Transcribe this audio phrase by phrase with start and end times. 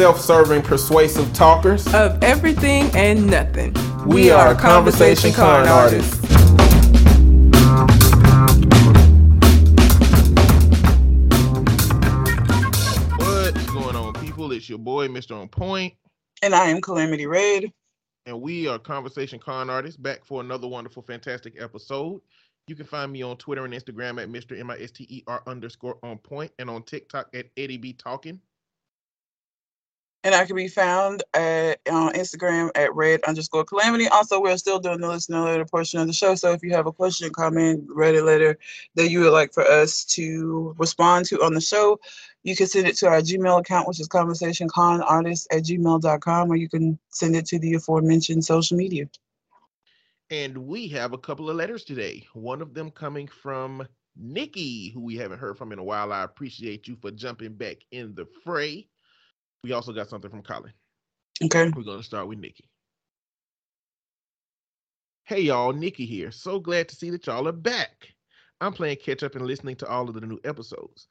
[0.00, 3.74] self serving, persuasive talkers of everything and nothing.
[4.06, 6.20] We, we are, are conversation, conversation con artists.
[13.18, 14.52] What's going on, people?
[14.52, 15.38] It's your boy, Mr.
[15.38, 15.92] On Point.
[16.40, 17.70] And I am Calamity Red.
[18.24, 22.22] And we are Conversation Con Artists back for another wonderful, fantastic episode.
[22.68, 24.58] You can find me on Twitter and Instagram at Mr.
[24.58, 27.92] M I S T E R underscore on point and on TikTok at Eddie B
[27.92, 28.40] Talking.
[30.22, 34.06] And I can be found at, on Instagram at red underscore calamity.
[34.08, 36.34] Also, we're still doing the listener letter portion of the show.
[36.34, 38.58] So if you have a question, comment, Reddit letter
[38.96, 41.98] that you would like for us to respond to on the show,
[42.42, 46.68] you can send it to our Gmail account, which is conversationconartist at gmail.com, or you
[46.68, 49.06] can send it to the aforementioned social media.
[50.30, 52.26] And we have a couple of letters today.
[52.34, 56.12] One of them coming from Nikki, who we haven't heard from in a while.
[56.12, 58.86] I appreciate you for jumping back in the fray.
[59.62, 60.72] We also got something from Colin.
[61.42, 61.70] Okay.
[61.74, 62.68] We're going to start with Nikki.
[65.24, 66.32] Hey, y'all, Nikki here.
[66.32, 68.08] So glad to see that y'all are back.
[68.60, 71.06] I'm playing catch up and listening to all of the new episodes.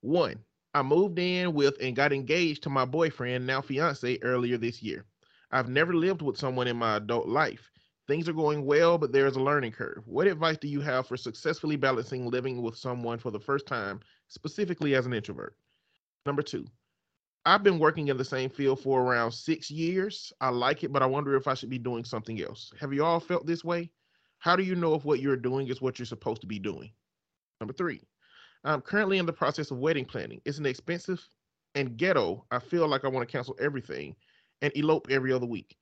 [0.00, 0.36] One,
[0.74, 5.04] I moved in with and got engaged to my boyfriend, now fiance, earlier this year.
[5.50, 7.70] I've never lived with someone in my adult life.
[8.08, 10.02] Things are going well, but there's a learning curve.
[10.06, 14.00] What advice do you have for successfully balancing living with someone for the first time,
[14.28, 15.56] specifically as an introvert?
[16.24, 16.66] Number two,
[17.46, 20.32] I've been working in the same field for around six years.
[20.40, 22.72] I like it, but I wonder if I should be doing something else.
[22.80, 23.88] Have you all felt this way?
[24.40, 26.90] How do you know if what you're doing is what you're supposed to be doing?
[27.60, 28.00] Number three,
[28.64, 30.40] I'm currently in the process of wedding planning.
[30.44, 31.26] It's an expensive
[31.76, 32.44] and ghetto.
[32.50, 34.16] I feel like I want to cancel everything
[34.60, 35.76] and elope every other week.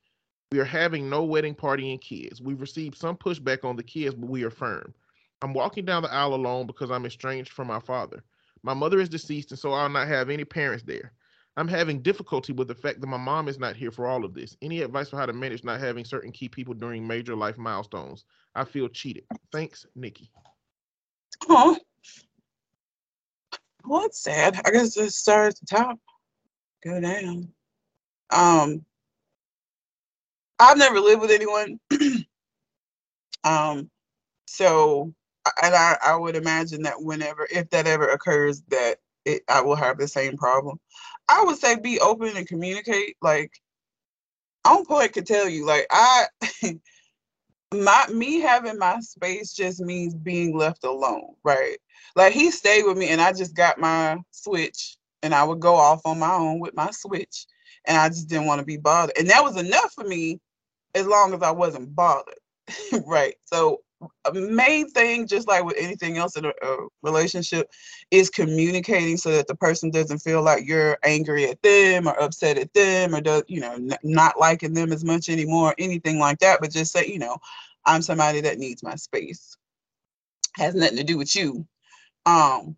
[0.52, 2.42] We are having no wedding party and kids.
[2.42, 4.92] We've received some pushback on the kids, but we are firm.
[5.40, 8.22] I'm walking down the aisle alone because I'm estranged from my father.
[8.62, 11.12] My mother is deceased, and so I'll not have any parents there.
[11.56, 14.34] I'm having difficulty with the fact that my mom is not here for all of
[14.34, 14.56] this.
[14.60, 18.24] Any advice for how to manage not having certain key people during major life milestones?
[18.54, 19.24] I feel cheated.
[19.52, 20.30] Thanks, Nikki.
[21.48, 21.76] Oh,
[23.84, 24.60] well, it's sad.
[24.64, 25.98] I guess just start at the top,
[26.82, 27.48] go down.
[28.30, 28.84] Um,
[30.58, 31.78] I've never lived with anyone.
[33.44, 33.90] um,
[34.46, 35.12] so,
[35.62, 39.76] and I, I would imagine that whenever, if that ever occurs, that it, I will
[39.76, 40.78] have the same problem.
[41.28, 43.16] I would say be open and communicate.
[43.22, 43.52] Like,
[44.64, 46.26] on point could tell you, like I,
[47.74, 51.76] my me having my space just means being left alone, right?
[52.16, 55.74] Like he stayed with me, and I just got my switch, and I would go
[55.74, 57.46] off on my own with my switch,
[57.86, 60.40] and I just didn't want to be bothered, and that was enough for me,
[60.94, 62.38] as long as I wasn't bothered,
[63.06, 63.34] right?
[63.46, 63.80] So
[64.32, 67.70] main thing, just like with anything else in a, a, relationship,
[68.10, 72.58] is communicating so that the person doesn't feel like you're angry at them or upset
[72.58, 76.38] at them or does you know n- not liking them as much anymore, anything like
[76.38, 76.58] that.
[76.60, 77.38] But just say, you know,
[77.86, 79.56] I'm somebody that needs my space.
[80.56, 81.66] Has nothing to do with you.
[82.26, 82.76] Um,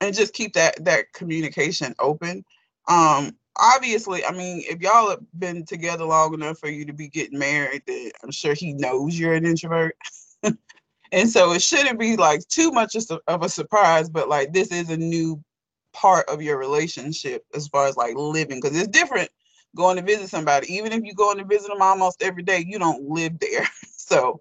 [0.00, 2.44] and just keep that that communication open.
[2.88, 7.08] Um, obviously, I mean, if y'all have been together long enough for you to be
[7.08, 9.96] getting married, then I'm sure he knows you're an introvert.
[11.12, 14.90] and so it shouldn't be like too much of a surprise but like this is
[14.90, 15.42] a new
[15.92, 19.30] part of your relationship as far as like living because it's different
[19.74, 20.72] going to visit somebody.
[20.72, 23.66] Even if you go to visit them almost every day you don't live there.
[24.06, 24.38] So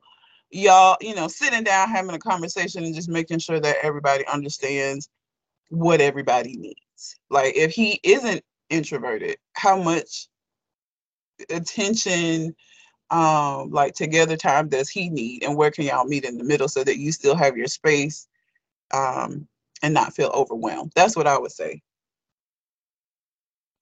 [0.51, 5.07] y'all you know sitting down having a conversation and just making sure that everybody understands
[5.69, 7.19] what everybody needs.
[7.29, 10.27] Like if he isn't introverted how much
[11.49, 12.53] attention
[13.09, 16.67] um like together time does he need and where can y'all meet in the middle
[16.67, 18.27] so that you still have your space
[18.93, 19.47] um
[19.83, 20.91] and not feel overwhelmed?
[20.95, 21.81] That's what i would say.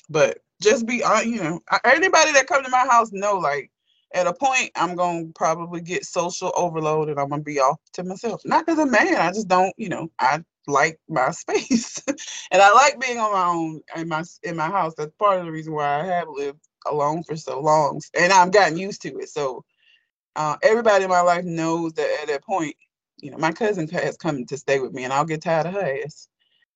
[0.09, 3.71] But just be on you know anybody that come to my house know like
[4.13, 8.03] at a point i'm gonna probably get social overload and i'm gonna be off to
[8.03, 8.41] myself.
[8.45, 12.01] Not because i'm mad i just don't you know i like my space.
[12.51, 14.93] And i like being on my own in my in my house.
[14.97, 18.51] That's part of the reason why i have lived alone for so long, and I've
[18.51, 19.29] gotten used to it.
[19.29, 19.63] So
[20.35, 22.75] uh, everybody in my life knows that at that point,
[23.21, 25.73] you know, my cousin has come to stay with me, and I'll get tired of
[25.73, 26.27] her ass,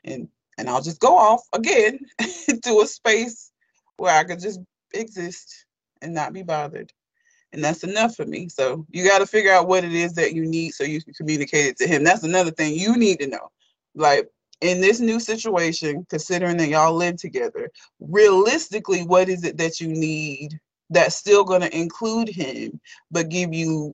[0.03, 3.51] and and I'll just go off again to a space
[3.97, 4.59] where I could just
[4.93, 5.65] exist
[6.01, 6.91] and not be bothered.
[7.53, 8.49] And that's enough for me.
[8.49, 11.13] So you got to figure out what it is that you need so you can
[11.13, 12.03] communicate it to him.
[12.03, 13.49] That's another thing you need to know.
[13.95, 14.29] Like
[14.61, 17.69] in this new situation, considering that y'all live together,
[17.99, 20.59] realistically, what is it that you need
[20.89, 22.79] that's still going to include him,
[23.11, 23.93] but give you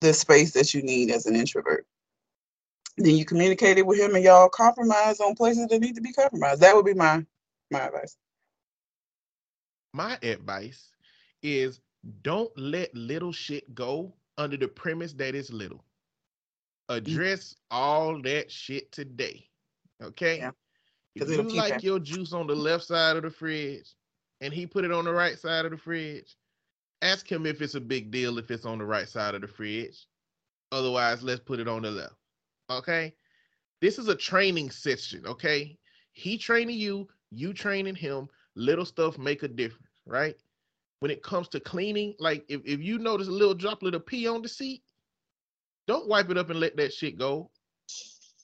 [0.00, 1.86] the space that you need as an introvert?
[2.98, 6.12] Then you communicate it with him and y'all compromise on places that need to be
[6.12, 6.60] compromised.
[6.60, 7.24] That would be my
[7.70, 8.16] my advice.
[9.94, 10.90] my advice
[11.42, 11.80] is
[12.22, 15.82] don't let little shit go under the premise that it's little.
[16.90, 16.96] Mm.
[16.98, 19.48] Address all that shit today.
[20.02, 20.38] Okay?
[20.38, 20.50] Yeah.
[21.14, 21.86] If you like happening.
[21.86, 23.94] your juice on the left side of the fridge
[24.40, 26.36] and he put it on the right side of the fridge,
[27.02, 29.48] ask him if it's a big deal if it's on the right side of the
[29.48, 30.06] fridge.
[30.70, 32.14] Otherwise, let's put it on the left.
[32.70, 33.12] Okay?
[33.82, 35.76] This is a training session, okay?
[36.12, 38.28] He training you, you training him.
[38.54, 40.36] Little stuff make a difference, right?
[41.00, 44.26] When it comes to cleaning, like if, if you notice a little droplet of pee
[44.26, 44.82] on the seat,
[45.88, 47.50] don't wipe it up and let that shit go.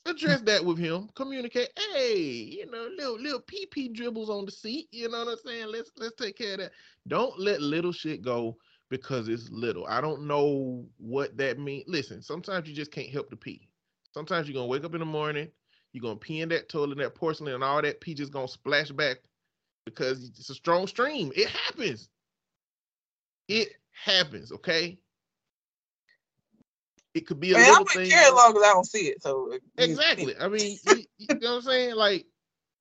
[0.09, 1.09] Address that with him.
[1.15, 1.69] Communicate.
[1.93, 4.87] Hey, you know, little little pee pee dribbles on the seat.
[4.91, 5.67] You know what I'm saying?
[5.67, 6.71] Let's let's take care of that.
[7.07, 8.57] Don't let little shit go
[8.89, 9.85] because it's little.
[9.87, 11.85] I don't know what that means.
[11.87, 13.69] Listen, sometimes you just can't help the pee.
[14.13, 15.49] Sometimes you're gonna wake up in the morning,
[15.93, 18.89] you're gonna pee in that toilet, that porcelain, and all that pee just gonna splash
[18.89, 19.17] back
[19.85, 21.31] because it's a strong stream.
[21.35, 22.09] It happens.
[23.47, 24.97] It happens, okay?
[27.13, 28.11] It could be a Man, I little wouldn't thing.
[28.11, 29.21] care as long as I don't see it.
[29.21, 30.35] So Exactly.
[30.39, 31.95] I mean, you, you know what I'm saying?
[31.95, 32.25] Like,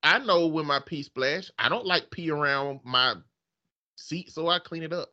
[0.03, 1.51] I know when my pee splash.
[1.59, 3.15] I don't like pee around my
[3.97, 5.09] seat, so I clean it up.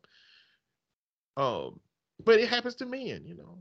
[1.37, 1.79] Um,
[2.23, 3.57] but it happens to men, you know.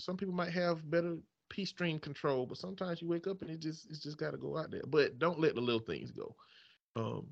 [0.00, 1.16] Some people might have better
[1.50, 4.38] pee stream control, but sometimes you wake up and it just it's just got to
[4.38, 4.82] go out there.
[4.86, 6.34] But don't let the little things go.
[6.96, 7.28] Um,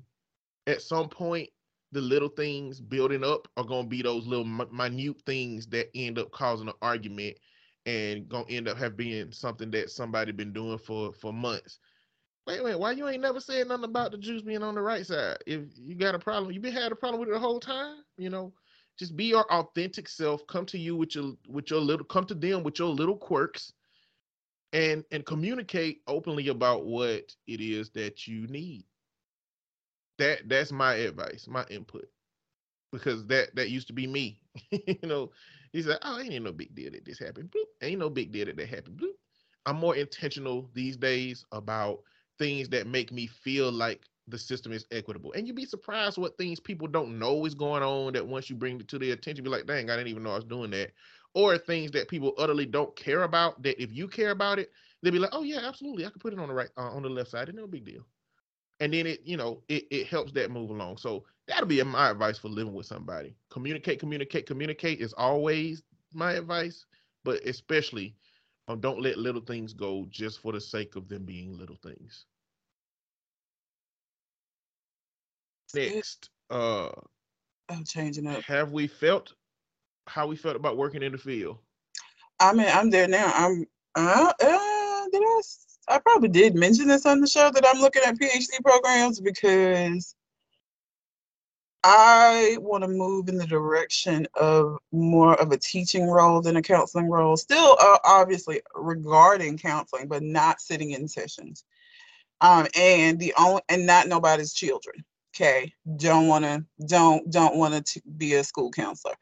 [0.67, 1.49] at some point,
[1.91, 6.19] the little things building up are gonna be those little mi- minute things that end
[6.19, 7.37] up causing an argument
[7.85, 11.79] and gonna end up have being something that somebody been doing for for months.
[12.45, 15.05] Wait, wait, why you ain't never said nothing about the juice being on the right
[15.05, 15.37] side?
[15.45, 17.97] If you got a problem, you been had a problem with it the whole time.
[18.17, 18.53] You know,
[18.97, 20.45] just be your authentic self.
[20.47, 22.05] Come to you with your with your little.
[22.05, 23.73] Come to them with your little quirks,
[24.73, 28.85] and and communicate openly about what it is that you need.
[30.19, 32.07] That that's my advice, my input,
[32.91, 34.41] because that that used to be me.
[34.71, 35.31] you know,
[35.73, 37.51] he said, "Oh, ain't no big deal that this happened.
[37.51, 37.65] Bloop.
[37.81, 39.15] Ain't no big deal that that happened." Bloop.
[39.65, 42.01] I'm more intentional these days about
[42.39, 45.33] things that make me feel like the system is equitable.
[45.33, 48.55] And you'd be surprised what things people don't know is going on that once you
[48.57, 50.71] bring it to their attention, be like, dang, I didn't even know I was doing
[50.71, 50.93] that.
[51.35, 54.71] Or things that people utterly don't care about that if you care about it,
[55.03, 56.05] they'd be like, oh yeah, absolutely.
[56.05, 57.49] I could put it on the right, uh, on the left side.
[57.49, 58.05] It's no big deal.
[58.79, 60.97] And then it, you know, it, it helps that move along.
[60.97, 63.35] So that'll be my advice for living with somebody.
[63.49, 65.83] Communicate, communicate, communicate is always
[66.13, 66.85] my advice,
[67.23, 68.15] but especially
[68.67, 72.25] um, don't let little things go just for the sake of them being little things.
[75.73, 76.89] Next, uh,
[77.69, 78.41] I'm changing up.
[78.43, 79.33] have we felt
[80.07, 81.59] how we felt about working in the field?
[82.39, 83.31] I mean, I'm there now.
[83.35, 83.65] I'm.
[83.95, 85.41] Uh, uh, did I?
[85.89, 90.15] I probably did mention this on the show that I'm looking at PhD programs because
[91.83, 96.61] I want to move in the direction of more of a teaching role than a
[96.61, 97.37] counseling role.
[97.37, 101.63] Still, uh, obviously regarding counseling, but not sitting in sessions.
[102.41, 105.03] Um, and the only and not nobody's children.
[105.35, 109.15] Okay, don't want to don't don't want to be a school counselor.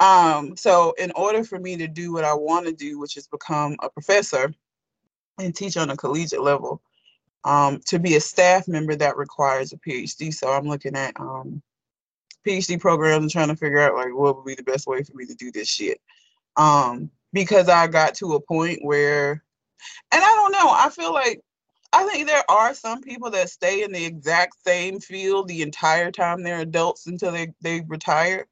[0.00, 3.26] Um, so in order for me to do what I want to do, which is
[3.26, 4.52] become a professor
[5.38, 6.80] and teach on a collegiate level,
[7.44, 10.32] um, to be a staff member that requires a PhD.
[10.32, 11.62] So I'm looking at um,
[12.46, 15.14] PhD programs and trying to figure out like what would be the best way for
[15.14, 16.00] me to do this shit.
[16.56, 19.42] Um, because I got to a point where,
[20.12, 21.40] and I don't know, I feel like
[21.92, 26.10] I think there are some people that stay in the exact same field the entire
[26.10, 28.46] time they're adults until they, they retire.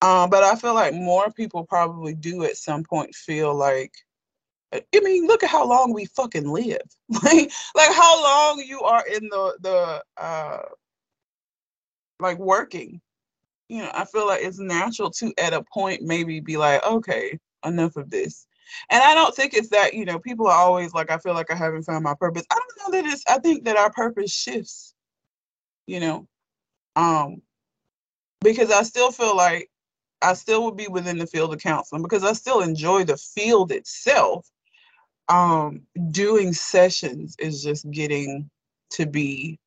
[0.00, 3.92] Um, but I feel like more people probably do at some point feel like,
[4.72, 6.82] I mean, look at how long we fucking live.
[7.22, 10.62] like, like how long you are in the the uh,
[12.20, 13.00] like working.
[13.68, 17.38] You know, I feel like it's natural to at a point maybe be like, okay,
[17.64, 18.46] enough of this.
[18.90, 21.50] And I don't think it's that, you know, people are always like, I feel like
[21.50, 22.44] I haven't found my purpose.
[22.50, 24.94] I don't know that it's, I think that our purpose shifts,
[25.86, 26.26] you know,
[26.96, 27.42] um,
[28.40, 29.70] because I still feel like
[30.22, 33.72] I still would be within the field of counseling because I still enjoy the field
[33.72, 34.46] itself.
[35.28, 38.50] Um, doing sessions is just getting
[38.90, 39.58] to be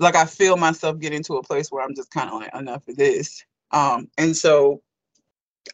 [0.00, 2.86] like I feel myself getting to a place where I'm just kind of like enough
[2.88, 3.44] of this.
[3.70, 4.82] Um, and so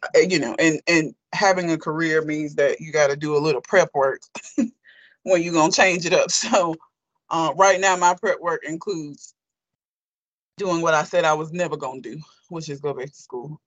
[0.03, 3.39] uh, you know, and and having a career means that you got to do a
[3.39, 4.21] little prep work
[5.23, 6.31] when you're gonna change it up.
[6.31, 6.75] So
[7.31, 9.35] uh, right now, my prep work includes
[10.57, 13.61] doing what I said I was never gonna do, which is go back to school.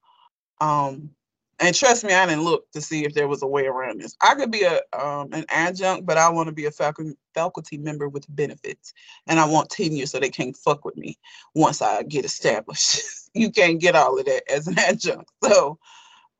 [0.61, 1.11] Um,
[1.59, 4.15] and trust me, I didn't look to see if there was a way around this.
[4.21, 7.77] I could be a um, an adjunct, but I want to be a faculty faculty
[7.77, 8.93] member with benefits,
[9.25, 11.17] and I want tenure so they can't fuck with me
[11.55, 13.01] once I get established.
[13.33, 15.31] you can't get all of that as an adjunct.
[15.43, 15.79] So,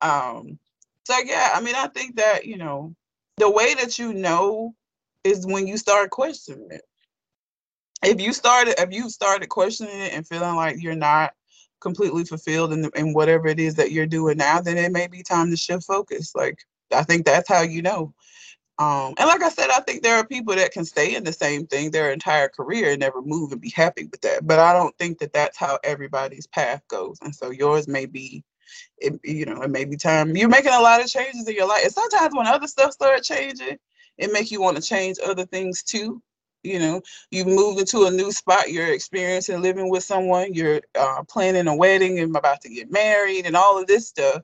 [0.00, 0.58] um,
[1.04, 2.94] so yeah, I mean, I think that you know
[3.38, 4.74] the way that you know
[5.24, 6.82] is when you start questioning it.
[8.04, 11.32] If you started, if you started questioning it and feeling like you're not
[11.80, 15.22] completely fulfilled in, in whatever it is that you're doing now, then it may be
[15.22, 16.34] time to shift focus.
[16.34, 16.58] Like
[16.92, 18.14] I think that's how you know.
[18.78, 21.32] Um, and like I said, I think there are people that can stay in the
[21.32, 24.46] same thing their entire career and never move and be happy with that.
[24.46, 27.18] But I don't think that that's how everybody's path goes.
[27.22, 28.44] And so yours may be,
[28.98, 30.36] it, you know, it may be time.
[30.36, 31.82] You're making a lot of changes in your life.
[31.82, 33.78] And sometimes when other stuff start changing,
[34.16, 36.22] it make you want to change other things too.
[36.64, 38.70] You know, you've moved into a new spot.
[38.70, 40.54] You're experiencing living with someone.
[40.54, 44.42] You're uh, planning a wedding and about to get married and all of this stuff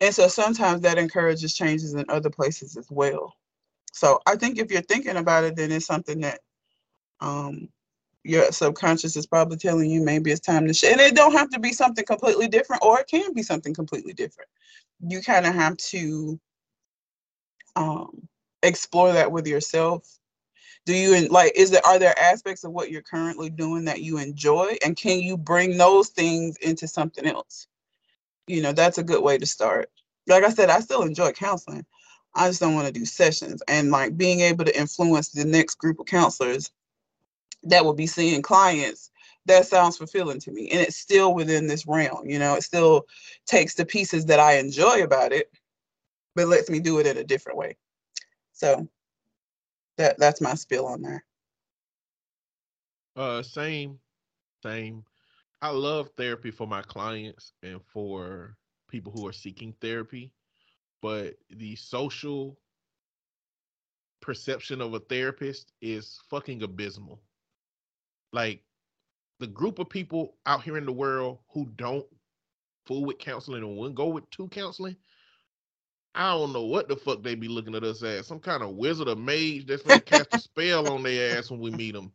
[0.00, 3.34] and so sometimes that encourages changes in other places as well.
[3.92, 6.40] So I think if you're thinking about it, then it's something that
[7.20, 7.68] um,
[8.24, 10.92] your subconscious is probably telling you maybe it's time to shift.
[10.92, 14.14] And it don't have to be something completely different, or it can be something completely
[14.14, 14.48] different.
[15.06, 16.40] You kind of have to
[17.76, 18.28] um,
[18.62, 20.06] explore that with yourself.
[20.86, 21.52] Do you like?
[21.56, 25.20] Is there are there aspects of what you're currently doing that you enjoy, and can
[25.20, 27.68] you bring those things into something else?
[28.50, 29.90] you know, that's a good way to start.
[30.26, 31.86] Like I said, I still enjoy counseling.
[32.34, 35.76] I just don't want to do sessions and like being able to influence the next
[35.76, 36.70] group of counselors
[37.64, 39.10] that will be seeing clients
[39.46, 43.04] that sounds fulfilling to me and it's still within this realm you know it still
[43.46, 45.50] takes the pieces that i enjoy about it
[46.36, 47.76] but lets me do it in a different way
[48.52, 48.86] so
[50.00, 51.20] that that's my spill on that
[53.16, 53.98] uh same
[54.62, 55.04] same
[55.62, 58.56] I love therapy for my clients and for
[58.88, 60.32] people who are seeking therapy,
[61.02, 62.58] but the social
[64.22, 67.20] perception of a therapist is fucking abysmal.
[68.32, 68.62] Like
[69.38, 72.06] the group of people out here in the world who don't
[72.86, 74.96] fool with counseling and wouldn't go with to counseling,
[76.14, 78.26] I don't know what the fuck they be looking at us as.
[78.26, 81.60] Some kind of wizard or mage that's gonna cast a spell on their ass when
[81.60, 82.12] we meet them.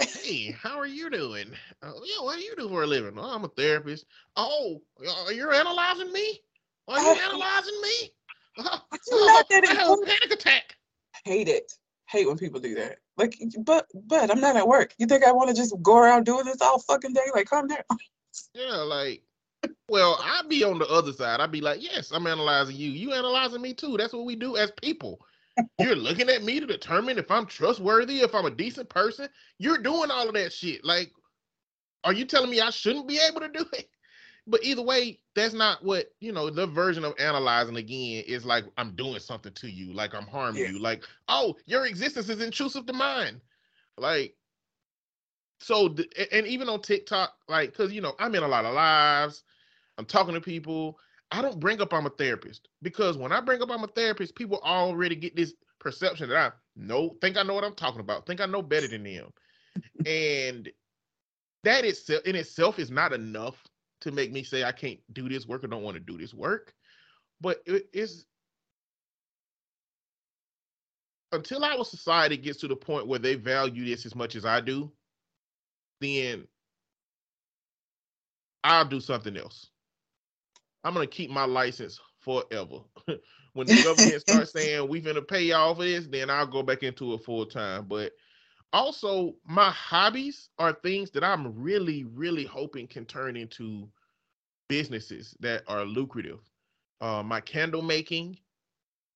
[0.00, 1.52] Hey, how are you doing?
[1.82, 3.14] Uh, yeah, what do you do for a living?
[3.16, 4.06] Oh, I'm a therapist.
[4.36, 6.40] Oh, uh, you're analyzing me?
[6.88, 8.10] Are you analyzing me?
[8.56, 8.78] Uh,
[9.10, 10.76] not that I have a panic attack.
[11.24, 11.72] Hate it.
[12.08, 12.98] Hate when people do that.
[13.16, 14.94] Like, but but I'm not at work.
[14.96, 17.24] You think I want to just go around doing this all fucking day?
[17.34, 17.82] Like, calm down.
[18.54, 19.22] Yeah, like,
[19.88, 21.40] well, I'd be on the other side.
[21.40, 22.90] I'd be like, yes, I'm analyzing you.
[22.90, 23.96] You analyzing me too.
[23.96, 25.20] That's what we do as people.
[25.78, 29.28] You're looking at me to determine if I'm trustworthy, if I'm a decent person.
[29.58, 30.84] You're doing all of that shit.
[30.84, 31.12] Like,
[32.02, 33.88] are you telling me I shouldn't be able to do it?
[34.46, 38.64] But either way, that's not what, you know, the version of analyzing again is like
[38.76, 40.70] I'm doing something to you, like I'm harming yeah.
[40.70, 40.80] you.
[40.80, 43.40] Like, oh, your existence is intrusive to mine.
[43.96, 44.34] Like,
[45.60, 45.94] so,
[46.30, 49.44] and even on TikTok, like, because, you know, I'm in a lot of lives,
[49.98, 50.98] I'm talking to people.
[51.30, 54.34] I don't bring up I'm a therapist because when I bring up I'm a therapist,
[54.34, 58.26] people already get this perception that I know, think I know what I'm talking about,
[58.26, 59.32] think I know better than them.
[60.06, 60.68] and
[61.64, 63.56] that itself in itself is not enough
[64.02, 66.34] to make me say I can't do this work or don't want to do this
[66.34, 66.74] work.
[67.40, 68.26] But it is
[71.32, 74.60] until our society gets to the point where they value this as much as I
[74.60, 74.92] do,
[76.00, 76.46] then
[78.62, 79.70] I'll do something else.
[80.84, 82.78] I'm gonna keep my license forever.
[83.54, 86.82] when the government starts saying we gonna pay y'all for this, then I'll go back
[86.82, 87.86] into it full time.
[87.88, 88.12] But
[88.72, 93.88] also, my hobbies are things that I'm really, really hoping can turn into
[94.68, 96.40] businesses that are lucrative.
[97.00, 98.38] Uh, my candle making,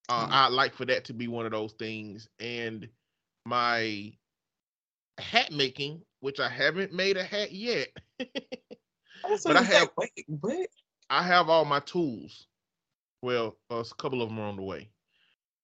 [0.09, 0.31] uh, mm.
[0.31, 2.87] I'd like for that to be one of those things, and
[3.45, 4.13] my
[5.17, 7.89] hat making, which I haven't made a hat yet.
[8.17, 9.89] but I have.
[9.97, 10.67] Wait, what?
[11.09, 12.47] I have all my tools.
[13.21, 14.89] Well, a couple of them are on the way.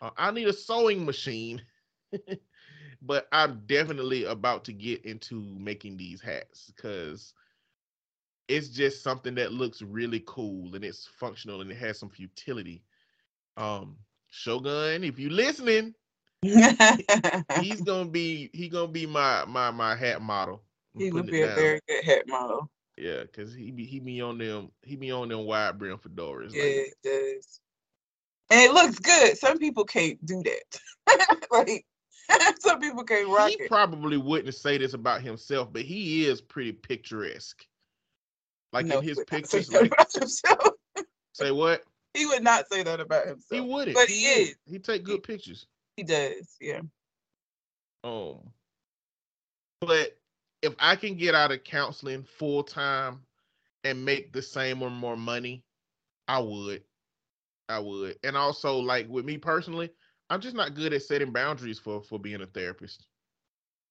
[0.02, 1.62] Uh, I need a sewing machine,
[3.02, 7.34] but I'm definitely about to get into making these hats because
[8.48, 12.84] it's just something that looks really cool and it's functional and it has some futility.
[13.58, 13.98] Um,
[14.30, 15.94] Shogun, if you listening,
[16.44, 20.62] he's gonna be he gonna be my my my hat model.
[20.96, 22.70] he would be a very good hat model.
[22.98, 26.54] Yeah, cause he be he be on them he be on them wide brim fedoras.
[26.54, 26.72] Yeah, like.
[26.72, 27.60] it does.
[28.52, 29.38] And it looks good.
[29.38, 31.48] Some people can't do that.
[31.52, 31.86] like
[32.60, 33.70] some people can't rock he it.
[33.70, 37.66] probably wouldn't say this about himself, but he is pretty picturesque.
[38.72, 39.92] Like no, in his pictures, like
[41.34, 41.84] say what?
[42.16, 43.44] He would not say that about himself.
[43.52, 43.94] He wouldn't.
[43.94, 44.56] But he, he is.
[44.66, 45.68] He take good he, pictures.
[45.98, 46.80] He does, yeah.
[48.06, 48.40] Um,
[49.82, 50.18] but
[50.66, 53.20] if I can get out of counseling full time
[53.84, 55.64] and make the same or more money,
[56.28, 56.84] I would.
[57.70, 58.18] I would.
[58.24, 59.92] And also like with me personally,
[60.30, 63.06] I'm just not good at setting boundaries for for being a therapist.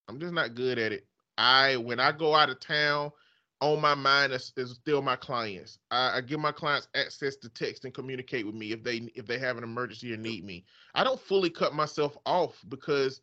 [0.08, 1.06] I'm just not good at it.
[1.38, 3.12] I when I go out of town,
[3.60, 5.78] on my mind is, is still my clients.
[5.90, 9.26] I, I, give my clients access to text and communicate with me if they if
[9.26, 10.64] they have an emergency or need me.
[10.94, 13.20] I don't fully cut myself off because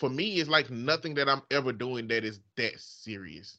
[0.00, 3.58] for me it's like nothing that I'm ever doing that is that serious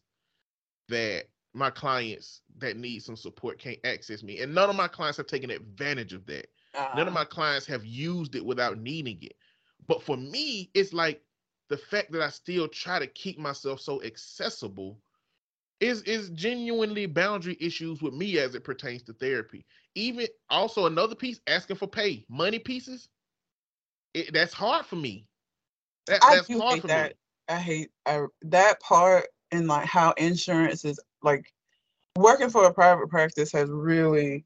[0.90, 4.40] that my clients that need some support can't access me.
[4.40, 6.48] And none of my clients have taken advantage of that.
[6.74, 6.90] Uh-huh.
[6.98, 7.22] None of uh-huh.
[7.22, 9.36] my clients have used it without needing it.
[9.88, 11.22] But for me, it's like
[11.70, 15.00] the fact that I still try to keep myself so accessible
[15.80, 19.66] is is genuinely boundary issues with me as it pertains to therapy.
[19.96, 23.10] Even also another piece, asking for pay, money pieces.
[24.14, 25.28] It, that's hard for me.
[26.12, 27.10] That, I do hate that.
[27.12, 27.16] me.
[27.50, 31.52] I hate I, that part and like how insurance is like
[32.16, 34.46] working for a private practice has really,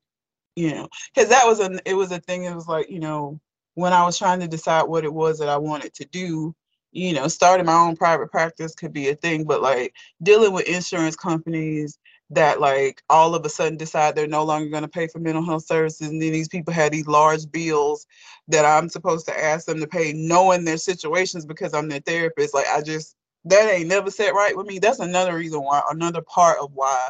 [0.55, 2.43] you know, because that was a it was a thing.
[2.43, 3.39] It was like you know
[3.75, 6.55] when I was trying to decide what it was that I wanted to do
[6.95, 9.93] you know, starting my own private practice could be a thing, but like
[10.24, 12.00] dealing with insurance companies
[12.32, 15.46] that like all of a sudden decide they're no longer going to pay for mental
[15.46, 18.08] health services and then these people had these large bills
[18.48, 22.53] that I'm supposed to ask them to pay knowing their situations because I'm their therapist
[22.53, 23.15] like I just
[23.46, 27.10] that ain't never set right with me that's another reason why another part of why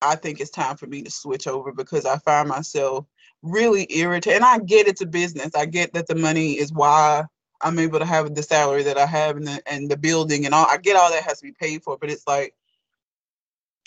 [0.00, 3.06] I think it's time for me to switch over because I find myself
[3.42, 7.24] really irritated and I get it's a business I get that the money is why
[7.60, 10.54] I'm able to have the salary that I have and the and the building and
[10.54, 10.66] all.
[10.68, 12.54] I get all that has to be paid for, but it's like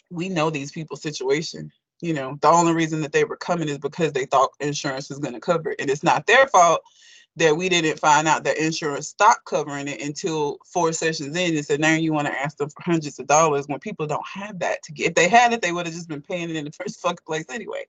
[0.10, 1.72] we know these people's situation.
[2.02, 5.20] You know, the only reason that they were coming is because they thought insurance was
[5.20, 6.82] going to cover it, and it's not their fault
[7.38, 11.66] that we didn't find out that insurance stopped covering it until four sessions in and
[11.66, 14.58] said now you want to ask them for hundreds of dollars when people don't have
[14.58, 16.66] that to get if they had it they would have just been paying it in
[16.66, 17.86] the first fucking place anyway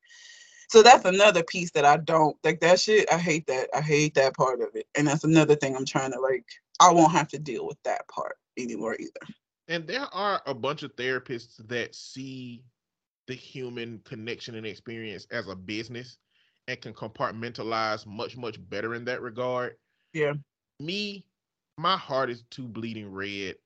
[0.69, 3.11] so that's another piece that I don't like that shit.
[3.11, 3.71] I hate that.
[3.75, 4.87] I hate that part of it.
[4.97, 6.45] And that's another thing I'm trying to like
[6.81, 9.35] I won't have to deal with that part anymore either.
[9.69, 12.65] And there are a bunch of therapists that see
[13.27, 16.17] the human connection and experience as a business
[16.67, 19.77] and can compartmentalize much much better in that regard.
[20.13, 20.35] Yeah.
[20.81, 21.25] Me,
[21.77, 23.57] my heart is too bleeding red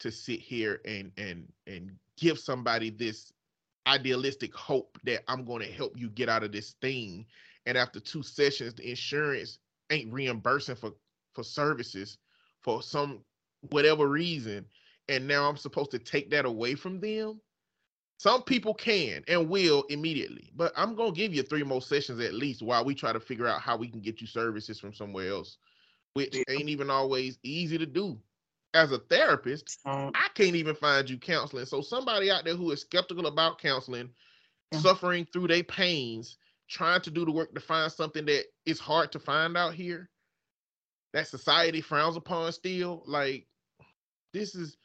[0.00, 3.32] to sit here and and and give somebody this
[3.86, 7.26] idealistic hope that I'm going to help you get out of this thing.
[7.66, 9.58] And after two sessions, the insurance
[9.90, 10.92] ain't reimbursing for
[11.34, 12.16] for services
[12.62, 13.20] for some
[13.70, 14.64] whatever reason,
[15.08, 17.40] and now I'm supposed to take that away from them.
[18.18, 22.34] Some people can and will immediately, but I'm gonna give you three more sessions at
[22.34, 25.30] least while we try to figure out how we can get you services from somewhere
[25.30, 25.58] else,
[26.14, 28.18] which ain't even always easy to do
[28.74, 31.64] as a therapist, um, I can't even find you counseling.
[31.64, 34.10] So somebody out there who is skeptical about counseling,
[34.72, 34.80] yeah.
[34.80, 36.36] suffering through their pains,
[36.68, 40.10] trying to do the work to find something that is hard to find out here,
[41.12, 43.04] that society frowns upon still.
[43.06, 43.46] Like
[44.32, 44.76] this is,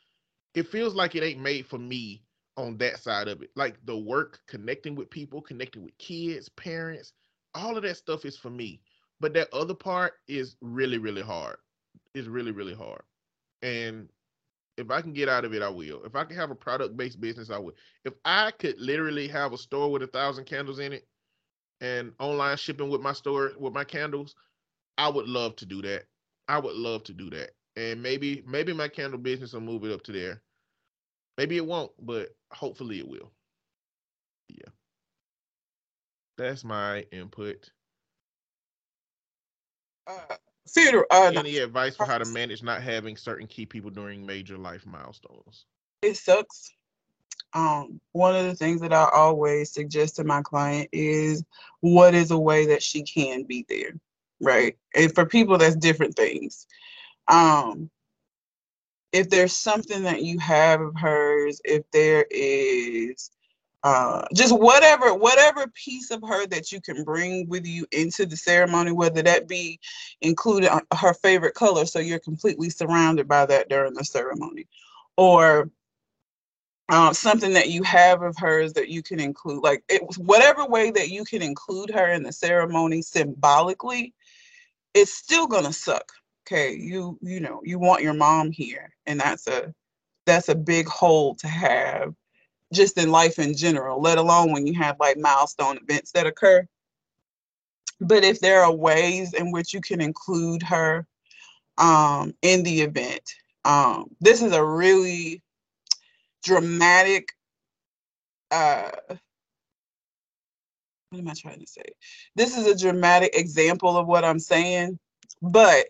[0.53, 2.23] it feels like it ain't made for me
[2.57, 3.49] on that side of it.
[3.55, 7.13] Like the work, connecting with people, connecting with kids, parents,
[7.55, 8.81] all of that stuff is for me.
[9.19, 11.57] But that other part is really, really hard.
[12.13, 13.01] It's really, really hard.
[13.61, 14.09] And
[14.77, 16.03] if I can get out of it, I will.
[16.05, 17.73] If I can have a product based business, I will.
[18.05, 21.05] If I could literally have a store with a thousand candles in it
[21.81, 24.35] and online shipping with my store with my candles,
[24.97, 26.05] I would love to do that.
[26.47, 27.51] I would love to do that.
[27.75, 30.41] And maybe maybe my candle business will move it up to there.
[31.37, 33.31] Maybe it won't, but hopefully it will.
[34.49, 34.71] Yeah.
[36.37, 37.69] That's my input.
[40.07, 40.35] Uh,
[40.67, 44.57] Theodore, uh, any advice for how to manage not having certain key people during major
[44.57, 45.65] life milestones?
[46.01, 46.71] It sucks.
[47.53, 51.43] Um, one of the things that I always suggest to my client is
[51.81, 53.93] what is a way that she can be there,
[54.39, 54.77] right?
[54.95, 56.67] And for people, that's different things.
[57.29, 57.89] Um,
[59.11, 63.31] if there's something that you have of hers, if there is
[63.83, 68.35] uh, just whatever whatever piece of her that you can bring with you into the
[68.35, 69.79] ceremony whether that be
[70.21, 74.67] included uh, her favorite color so you're completely surrounded by that during the ceremony.
[75.15, 75.69] Or
[76.89, 80.91] uh, something that you have of hers that you can include like it whatever way
[80.91, 84.13] that you can include her in the ceremony symbolically
[84.93, 86.11] it's still gonna suck
[86.51, 89.73] okay you you know you want your mom here and that's a
[90.25, 92.13] that's a big hole to have
[92.73, 96.67] just in life in general, let alone when you have like milestone events that occur.
[97.99, 101.05] But if there are ways in which you can include her
[101.77, 103.23] um, in the event,
[103.65, 105.41] um, this is a really
[106.43, 107.33] dramatic
[108.51, 108.89] uh
[111.09, 111.83] what am I trying to say?
[112.35, 114.97] This is a dramatic example of what I'm saying,
[115.41, 115.87] but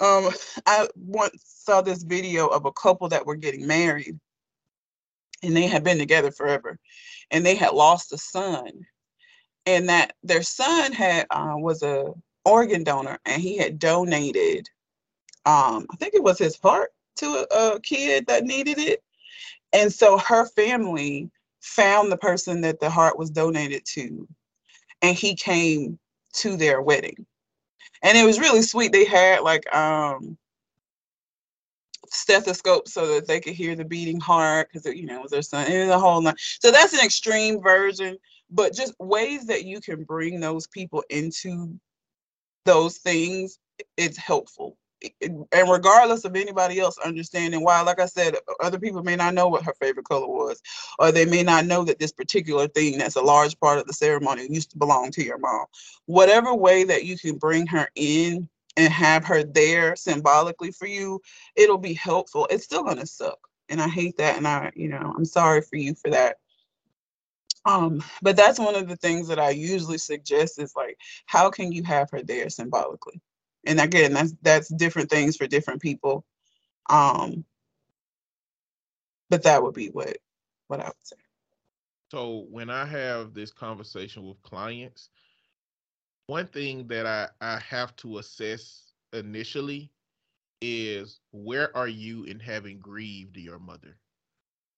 [0.00, 0.30] um
[0.66, 4.18] I once saw this video of a couple that were getting married
[5.42, 6.78] and they had been together forever
[7.30, 8.86] and they had lost a son
[9.64, 12.12] and that their son had uh, was a
[12.44, 14.68] organ donor and he had donated
[15.46, 19.02] um i think it was his heart to a, a kid that needed it
[19.72, 21.30] and so her family
[21.60, 24.28] found the person that the heart was donated to
[25.02, 25.98] and he came
[26.32, 27.26] to their wedding
[28.02, 28.92] and it was really sweet.
[28.92, 30.36] They had like um
[32.08, 35.42] stethoscope so that they could hear the beating heart because you know it was their
[35.42, 38.16] son was a whole lot so that's an extreme version
[38.50, 41.78] but just ways that you can bring those people into
[42.64, 43.58] those things
[43.96, 44.76] it's helpful
[45.20, 49.48] and regardless of anybody else understanding why like i said other people may not know
[49.48, 50.60] what her favorite color was
[50.98, 53.92] or they may not know that this particular thing that's a large part of the
[53.92, 55.66] ceremony used to belong to your mom.
[56.06, 61.20] Whatever way that you can bring her in and have her there symbolically for you
[61.54, 62.46] it'll be helpful.
[62.50, 63.38] It's still to suck
[63.68, 66.36] and i hate that and i you know i'm sorry for you for that.
[67.64, 71.72] Um, but that's one of the things that I usually suggest is like, how can
[71.72, 73.20] you have her there symbolically?
[73.66, 76.24] And again, that's that's different things for different people.
[76.88, 77.44] Um,
[79.28, 80.16] but that would be what
[80.68, 81.16] what I would say.
[82.10, 85.10] So when I have this conversation with clients,
[86.26, 89.90] one thing that I, I have to assess initially
[90.60, 93.96] is where are you in having grieved your mother?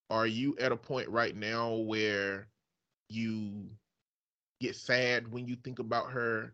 [0.09, 2.47] Are you at a point right now where
[3.09, 3.69] you
[4.59, 6.53] get sad when you think about her?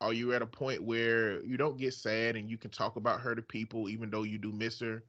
[0.00, 3.20] Are you at a point where you don't get sad and you can talk about
[3.20, 5.04] her to people even though you do miss her?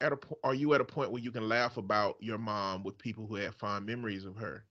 [0.00, 2.98] At a are you at a point where you can laugh about your mom with
[2.98, 4.66] people who have fond memories of her?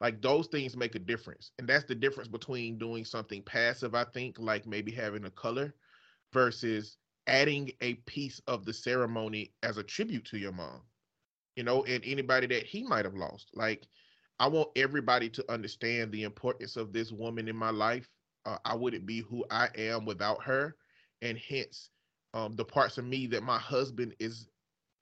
[0.00, 1.52] Like those things make a difference.
[1.58, 5.74] And that's the difference between doing something passive, I think, like maybe having a color
[6.32, 10.82] versus adding a piece of the ceremony as a tribute to your mom.
[11.56, 13.50] You know, and anybody that he might have lost.
[13.54, 13.86] Like
[14.38, 18.08] I want everybody to understand the importance of this woman in my life.
[18.46, 20.76] Uh, I wouldn't be who I am without her,
[21.22, 21.90] and hence
[22.34, 24.48] um, the parts of me that my husband is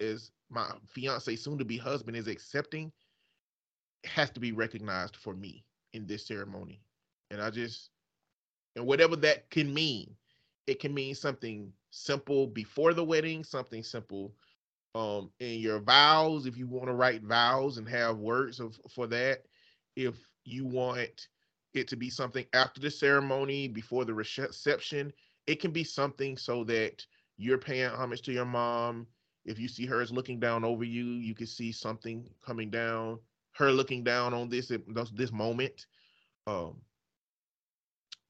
[0.00, 2.92] is my fiance, soon to be husband, is accepting
[4.04, 6.80] has to be recognized for me in this ceremony.
[7.30, 7.90] And I just
[8.76, 10.16] and whatever that can mean,
[10.66, 14.34] it can mean something simple before the wedding, something simple
[14.94, 19.06] um in your vows if you want to write vows and have words of for
[19.06, 19.38] that
[19.96, 21.28] if you want
[21.74, 25.12] it to be something after the ceremony before the reception.
[25.46, 27.04] It can be something so that
[27.36, 29.06] you're paying homage to your mom.
[29.44, 33.18] If you see her as looking down over you you can see something coming down
[33.52, 34.72] her looking down on this
[35.14, 35.86] this moment.
[36.46, 36.76] Um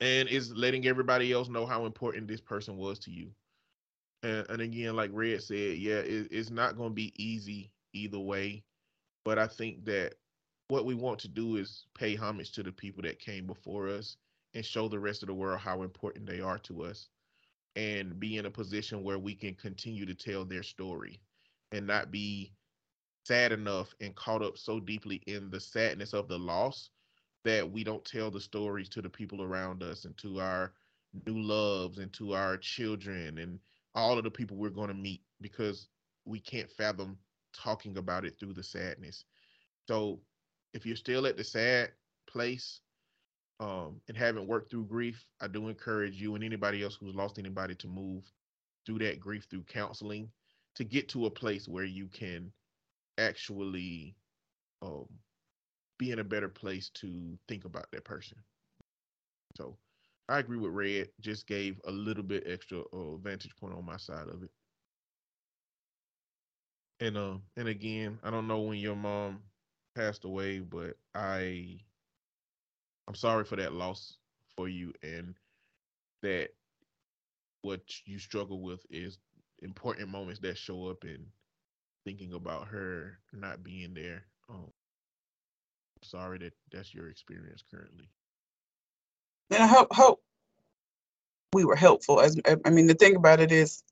[0.00, 3.30] and is letting everybody else know how important this person was to you.
[4.24, 8.18] And, and again, like Red said, yeah, it, it's not going to be easy either
[8.18, 8.64] way.
[9.24, 10.14] But I think that
[10.72, 14.16] what we want to do is pay homage to the people that came before us
[14.54, 17.10] and show the rest of the world how important they are to us
[17.76, 21.20] and be in a position where we can continue to tell their story
[21.72, 22.54] and not be
[23.26, 26.88] sad enough and caught up so deeply in the sadness of the loss
[27.44, 30.72] that we don't tell the stories to the people around us and to our
[31.26, 33.58] new loves and to our children and
[33.94, 35.88] all of the people we're going to meet because
[36.24, 37.18] we can't fathom
[37.52, 39.26] talking about it through the sadness.
[39.86, 40.18] So
[40.74, 41.90] if you're still at the sad
[42.26, 42.80] place
[43.60, 47.38] um, and haven't worked through grief, I do encourage you and anybody else who's lost
[47.38, 48.24] anybody to move
[48.86, 50.28] through that grief through counseling
[50.74, 52.52] to get to a place where you can
[53.18, 54.16] actually
[54.82, 55.06] um,
[55.98, 58.38] be in a better place to think about that person.
[59.56, 59.76] So
[60.28, 61.08] I agree with Red.
[61.20, 64.50] Just gave a little bit extra uh, vantage point on my side of it.
[67.00, 69.40] And uh, and again, I don't know when your mom
[69.94, 71.80] passed away, but I,
[73.08, 74.16] I'm sorry for that loss
[74.56, 75.34] for you, and
[76.22, 76.50] that
[77.62, 79.18] what you struggle with is
[79.60, 81.24] important moments that show up in
[82.04, 84.24] thinking about her not being there.
[84.48, 84.70] Um,
[86.02, 88.10] sorry that that's your experience currently
[89.52, 90.22] and I hope hope
[91.52, 92.20] we were helpful.
[92.20, 93.82] As I mean, the thing about it is,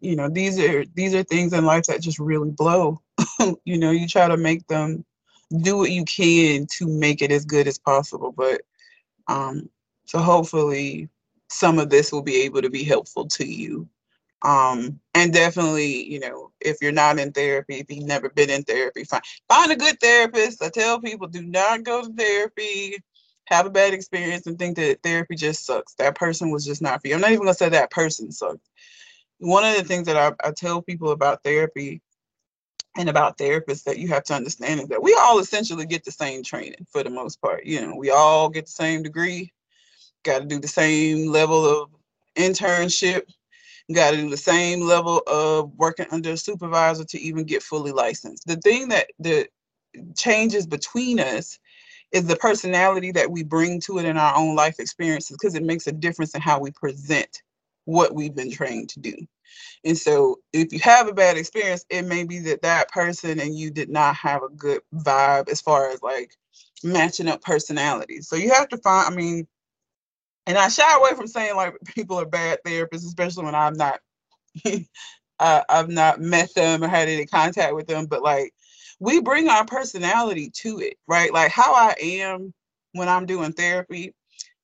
[0.00, 3.00] you know, these are these are things in life that just really blow.
[3.64, 5.04] you know, you try to make them
[5.62, 8.62] do what you can to make it as good as possible, but
[9.28, 9.68] um,
[10.06, 11.08] so hopefully
[11.50, 13.82] some of this will be able to be helpful to you
[14.42, 18.64] Um, and definitely, you know, if you're not in therapy, if you've never been in
[18.64, 20.62] therapy, find find a good therapist.
[20.64, 22.96] I tell people do not go to therapy,
[23.46, 25.94] have a bad experience, and think that therapy just sucks.
[25.96, 27.16] That person was just not for you.
[27.16, 28.70] I'm not even gonna say that person sucked.
[29.42, 32.00] One of the things that I, I tell people about therapy
[32.96, 36.12] and about therapists that you have to understand is that we all essentially get the
[36.12, 37.64] same training for the most part.
[37.66, 39.52] You know, we all get the same degree,
[40.24, 41.90] got to do the same level of
[42.36, 43.22] internship
[43.92, 47.92] got to do the same level of working under a supervisor to even get fully
[47.92, 48.46] licensed.
[48.46, 49.48] The thing that the
[50.16, 51.58] changes between us
[52.12, 55.64] is the personality that we bring to it in our own life experiences because it
[55.64, 57.42] makes a difference in how we present
[57.84, 59.14] what we've been trained to do.
[59.84, 63.56] And so if you have a bad experience, it may be that that person and
[63.56, 66.34] you did not have a good vibe as far as like
[66.84, 68.28] matching up personalities.
[68.28, 69.46] So you have to find, I mean,
[70.46, 74.00] and I shy away from saying like people are bad therapists, especially when I'm not,
[75.38, 78.06] uh, I've not met them or had any contact with them.
[78.06, 78.52] But like,
[79.00, 81.32] we bring our personality to it, right?
[81.32, 82.54] Like how I am
[82.92, 84.14] when I'm doing therapy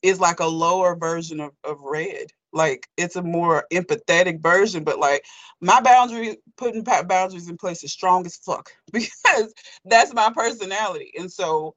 [0.02, 2.28] is like a lower version of, of red.
[2.52, 5.24] Like it's a more empathetic version, but like
[5.60, 9.52] my boundary, putting boundaries in place is strong as fuck because
[9.84, 11.12] that's my personality.
[11.18, 11.74] And so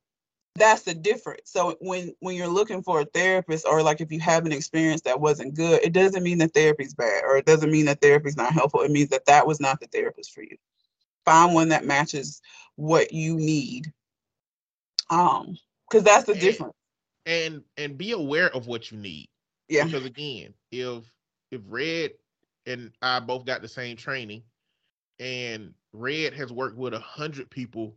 [0.55, 1.43] that's the difference.
[1.45, 5.01] So when when you're looking for a therapist or like if you have an experience
[5.01, 8.37] that wasn't good it doesn't mean that therapy's bad or it doesn't mean that therapy's
[8.37, 8.81] not helpful.
[8.81, 10.57] It means that that was not the therapist for you.
[11.25, 12.41] Find one that matches
[12.75, 13.91] what you need.
[15.09, 15.57] Um
[15.89, 16.73] because that's the and, difference.
[17.25, 19.27] and and be aware of what you need
[19.71, 21.03] yeah because again if
[21.51, 22.11] if red
[22.67, 24.43] and i both got the same training
[25.19, 27.95] and red has worked with a hundred people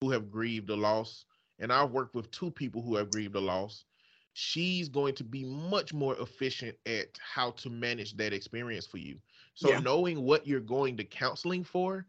[0.00, 1.24] who have grieved the loss
[1.58, 3.84] and I've worked with two people who have grieved a loss,
[4.32, 9.16] she's going to be much more efficient at how to manage that experience for you.
[9.54, 9.80] So yeah.
[9.80, 12.06] knowing what you're going to counseling for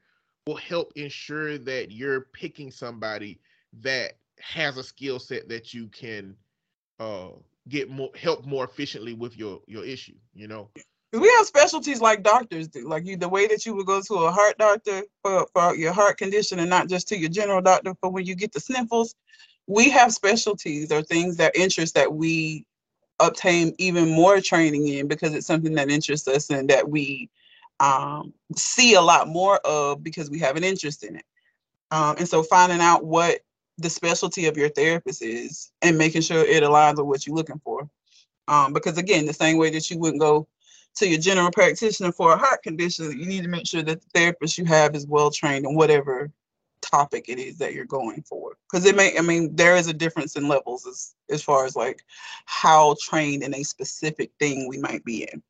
[0.47, 3.39] will help ensure that you're picking somebody
[3.81, 6.35] that has a skill set that you can
[6.99, 7.29] uh
[7.69, 10.69] get more help more efficiently with your your issue, you know.
[11.13, 12.87] We have specialties like doctors do.
[12.87, 15.93] Like you the way that you would go to a heart doctor for, for your
[15.93, 19.15] heart condition and not just to your general doctor for when you get the sniffles
[19.67, 22.65] we have specialties or things that interest that we
[23.19, 27.29] obtain even more training in because it's something that interests us and that we
[27.79, 31.25] um, see a lot more of because we have an interest in it.
[31.91, 33.39] Um, and so finding out what
[33.77, 37.59] the specialty of your therapist is and making sure it aligns with what you're looking
[37.63, 37.89] for.
[38.47, 40.47] Um, because again, the same way that you wouldn't go
[40.97, 44.07] to your general practitioner for a heart condition, you need to make sure that the
[44.13, 46.31] therapist you have is well trained in whatever
[46.81, 48.55] topic it is that you're going for.
[48.69, 51.75] Because it may i mean there is a difference in levels as as far as
[51.75, 52.01] like
[52.45, 55.41] how trained in a specific thing we might be in.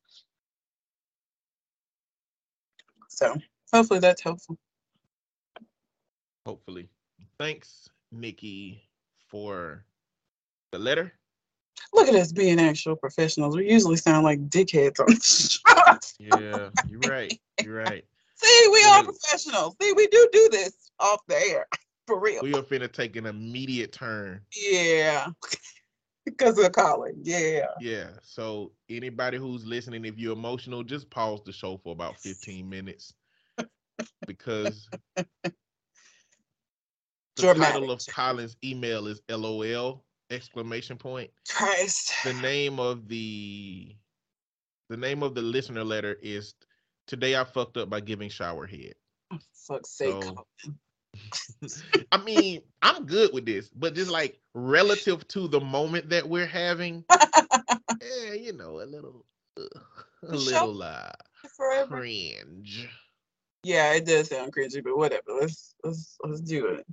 [3.08, 3.36] So
[3.72, 4.58] hopefully that's helpful.
[6.44, 6.88] Hopefully.
[7.38, 8.88] Thanks nikki
[9.28, 9.84] for
[10.72, 11.12] the letter
[11.92, 16.68] look at us being actual professionals we usually sound like dickheads on the show yeah
[16.88, 18.04] you're right you're right
[18.36, 19.76] See, we are professionals.
[19.80, 21.66] See, we do do this off the air
[22.06, 22.42] for real.
[22.42, 24.42] We are finna take an immediate turn.
[24.54, 25.28] Yeah.
[26.26, 27.18] because of Colin.
[27.22, 27.68] Yeah.
[27.80, 28.10] Yeah.
[28.22, 33.14] So anybody who's listening, if you're emotional, just pause the show for about 15 minutes.
[34.26, 34.86] because
[37.36, 37.74] the Dramatic.
[37.74, 41.30] title of Colin's email is LOL exclamation point.
[41.48, 42.12] Christ.
[42.24, 43.94] The name of the
[44.88, 46.54] the name of the listener letter is
[47.06, 48.94] Today I fucked up by giving shower head.
[49.32, 50.24] Oh, fuck's sake.
[50.24, 50.46] So,
[52.12, 56.46] I mean, I'm good with this, but just like relative to the moment that we're
[56.46, 57.04] having,
[58.02, 59.24] yeah, you know, a little,
[59.56, 59.62] uh,
[60.28, 61.12] a little uh,
[61.86, 62.88] cringe.
[63.62, 65.22] Yeah, it does sound cringy, but whatever.
[65.40, 66.86] Let's let's let's do it.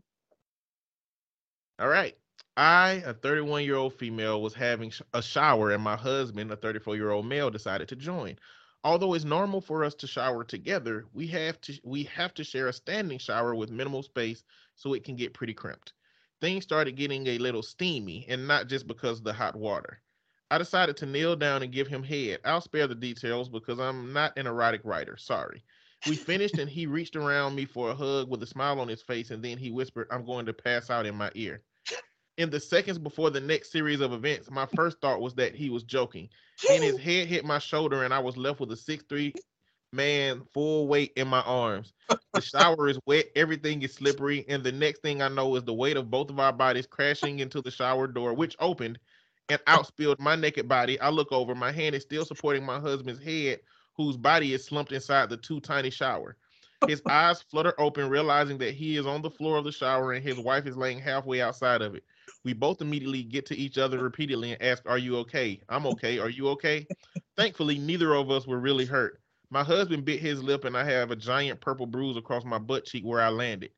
[1.84, 2.18] All right.
[2.56, 6.96] I, a 31 year old female, was having a shower, and my husband, a 34
[6.96, 8.38] year old male, decided to join
[8.84, 12.68] although it's normal for us to shower together, we have to we have to share
[12.68, 14.44] a standing shower with minimal space
[14.76, 15.94] so it can get pretty cramped.
[16.42, 20.02] Things started getting a little steamy, and not just because of the hot water.
[20.52, 22.40] I decided to kneel down and give him head.
[22.46, 25.18] I'll spare the details because I'm not an erotic writer.
[25.18, 25.64] Sorry.
[26.08, 29.02] We finished and he reached around me for a hug with a smile on his
[29.02, 31.62] face, and then he whispered, I'm going to pass out in my ear
[32.38, 35.70] in the seconds before the next series of events, my first thought was that he
[35.70, 36.30] was joking.
[36.70, 39.34] And his head hit my shoulder, and I was left with a six-three
[39.92, 41.94] man full weight in my arms.
[42.34, 45.74] The shower is wet, everything is slippery, and the next thing I know is the
[45.74, 49.00] weight of both of our bodies crashing into the shower door, which opened
[49.50, 51.00] and outspilled my naked body.
[51.00, 53.60] I look over, my hand is still supporting my husband's head
[53.96, 56.36] whose body is slumped inside the too tiny shower.
[56.88, 60.24] His eyes flutter open, realizing that he is on the floor of the shower and
[60.24, 62.04] his wife is laying halfway outside of it.
[62.44, 65.62] We both immediately get to each other repeatedly and ask, Are you okay?
[65.70, 66.20] I'm okay.
[66.20, 66.86] Are you okay?
[67.38, 69.20] Thankfully, neither of us were really hurt.
[69.50, 72.86] My husband bit his lip and I have a giant purple bruise across my butt
[72.86, 73.72] cheek where I landed.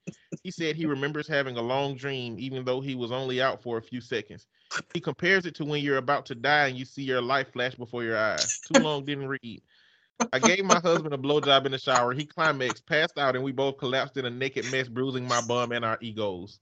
[0.43, 3.77] He said he remembers having a long dream, even though he was only out for
[3.77, 4.47] a few seconds.
[4.93, 7.75] He compares it to when you're about to die and you see your life flash
[7.75, 8.61] before your eyes.
[8.65, 9.61] Too long didn't read.
[10.31, 12.13] I gave my husband a blowjob in the shower.
[12.13, 15.71] He climaxed, passed out, and we both collapsed in a naked mess, bruising my bum
[15.71, 16.59] and our egos.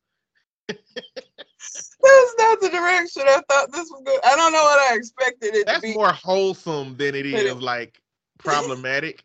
[0.67, 4.19] That's not the direction I thought this was good.
[4.23, 5.93] I don't know what I expected it That's to be.
[5.93, 8.01] more wholesome than it is like
[8.37, 9.23] problematic.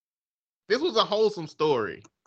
[0.68, 2.02] this was a wholesome story.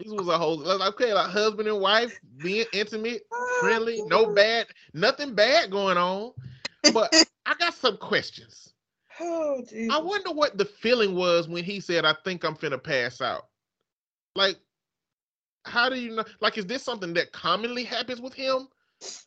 [0.00, 4.66] this was a whole okay, like husband and wife being intimate, oh, friendly, no bad,
[4.94, 6.32] nothing bad going on.
[6.92, 7.12] But
[7.44, 8.62] I got some questions.
[9.18, 9.64] Oh.
[9.90, 13.46] I wonder what the feeling was when he said, I think I'm finna pass out.
[14.34, 14.58] Like,
[15.66, 16.24] how do you know?
[16.40, 18.68] Like, is this something that commonly happens with him?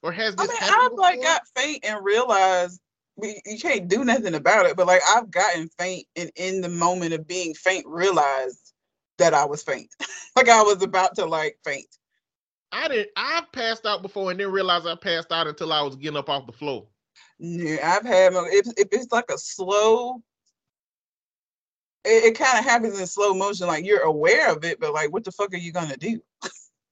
[0.02, 0.50] Or has this?
[0.50, 2.80] I mean, happened I've like got faint and realized
[3.16, 4.76] we, you can't do nothing about it.
[4.76, 8.74] But like I've gotten faint and in the moment of being faint, realized
[9.18, 9.94] that I was faint.
[10.36, 11.88] like I was about to like faint.
[12.72, 13.10] I didn't.
[13.16, 16.30] I've passed out before and didn't realize I passed out until I was getting up
[16.30, 16.88] off the floor.
[17.40, 20.22] Yeah, I've had if if it's like a slow.
[22.06, 23.68] It, it kind of happens in slow motion.
[23.68, 26.20] Like you're aware of it, but like, what the fuck are you gonna do?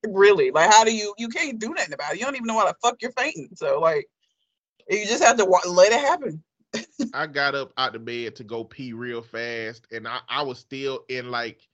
[0.08, 0.52] really?
[0.52, 1.13] Like, how do you?
[1.17, 2.20] You can't do nothing about it.
[2.20, 3.50] You don't even know why the fuck you're fainting.
[3.56, 4.08] So like,
[4.89, 6.43] you just have to wa- let it happen.
[7.13, 10.60] I got up out the bed to go pee real fast, and I, I was
[10.60, 11.67] still in like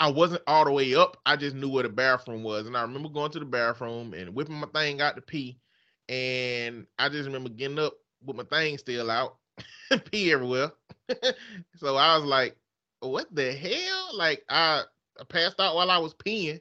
[0.00, 1.16] I wasn't all the way up.
[1.24, 4.34] I just knew where the bathroom was, and I remember going to the bathroom and
[4.34, 5.58] whipping my thing out to pee,
[6.08, 9.36] and I just remember getting up with my thing still out,
[10.10, 10.72] pee everywhere.
[11.76, 12.56] so I was like,
[13.02, 14.82] "What the hell?" Like I,
[15.20, 16.60] I passed out while I was peeing,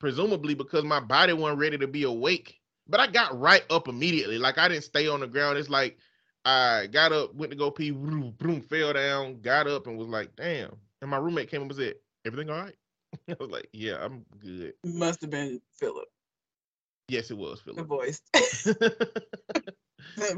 [0.00, 2.58] presumably because my body wasn't ready to be awake.
[2.88, 4.38] But I got right up immediately.
[4.38, 5.58] Like I didn't stay on the ground.
[5.58, 5.98] It's like
[6.44, 10.08] I got up, went to go pee, vroom, vroom, fell down, got up, and was
[10.08, 12.74] like, "Damn!" And my roommate came up and said, "Everything all right?"
[13.28, 16.08] I was like, "Yeah, I'm good." Must have been Philip,
[17.08, 17.78] Yes, it was Philip.
[17.78, 18.22] the voice.
[18.34, 18.76] it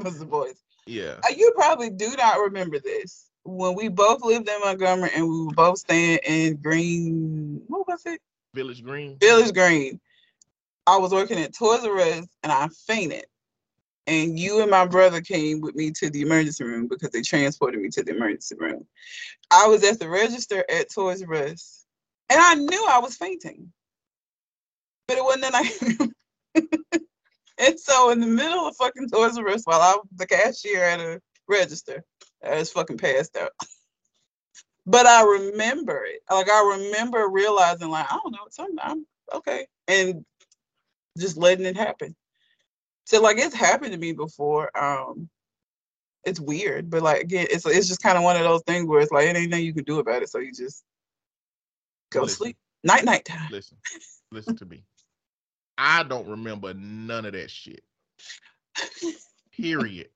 [0.04, 0.62] was the voice.
[0.86, 3.29] yeah, Uh, You probably do not remember this.
[3.44, 8.02] When we both lived in Montgomery and we were both staying in Green, what was
[8.06, 8.20] it?
[8.54, 9.18] Village Green.
[9.18, 10.00] Village Green.
[10.86, 13.26] I was working at Toys R Us and I fainted.
[14.06, 17.80] And you and my brother came with me to the emergency room because they transported
[17.80, 18.86] me to the emergency room.
[19.50, 21.86] I was at the register at Toys R Us
[22.28, 23.72] and I knew I was fainting.
[25.06, 26.08] But it wasn't that I
[27.60, 30.82] And so in the middle of fucking Toys R Us while I was the cashier
[30.82, 32.02] at a register,
[32.44, 33.52] I was fucking passed out.
[34.86, 36.20] But I remember it.
[36.30, 39.66] Like I remember realizing, like, I don't know, something I'm okay.
[39.86, 40.24] And
[41.18, 42.16] just letting it happen.
[43.04, 44.70] So like it's happened to me before.
[44.76, 45.28] Um
[46.24, 49.00] it's weird, but like again, it's it's just kind of one of those things where
[49.00, 50.30] it's like it ain't nothing you can do about it.
[50.30, 50.84] So you just
[52.10, 52.36] go Listen.
[52.36, 52.56] sleep.
[52.82, 53.48] Night night time.
[53.50, 53.76] Listen,
[54.32, 54.84] listen to me.
[55.76, 57.82] I don't remember none of that shit.
[59.52, 60.08] Period.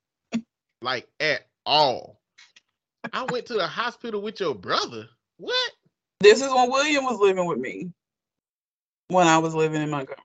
[0.83, 2.21] like at all.
[3.13, 5.07] I went to the hospital with your brother.
[5.37, 5.71] What?
[6.21, 7.91] This is when William was living with me.
[9.09, 10.21] When I was living in Montgomery.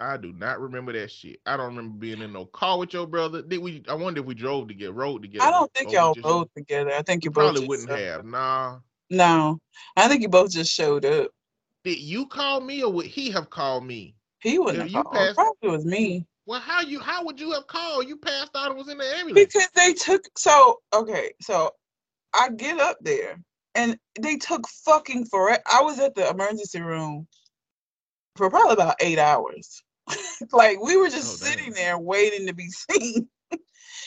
[0.00, 1.40] I do not remember that shit.
[1.44, 3.42] I don't remember being in no car with your brother.
[3.42, 3.82] Did we?
[3.88, 5.44] I wonder if we drove together, rode together.
[5.44, 6.92] I don't think y'all both together.
[6.92, 8.20] I think you both Probably wouldn't have.
[8.20, 8.24] up.
[8.26, 8.78] Nah.
[9.10, 9.58] No,
[9.96, 11.30] I think you both just showed up.
[11.84, 14.14] Did you call me or would he have called me?
[14.40, 15.14] He wouldn't have you called.
[15.14, 16.98] passed- Probably was me Well, how you?
[16.98, 18.08] How would you have called?
[18.08, 19.52] You passed out and was in the ambulance.
[19.52, 20.22] because they took.
[20.38, 21.72] So okay, so
[22.32, 23.38] I get up there
[23.74, 25.62] and they took fucking forever.
[25.70, 27.28] I was at the emergency room
[28.36, 29.82] for probably about eight hours.
[30.52, 33.28] like we were just Oh, sitting there waiting to be seen.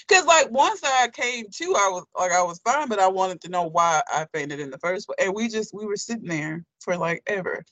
[0.09, 3.39] Cause like once I came to, I was like I was fine, but I wanted
[3.41, 5.18] to know why I fainted in the first place.
[5.20, 7.63] And we just we were sitting there for like ever.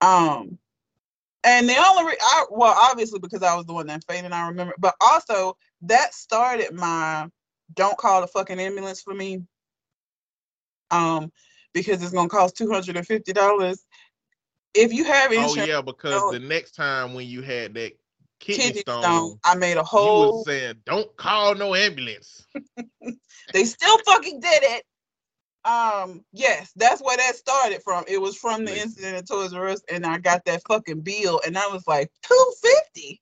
[0.00, 0.58] Um
[1.44, 4.48] and the only re- I well obviously because I was the one that fainted, I
[4.48, 7.28] remember, but also that started my
[7.74, 9.42] don't call the fucking ambulance for me.
[10.90, 11.32] Um,
[11.72, 13.84] because it's gonna cost two hundred and fifty dollars.
[14.74, 17.92] If you have insurance, oh yeah, because the next time when you had that
[18.40, 22.46] kidney, kidney stone, stone, I made a you whole was saying, "Don't call no ambulance."
[23.52, 24.84] They still fucking did it.
[25.64, 28.04] Um, yes, that's where that started from.
[28.08, 31.40] It was from the incident at Toys R Us, and I got that fucking bill,
[31.46, 33.20] and I was like, two fifty.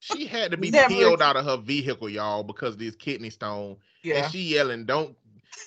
[0.00, 3.76] She had to be peeled out of her vehicle, y'all, because of this kidney stone.
[4.02, 4.22] Yeah.
[4.22, 5.16] and she yelling, "Don't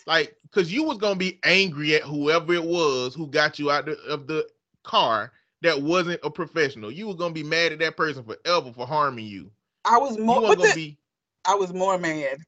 [0.07, 3.85] like," because you was gonna be angry at whoever it was who got you out
[3.85, 4.47] the, of the
[4.83, 6.91] car that wasn't a professional.
[6.91, 9.51] You was gonna be mad at that person forever for harming you.
[9.85, 10.97] I was more weren't gonna the- be
[11.45, 12.39] I was more mad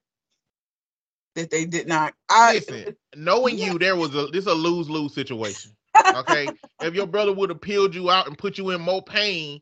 [1.36, 2.14] that they did not.
[2.30, 2.96] I listen.
[3.16, 3.74] Knowing Yeah.
[3.74, 5.72] you, there was a this a lose lose situation.
[6.16, 6.48] Okay,
[6.82, 9.62] if your brother would have peeled you out and put you in more pain,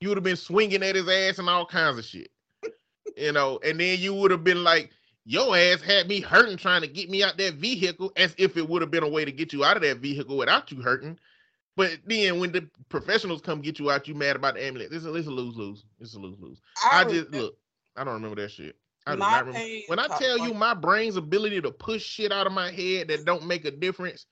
[0.00, 2.30] you would have been swinging at his ass and all kinds of shit.
[3.16, 4.90] You know, and then you would have been like,
[5.24, 8.68] your ass had me hurting trying to get me out that vehicle, as if it
[8.68, 11.18] would have been a way to get you out of that vehicle without you hurting.
[11.76, 14.92] But then when the professionals come get you out, you mad about the ambulance.
[14.92, 15.84] It's a, it's a lose lose.
[15.98, 16.60] It's a lose lose.
[16.90, 17.56] I, just look.
[17.96, 18.76] I don't remember that shit.
[19.06, 19.68] I do my not remember.
[19.86, 23.24] When I tell you my brain's ability to push shit out of my head that
[23.24, 24.26] don't make a difference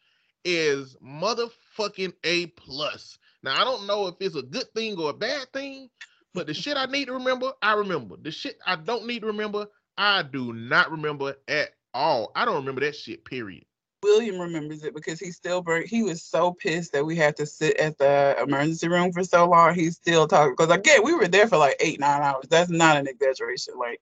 [0.44, 3.18] is motherfucking A plus.
[3.42, 5.88] Now I don't know if it's a good thing or a bad thing,
[6.34, 8.16] but the shit I need to remember, I remember.
[8.20, 9.66] The shit I don't need to remember,
[9.96, 12.30] I do not remember at all.
[12.34, 13.24] I don't remember that shit.
[13.24, 13.64] Period.
[14.02, 17.46] William remembers it because he still bur- he was so pissed that we had to
[17.46, 19.74] sit at the emergency room for so long.
[19.74, 22.46] He's still talking because again we were there for like eight nine hours.
[22.48, 23.74] That's not an exaggeration.
[23.76, 24.00] Like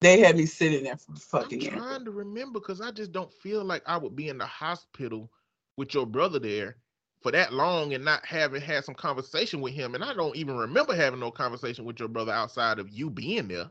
[0.00, 1.60] they had me sitting there for fucking.
[1.62, 4.46] I'm trying to remember because I just don't feel like I would be in the
[4.46, 5.30] hospital
[5.76, 6.76] with your brother there
[7.22, 9.94] for that long and not having had some conversation with him.
[9.94, 13.48] And I don't even remember having no conversation with your brother outside of you being
[13.48, 13.70] there.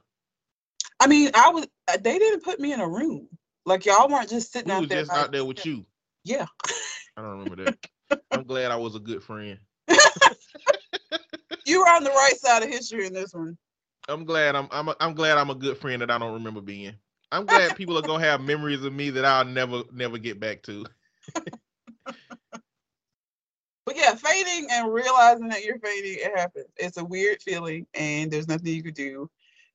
[0.99, 1.67] I mean, I was.
[1.89, 3.30] uh, They didn't put me in a room.
[3.65, 5.03] Like y'all weren't just sitting We out was there.
[5.03, 5.86] just out there with you.
[6.25, 6.47] Yeah.
[7.17, 7.75] I don't remember that.
[8.32, 9.59] I'm glad I was a good friend.
[11.65, 13.57] You were on the right side of history in this one.
[14.10, 16.62] I'm glad I'm I'm a, I'm glad I'm a good friend that I don't remember
[16.62, 16.95] being.
[17.32, 20.64] I'm glad people are gonna have memories of me that I'll never never get back
[20.64, 20.86] to.
[23.86, 26.68] But yeah, fading and realizing that you're fading, it happens.
[26.78, 29.32] It's a weird feeling, and there's nothing you could do.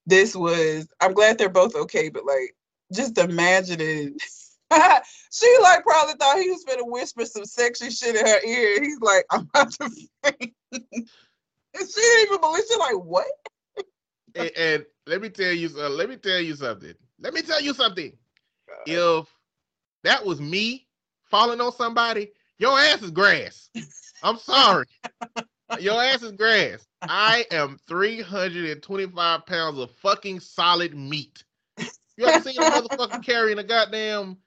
[0.06, 0.86] This was.
[1.00, 2.54] I'm glad they're both okay, but like,
[2.92, 4.16] just imagining.
[5.32, 8.80] she like probably thought he was gonna whisper some sexy shit in her ear.
[8.80, 9.90] He's like, I'm about to
[10.22, 10.54] faint.
[10.70, 10.82] and
[11.74, 12.62] she didn't even believe.
[12.68, 13.26] She's like, what?
[14.34, 16.94] And, and let me tell you, uh, let me tell you something.
[17.20, 18.12] Let me tell you something.
[18.86, 19.26] If
[20.02, 20.86] that was me
[21.24, 23.70] falling on somebody, your ass is grass.
[24.22, 24.86] I'm sorry.
[25.80, 26.86] your ass is grass.
[27.02, 31.44] I am 325 pounds of fucking solid meat.
[32.16, 34.38] You ever seen a motherfucker carrying a goddamn?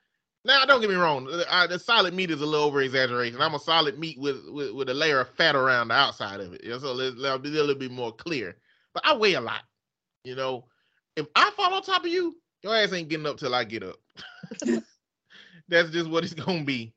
[0.46, 1.28] Now, don't get me wrong.
[1.30, 3.42] uh, I, the solid meat is a little over exaggeration.
[3.42, 6.54] I'm a solid meat with, with with a layer of fat around the outside of
[6.54, 6.62] it.
[6.80, 8.56] So let's, let's be a little bit more clear.
[8.94, 9.64] But I weigh a lot.
[10.28, 10.66] You know,
[11.16, 13.82] if I fall on top of you, your ass ain't getting up till I get
[13.82, 13.96] up.
[15.70, 16.94] That's just what it's gonna be.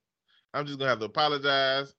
[0.53, 1.95] I'm just gonna have to apologize,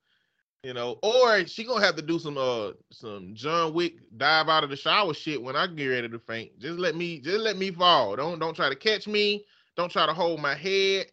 [0.62, 4.66] you know, or she gonna have to do some uh some John Wick dive out
[4.66, 6.60] of the shower shit when I get ready to faint.
[6.60, 8.18] Just let me just let me fall.
[8.18, 9.46] Don't don't try to catch me.
[9.78, 11.06] Don't try to hold my head.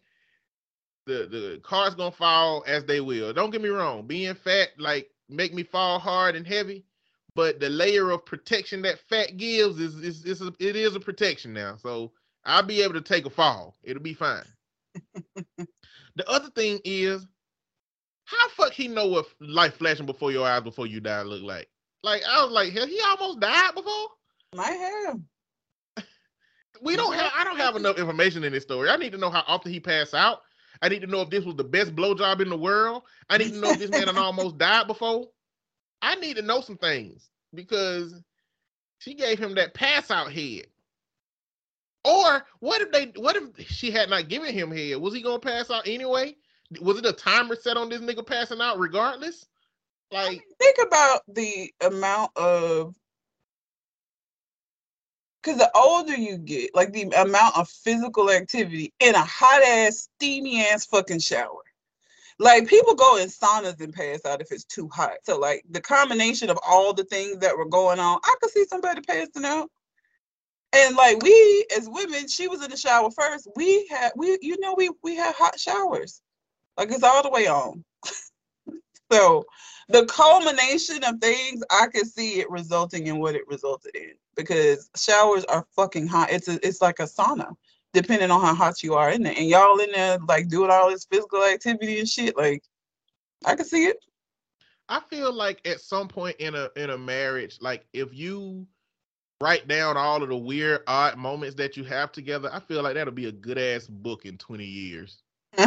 [1.05, 3.31] The the car's gonna fall as they will.
[3.31, 4.05] Don't get me wrong.
[4.05, 6.83] Being fat like make me fall hard and heavy,
[7.39, 10.99] but the layer of protection that fat gives is is, is a, it is a
[10.99, 11.77] protection now.
[11.77, 12.11] So
[12.43, 13.77] I'll be able to take a fall.
[13.81, 14.43] It'll be fine.
[15.55, 17.25] the other thing is,
[18.25, 21.69] how fuck he know what life flashing before your eyes before you die look like?
[22.03, 24.07] Like I was like, hell, he almost died before.
[24.53, 25.19] Might have.
[26.81, 27.31] We don't have.
[27.33, 28.89] I don't have enough information in this story.
[28.89, 30.41] I need to know how often he passed out.
[30.81, 33.03] I need to know if this was the best blowjob in the world.
[33.29, 35.29] I need to know if this man had almost died before.
[36.01, 38.21] I need to know some things because
[38.99, 40.67] she gave him that pass out head.
[42.05, 43.11] Or what if they?
[43.19, 44.97] What if she had not given him head?
[44.97, 46.35] Was he gonna pass out anyway?
[46.79, 49.47] Was it a timer set on this nigga passing out regardless?
[50.11, 52.95] Like, think about the amount of
[55.41, 60.09] because the older you get, like the amount of physical activity in a hot ass,
[60.15, 61.63] steamy ass fucking shower.
[62.39, 65.17] Like people go in saunas and pass out if it's too hot.
[65.23, 68.65] So like the combination of all the things that were going on, I could see
[68.65, 69.69] somebody passing out.
[70.71, 73.47] And like we as women, she was in the shower first.
[73.55, 76.21] We had we you know we we had hot showers.
[76.77, 77.83] Like it's all the way on.
[79.11, 79.45] so
[79.89, 84.89] the culmination of things, I could see it resulting in what it resulted in because
[84.95, 86.31] showers are fucking hot.
[86.31, 87.55] It's a, it's like a sauna,
[87.93, 89.33] depending on how hot you are in there.
[89.35, 92.37] And y'all in there like doing all this physical activity and shit.
[92.37, 92.63] Like,
[93.45, 93.97] I can see it.
[94.87, 98.65] I feel like at some point in a in a marriage, like if you
[99.41, 102.95] write down all of the weird odd moments that you have together, I feel like
[102.95, 105.21] that'll be a good ass book in 20 years.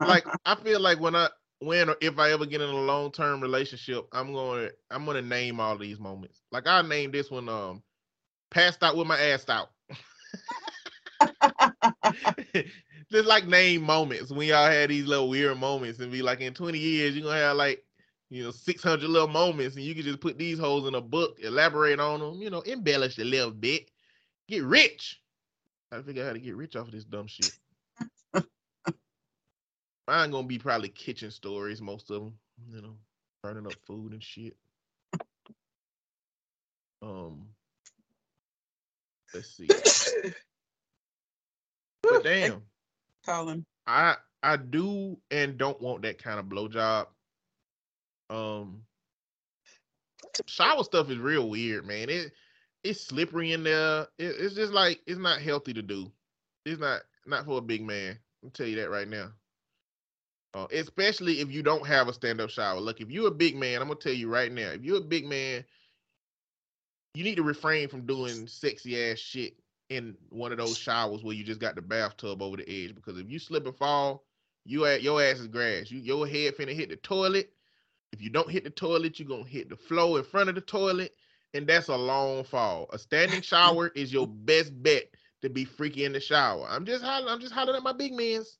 [0.00, 1.28] Like I feel like when I
[1.60, 5.04] when or if I ever get in a long term relationship, I'm going to I'm
[5.04, 6.42] going to name all these moments.
[6.52, 7.82] Like I named this one um
[8.50, 9.70] passed out with my ass out.
[13.10, 16.54] just like name moments when y'all had these little weird moments and be like in
[16.54, 17.84] 20 years you're gonna have like
[18.30, 21.38] you know 600 little moments and you can just put these holes in a book
[21.40, 23.90] elaborate on them you know embellish a little bit
[24.48, 25.20] get rich.
[25.92, 27.52] I figure out how to get rich off of this dumb shit.
[30.08, 32.38] Mine gonna be probably kitchen stories most of them
[32.70, 32.96] you know
[33.42, 34.56] burning up food and shit.
[37.02, 37.46] Um
[39.34, 39.68] let's see
[42.10, 42.62] but damn
[43.24, 43.64] Colin.
[43.86, 47.06] I I do and don't want that kind of blowjob.
[48.30, 48.82] Um,
[50.46, 52.08] shower stuff is real weird, man.
[52.08, 52.32] It
[52.84, 54.02] it's slippery in there.
[54.18, 56.10] It, it's just like it's not healthy to do.
[56.64, 58.18] It's not not for a big man.
[58.44, 59.32] I'll tell you that right now.
[60.54, 62.80] Uh, especially if you don't have a stand up shower.
[62.80, 64.70] Look, if you're a big man, I'm gonna tell you right now.
[64.70, 65.64] If you're a big man,
[67.14, 69.56] you need to refrain from doing sexy ass shit
[69.88, 73.18] in one of those showers where you just got the bathtub over the edge because
[73.18, 74.24] if you slip and fall,
[74.64, 75.90] you at your ass is grass.
[75.90, 77.52] You your head finna hit the toilet.
[78.12, 80.60] If you don't hit the toilet, you're gonna hit the floor in front of the
[80.60, 81.14] toilet,
[81.54, 82.88] and that's a long fall.
[82.92, 85.04] A standing shower is your best bet
[85.42, 86.66] to be freaky in the shower.
[86.68, 88.58] I'm just hollering, I'm just hollering at my big mans.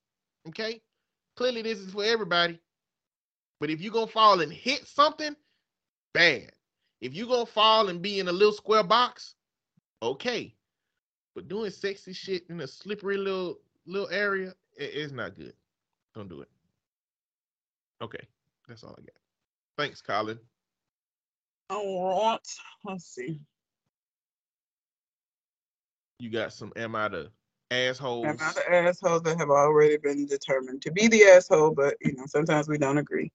[0.48, 0.80] Okay.
[1.36, 2.60] Clearly, this is for everybody.
[3.60, 5.34] But if you're gonna fall and hit something,
[6.14, 6.52] bad.
[7.00, 9.34] If you're gonna fall and be in a little square box,
[10.02, 10.55] okay.
[11.36, 15.52] But doing sexy shit in a slippery little little area, it, it's not good.
[16.14, 16.48] Don't do it.
[18.02, 18.26] Okay,
[18.66, 19.10] that's all I got.
[19.76, 20.38] Thanks, Colin.
[21.68, 22.38] All right.
[22.84, 23.38] Let's see.
[26.20, 27.30] You got some am I the
[27.70, 28.24] assholes?
[28.24, 32.14] Am I the assholes that have already been determined to be the asshole, but you
[32.14, 33.30] know, sometimes we don't agree.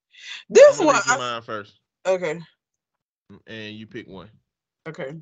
[0.49, 2.41] This one, I- mine first, okay,
[3.31, 4.31] mm, and you pick one.
[4.87, 5.13] okay.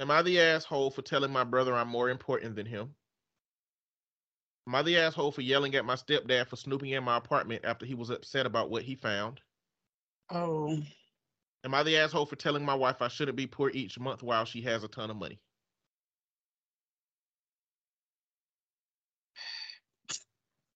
[0.00, 2.94] Am I the asshole for telling my brother I'm more important than him?
[4.66, 7.84] Am I the asshole for yelling at my stepdad for snooping in my apartment after
[7.84, 9.42] he was upset about what he found?
[10.30, 10.78] Oh,
[11.64, 14.46] Am I the asshole for telling my wife I shouldn't be poor each month while
[14.46, 15.38] she has a ton of money?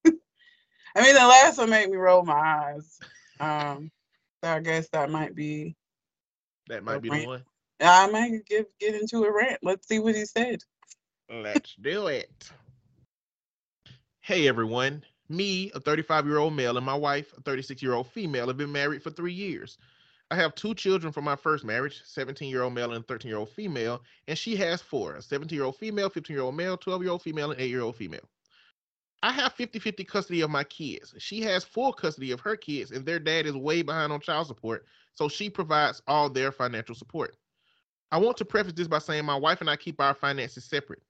[0.06, 2.98] I mean, the last one made me roll my eyes.
[3.40, 3.90] Um,
[4.42, 5.76] so I guess that might be.
[6.68, 7.42] That might be the one.
[7.80, 9.58] I might give get into a rant.
[9.62, 10.60] Let's see what he said.
[11.30, 12.50] Let's do it.
[14.20, 15.04] Hey everyone.
[15.28, 18.56] Me, a 35 year old male, and my wife, a 36 year old female, have
[18.56, 19.78] been married for three years.
[20.30, 23.38] I have two children from my first marriage 17 year old male and 13 year
[23.38, 26.76] old female, and she has four a 17 year old female, 15 year old male,
[26.76, 28.28] 12 year old female, and 8 year old female.
[29.22, 31.14] I have 50 50 custody of my kids.
[31.18, 34.46] She has full custody of her kids, and their dad is way behind on child
[34.46, 37.36] support, so she provides all their financial support.
[38.10, 41.02] I want to preface this by saying my wife and I keep our finances separate.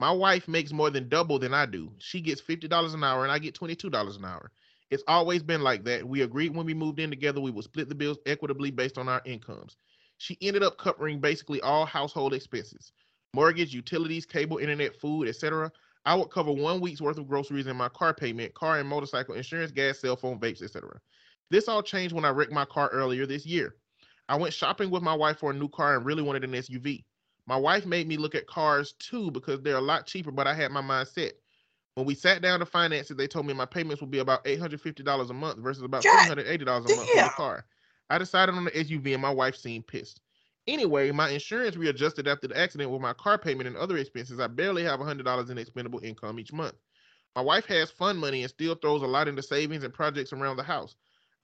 [0.00, 1.92] My wife makes more than double than I do.
[1.98, 4.50] She gets $50 an hour and I get $22 an hour.
[4.90, 6.06] It's always been like that.
[6.06, 9.08] We agreed when we moved in together we would split the bills equitably based on
[9.08, 9.76] our incomes.
[10.16, 12.92] She ended up covering basically all household expenses
[13.34, 15.70] mortgage, utilities, cable, internet, food, etc.
[16.06, 19.34] I would cover one week's worth of groceries and my car payment, car and motorcycle
[19.34, 20.98] insurance, gas, cell phone, vapes, etc.
[21.50, 23.76] This all changed when I wrecked my car earlier this year.
[24.28, 27.06] I went shopping with my wife for a new car and really wanted an SUV.
[27.46, 30.54] My wife made me look at cars too because they're a lot cheaper, but I
[30.54, 31.34] had my mind set.
[31.94, 34.44] When we sat down to finance it, they told me my payments would be about
[34.44, 37.66] $850 a month versus about God $380 a month for the car.
[38.10, 40.20] I decided on the SUV and my wife seemed pissed.
[40.66, 44.40] Anyway, my insurance readjusted after the accident with my car payment and other expenses.
[44.40, 46.76] I barely have $100 in expendable income each month.
[47.34, 50.56] My wife has fun money and still throws a lot into savings and projects around
[50.56, 50.96] the house.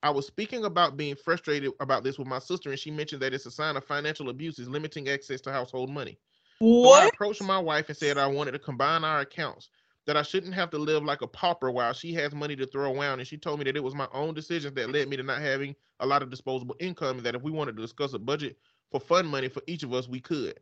[0.05, 3.33] I was speaking about being frustrated about this with my sister, and she mentioned that
[3.33, 6.19] it's a sign of financial abuse is limiting access to household money.
[6.59, 9.69] So I approached my wife and said I wanted to combine our accounts,
[10.05, 12.93] that I shouldn't have to live like a pauper while she has money to throw
[12.93, 13.17] around.
[13.17, 15.41] And she told me that it was my own decisions that led me to not
[15.41, 18.59] having a lot of disposable income, and that if we wanted to discuss a budget
[18.91, 20.59] for fun money for each of us, we could.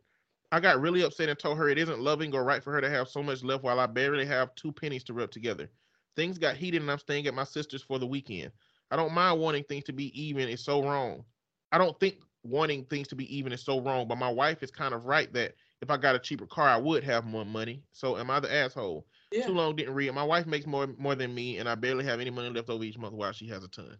[0.52, 2.88] I got really upset and told her it isn't loving or right for her to
[2.88, 5.68] have so much left while I barely have two pennies to rub together.
[6.16, 8.50] Things got heated and I'm staying at my sister's for the weekend.
[8.94, 11.24] I don't mind wanting things to be even, it's so wrong.
[11.72, 14.70] I don't think wanting things to be even is so wrong, but my wife is
[14.70, 17.82] kind of right that if I got a cheaper car, I would have more money.
[17.90, 19.04] So am I the asshole?
[19.32, 19.46] Yeah.
[19.46, 20.14] Too long didn't read.
[20.14, 22.84] My wife makes more more than me, and I barely have any money left over
[22.84, 23.98] each month while she has a ton.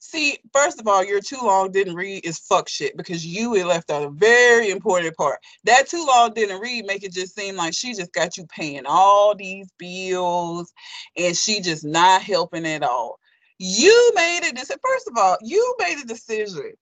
[0.00, 3.92] See, first of all, your too long didn't read is fuck shit because you left
[3.92, 5.38] out a very important part.
[5.62, 8.86] That too long didn't read make it just seem like she just got you paying
[8.86, 10.72] all these bills
[11.16, 13.20] and she just not helping at all.
[13.64, 14.80] You made a decision.
[14.82, 16.72] First of all, you made a decision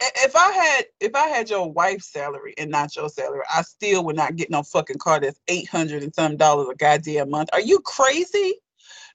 [0.00, 4.04] if I had if I had your wife's salary and not your salary, I still
[4.04, 7.48] would not get no fucking car that's eight hundred and some dollars a goddamn month.
[7.52, 8.54] Are you crazy?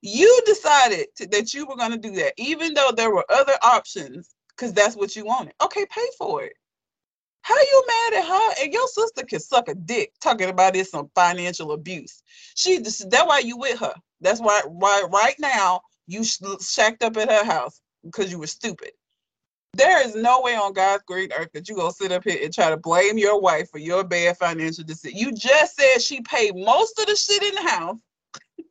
[0.01, 3.53] You decided to, that you were going to do that, even though there were other
[3.63, 5.53] options, because that's what you wanted.
[5.63, 6.53] Okay, pay for it.
[7.41, 8.63] How you mad at her?
[8.63, 12.21] And your sister can suck a dick talking about this some financial abuse.
[12.55, 13.93] She that's why you with her.
[14.19, 18.91] That's why why right now you shacked up at her house because you were stupid.
[19.75, 22.53] There is no way on God's great earth that you gonna sit up here and
[22.53, 25.17] try to blame your wife for your bad financial decision.
[25.17, 27.97] You just said she paid most of the shit in the house.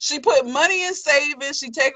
[0.00, 1.58] she put money in savings.
[1.58, 1.94] She take.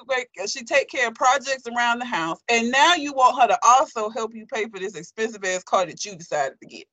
[0.49, 4.11] She take care of projects around the house, and now you want her to also
[4.11, 6.87] help you pay for this expensive ass car that you decided to get.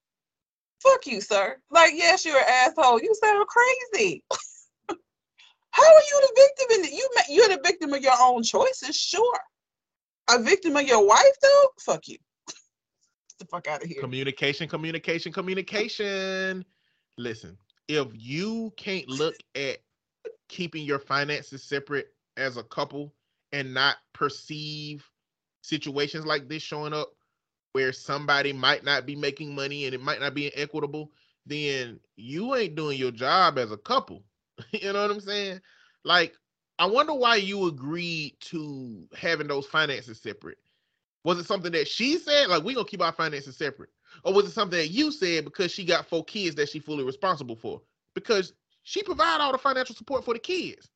[0.84, 1.58] Fuck you, sir.
[1.72, 3.02] Like, yes, you're an asshole.
[3.02, 4.24] You sound crazy.
[5.72, 7.10] How are you the victim in the, you?
[7.30, 9.40] You're the victim of your own choices, sure
[10.30, 12.18] a victim of your wife though, fuck you.
[12.48, 14.02] Get the fuck out of here.
[14.02, 16.66] Communication, communication, communication.
[17.18, 17.58] Listen,
[17.88, 19.78] if you can't look at
[20.48, 23.14] keeping your finances separate as a couple
[23.52, 25.06] and not perceive
[25.62, 27.10] situations like this showing up
[27.74, 31.12] where somebody might not be making money and it might not be equitable,
[31.46, 34.24] then you ain't doing your job as a couple.
[34.72, 35.62] you know what I'm saying?
[36.04, 36.36] Like
[36.80, 40.58] I wonder why you agreed to having those finances separate.
[41.26, 43.90] Was it something that she said, like we're gonna keep our finances separate,
[44.24, 47.04] or was it something that you said because she got four kids that she fully
[47.04, 47.82] responsible for?
[48.16, 48.54] Because
[48.84, 50.90] she provide all the financial support for the kids.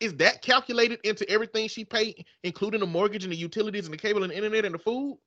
[0.00, 3.98] Is that calculated into everything she paid, including the mortgage and the utilities and the
[3.98, 5.18] cable and the internet and the food?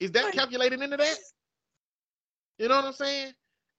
[0.00, 1.18] Is that calculated into that?
[2.58, 3.32] You know what I'm saying?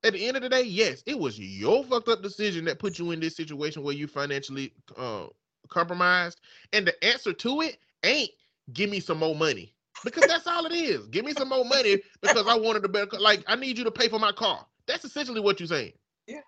[0.03, 2.99] At the end of the day, yes, it was your fucked up decision that put
[2.99, 5.27] you in this situation where you financially uh,
[5.67, 6.39] compromised.
[6.73, 8.29] And the answer to it ain't
[8.73, 9.73] give me some more money
[10.03, 11.07] because that's all it is.
[11.07, 13.07] Give me some more money because I wanted a better.
[13.07, 13.19] Car.
[13.19, 14.65] Like I need you to pay for my car.
[14.87, 15.93] That's essentially what you're saying.
[16.27, 16.41] Yeah.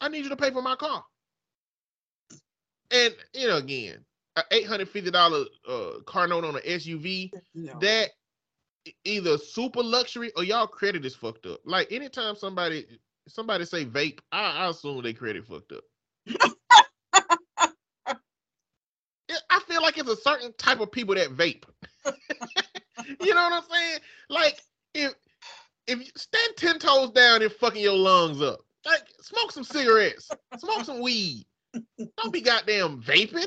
[0.00, 1.04] I need you to pay for my car.
[2.92, 4.04] And you know, again,
[4.36, 7.78] an eight hundred fifty dollar uh, car note on an SUV no.
[7.80, 8.10] that
[9.04, 11.60] either super luxury or y'all credit is fucked up.
[11.64, 12.86] Like anytime somebody
[13.28, 15.84] somebody say vape, I, I assume they credit fucked up.
[19.50, 21.64] I feel like it's a certain type of people that vape.
[23.20, 23.98] you know what I'm saying?
[24.28, 24.60] Like
[24.94, 25.14] if
[25.86, 30.30] if you stand ten toes down and fucking your lungs up, like smoke some cigarettes,
[30.58, 31.44] smoke some weed.
[32.16, 33.46] Don't be goddamn vaping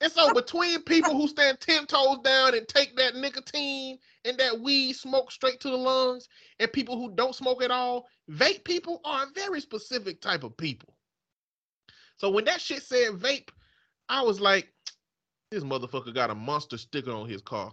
[0.00, 4.60] and so between people who stand ten toes down and take that nicotine and that
[4.60, 6.28] weed smoke straight to the lungs,
[6.58, 10.56] and people who don't smoke at all, vape people are a very specific type of
[10.56, 10.94] people.
[12.16, 13.48] So when that shit said vape,
[14.08, 14.68] I was like,
[15.50, 17.72] this motherfucker got a monster sticker on his car.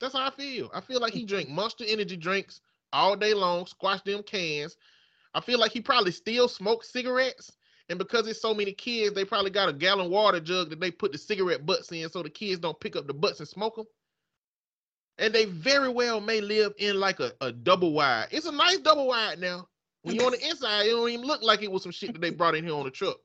[0.00, 0.70] That's how I feel.
[0.74, 2.60] I feel like he drank monster energy drinks
[2.92, 4.76] all day long, squash them cans.
[5.34, 7.52] I feel like he probably still smokes cigarettes
[7.88, 10.90] and because it's so many kids, they probably got a gallon water jug that they
[10.90, 13.76] put the cigarette butts in so the kids don't pick up the butts and smoke
[13.76, 13.86] them.
[15.18, 18.28] And they very well may live in like a, a double wide.
[18.30, 19.68] It's a nice double wide now.
[20.02, 22.20] When you're on the inside, it don't even look like it was some shit that
[22.20, 23.16] they brought in here on the truck.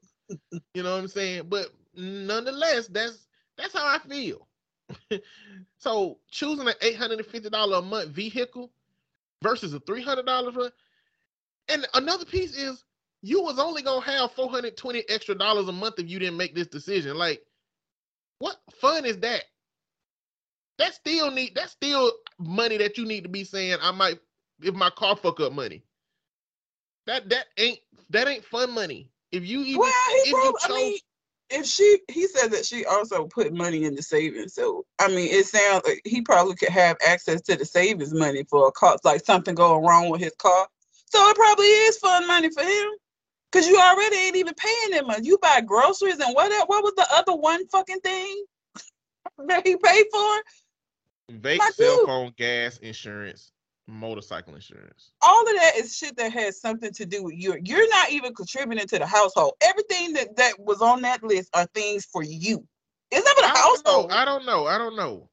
[0.74, 1.44] You know what I'm saying?
[1.50, 4.48] But nonetheless, that's that's how I feel.
[5.80, 8.72] so choosing an $850 a month vehicle
[9.42, 10.72] versus a $300 one.
[11.70, 12.84] and another piece is
[13.22, 16.68] you was only gonna have 420 extra dollars a month if you didn't make this
[16.68, 17.18] decision.
[17.18, 17.42] Like,
[18.40, 19.44] what fun is that?
[20.78, 24.20] That still need that's still money that you need to be saying I might
[24.62, 25.84] if my car fuck up money.
[27.06, 27.80] That that ain't
[28.12, 29.10] that ain't fun money.
[29.32, 29.94] If you even well,
[30.24, 31.00] he probably, chose, I mean,
[31.50, 34.54] if she he said that she also put money in the savings.
[34.54, 38.46] So I mean it sounds like he probably could have access to the savings money
[38.50, 40.68] for a car like something going wrong with his car.
[41.12, 42.90] So it probably is fun money for him.
[43.52, 45.22] Cause you already ain't even paying that much.
[45.24, 46.52] You buy groceries and what?
[46.70, 48.46] What was the other one fucking thing
[49.48, 50.42] that he paid for?
[51.32, 52.06] Vape, cell dude.
[52.06, 53.52] phone, gas, insurance,
[53.88, 55.12] motorcycle insurance.
[55.22, 57.58] All of that is shit that has something to do with you.
[57.64, 59.54] You're not even contributing to the household.
[59.62, 62.66] Everything that that was on that list are things for you.
[63.12, 64.10] It's not for the I household.
[64.10, 64.68] Know, I don't know.
[64.68, 65.30] I don't know.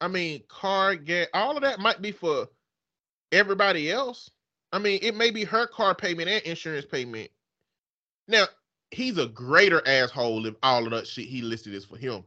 [0.00, 2.48] I mean, car, gas, all of that might be for
[3.32, 4.30] everybody else.
[4.72, 7.30] I mean, it may be her car payment and insurance payment
[8.28, 8.46] now,
[8.90, 12.24] he's a greater asshole if all of that shit he listed is for him.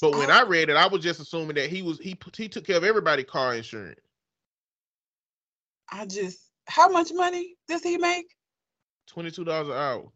[0.00, 0.34] But when oh.
[0.34, 0.48] I oh.
[0.48, 3.24] read it, I was just assuming that he was he he took care of everybody
[3.24, 4.00] car insurance.
[5.90, 8.26] I just how much money does he make?
[9.06, 10.12] Twenty two dollars an hour.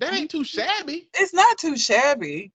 [0.00, 1.08] That mm, ain't too mm, shabby.
[1.14, 2.52] It's not too shabby.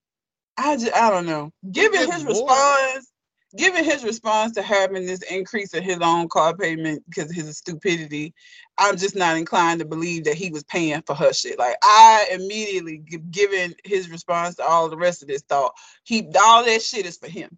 [0.58, 1.52] I just, I don't know.
[1.72, 2.34] Given his more.
[2.34, 3.11] response,
[3.56, 7.58] given his response to having this increase in his own car payment because of his
[7.58, 8.34] stupidity,
[8.78, 11.60] I'm just not inclined to believe that he was paying for her shit.
[11.60, 12.98] Like I immediately,
[13.32, 15.74] given his response to all the rest of this, thought
[16.04, 17.58] he all that shit is for him.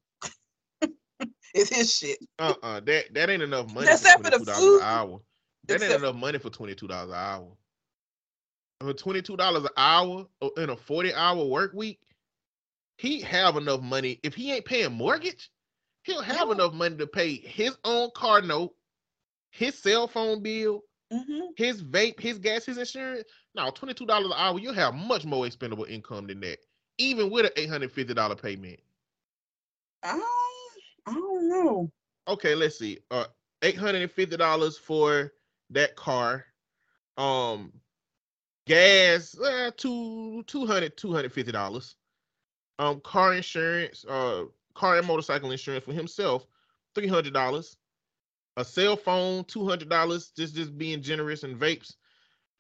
[1.54, 2.18] it's his shit.
[2.40, 4.82] Uh uh that that ain't enough money Except for for the twenty two dollars food.
[4.82, 5.20] an hour.
[5.68, 7.52] That ain't enough money for twenty two dollars an hour.
[8.82, 12.00] For twenty two dollars an hour uh, in a forty hour work week,
[12.98, 14.20] he have enough money.
[14.24, 15.50] If he ain't paying mortgage,
[16.04, 16.54] he'll have Yeah.
[16.54, 18.74] enough money to pay his own car note,
[19.52, 21.58] his cell phone bill, Mhm.
[21.58, 23.28] his vape, his gas, his insurance.
[23.56, 26.60] Now twenty two dollars an hour, you'll have much more expendable income than that,
[26.98, 28.80] even with an eight hundred fifty dollar payment.
[30.04, 30.20] I
[31.06, 31.92] I don't know.
[32.28, 33.00] okay, let's see.
[33.12, 33.26] Uh
[33.62, 35.34] eight hundred and fifty dollars for
[35.70, 36.46] that car.
[37.18, 37.72] Um
[38.66, 41.96] gas, uh two two hundred, two hundred fifty dollars.
[42.80, 44.46] Um car insurance, uh
[44.76, 46.46] car and motorcycle insurance for himself,
[46.96, 47.78] three hundred dollars.
[48.58, 51.96] A cell phone, two hundred dollars, just just being generous and vapes.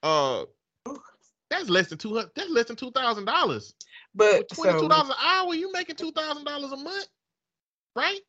[0.01, 0.45] Uh
[1.49, 3.73] that's less than two hundred that's less than two thousand dollars.
[4.15, 7.07] But Twenty two so dollars an hour, you making two thousand dollars a month,
[7.95, 8.19] right?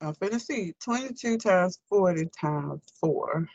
[0.00, 3.48] I'm finna see 22 times 40 times four.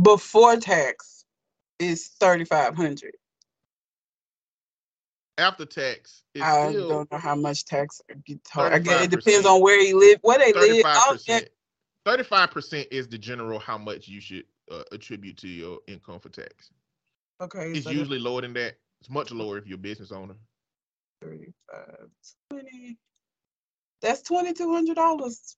[0.00, 1.24] Before tax
[1.78, 3.12] is 3,500.
[5.36, 8.72] After tax, I don't know how much tax gets hard.
[8.72, 10.82] I guess it depends on where you live, where they live.
[10.82, 11.48] Thirty-five Oh, yeah, percent.
[12.04, 16.28] Thirty-five percent is the general how much you should uh, attribute to your income for
[16.28, 16.70] tax.
[17.40, 18.76] Okay, It's so usually lower than that.
[19.00, 20.34] It's much lower if you're a business owner.
[21.20, 22.08] 35,
[22.50, 22.96] 20.
[24.00, 25.56] That's $2,200.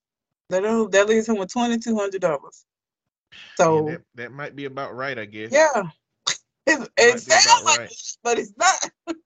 [0.48, 2.24] That, that leaves him with $2,200.
[2.24, 5.52] And So, that, that might be about right, I guess.
[5.52, 5.82] yeah.
[6.68, 7.92] It, it sounds like right.
[8.24, 8.90] but it's not.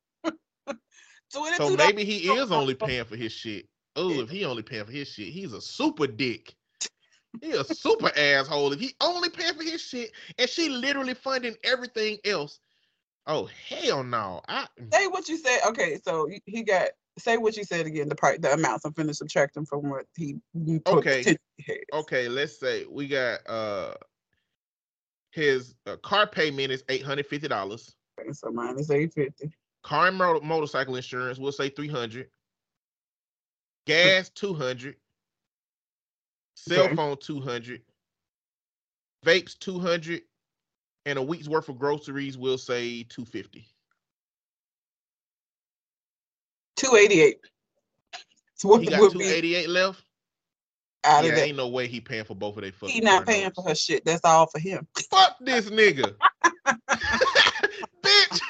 [1.34, 1.56] $22.
[1.56, 3.66] So maybe he is only paying for his shit.
[3.96, 6.54] Oh, if he only paying for his shit, he's a super dick.
[7.40, 8.72] He a super asshole.
[8.72, 12.60] If he only paying for his shit and she literally funding everything else.
[13.26, 14.40] Oh hell no.
[14.48, 15.60] I say what you said.
[15.68, 18.08] Okay, so he- got say what you said again.
[18.08, 18.84] The part, the amounts.
[18.84, 20.36] I'm finna subtract them from what he.
[20.86, 21.36] Okay.
[21.92, 23.94] okay, let's say we got uh
[25.32, 27.94] his uh, car payment is eight hundred fifty dollars.
[28.18, 29.52] Okay, so minus eight fifty.
[29.82, 32.28] Car and motor- motorcycle insurance, we'll say three hundred.
[33.86, 34.96] Gas two hundred.
[36.54, 36.96] Cell Okay.
[36.96, 37.82] phone two hundred.
[39.24, 40.22] Vapes two hundred,
[41.06, 43.66] and a week's worth of groceries, we'll say two fifty.
[46.76, 47.40] Two eighty eight.
[48.62, 50.02] What He got would two be left.
[51.04, 51.46] out Yeah, of that?
[51.46, 52.94] ain't no way he paying for both of their fucking.
[52.94, 53.54] He not paying notes.
[53.56, 54.04] for her shit.
[54.04, 54.86] That's all for him.
[55.10, 56.14] Fuck this nigga.
[58.02, 58.40] Bitch.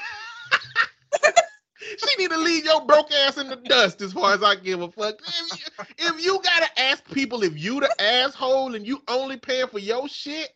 [1.99, 4.83] she need to leave your broke ass in the dust as far as I give
[4.83, 5.21] a fuck.
[5.27, 9.69] If you, if you gotta ask people if you the asshole and you only paying
[9.69, 10.51] for your shit,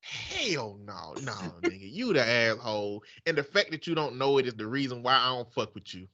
[0.00, 1.32] hell no, no,
[1.62, 1.92] nigga.
[1.92, 3.02] You the asshole.
[3.26, 5.74] And the fact that you don't know it is the reason why I don't fuck
[5.74, 6.08] with you.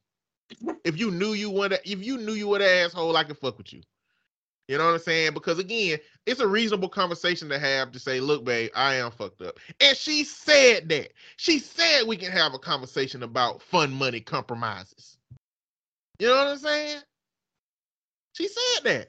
[0.84, 3.38] If you knew you were the, if you knew you were the asshole, I could
[3.38, 3.82] fuck with you.
[4.68, 5.34] You know what I'm saying?
[5.34, 9.42] Because again, it's a reasonable conversation to have to say, look, babe, I am fucked
[9.42, 9.58] up.
[9.80, 11.12] And she said that.
[11.36, 15.18] She said we can have a conversation about fun money compromises.
[16.18, 17.00] You know what I'm saying?
[18.32, 19.08] She said that.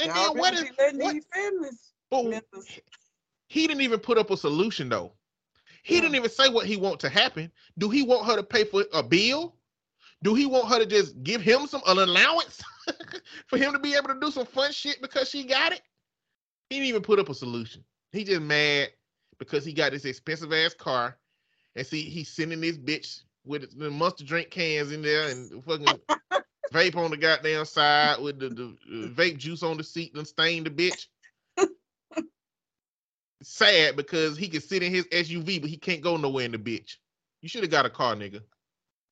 [0.00, 0.64] And Y'all then what is
[0.94, 2.80] what- families but members-
[3.48, 5.12] he didn't even put up a solution though.
[5.82, 6.02] He Yeah.
[6.02, 7.50] didn't even say what he want to happen.
[7.78, 9.56] Do he want her to pay for a bill?
[10.22, 12.60] Do he want her to just give him some an allowance
[13.46, 15.82] for him to be able to do some fun shit because she got it?
[16.68, 17.84] He didn't even put up a solution.
[18.12, 18.90] He just mad
[19.38, 21.16] because he got this expensive ass car,
[21.76, 25.98] and see he's sending this bitch with the monster drink cans in there and fucking
[26.72, 28.76] vape on the goddamn side with the, the
[29.08, 31.06] vape juice on the seat and stain the bitch.
[33.42, 36.58] Sad because he can sit in his SUV, but he can't go nowhere in the
[36.58, 36.96] bitch.
[37.40, 38.42] You should have got a car, nigga.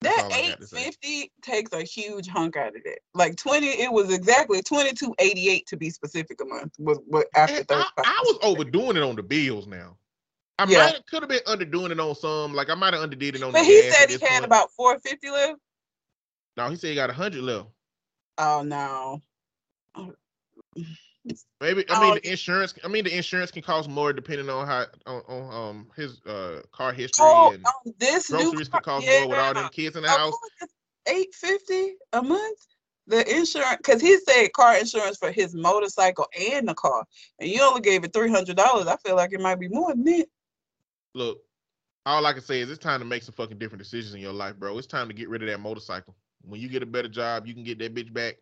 [0.00, 0.84] That eight got to say.
[0.84, 3.00] fifty takes a huge hunk out of it.
[3.14, 6.74] Like twenty, it was exactly twenty two eighty eight to be specific a month.
[6.78, 8.02] Was what after thirty I.
[8.04, 9.96] I was overdoing it on the bills now.
[10.58, 10.78] I Yeah.
[10.86, 12.54] might could have been underdoing it on some.
[12.54, 14.44] Like I might have underdid it on But he said he had point.
[14.44, 15.58] about four fifty left.
[16.56, 17.68] No, he said he got a hundred left.
[18.38, 19.22] Oh no.
[21.60, 22.74] Maybe I Oh, mean the insurance.
[22.84, 26.62] I mean the insurance can cost more depending on how on, on um his uh
[26.72, 29.68] car history Oh, and on this new groceries can car- cost more with all them
[29.72, 30.34] kids in the house.
[31.08, 32.58] Eight fifty a month.
[33.06, 37.06] The insurance, because he said car insurance for his motorcycle and the car,
[37.38, 38.86] and you only gave it three hundred dollars.
[38.86, 40.26] I feel like it might be more than that.
[41.14, 41.42] Look,
[42.04, 44.32] All I can say is it's time to make some fucking different decisions in your
[44.32, 44.76] life, bro.
[44.78, 46.14] It's time to get rid of that motorcycle.
[46.42, 48.36] When you get a better job, you can get that bitch back.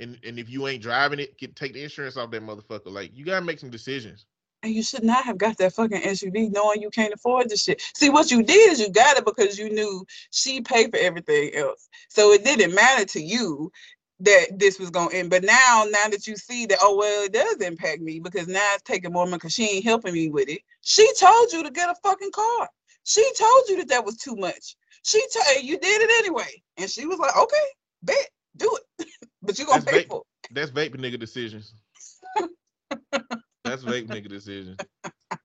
[0.00, 2.92] And and if you ain't driving it, get take the insurance off that motherfucker.
[2.92, 4.26] Like you gotta make some decisions.
[4.62, 7.80] And you should not have got that fucking SUV knowing you can't afford this shit.
[7.94, 11.54] See, what you did is you got it because you knew she paid for everything
[11.54, 11.88] else.
[12.10, 13.72] So it didn't matter to you
[14.20, 15.30] that this was gonna end.
[15.30, 18.66] But now, now that you see that, oh well, it does impact me because now
[18.74, 20.60] it's taking more money because she ain't helping me with it.
[20.82, 22.68] She told you to get a fucking car.
[23.04, 24.76] She told you that that was too much.
[25.02, 27.56] She told you did it anyway, and she was like, okay,
[28.02, 28.28] bet,
[28.58, 29.06] do it,
[29.50, 30.08] but you gonna That's pay vape.
[30.08, 30.22] for
[30.52, 31.74] That's vape nigga decisions.
[33.64, 34.80] That's vape nigga decisions.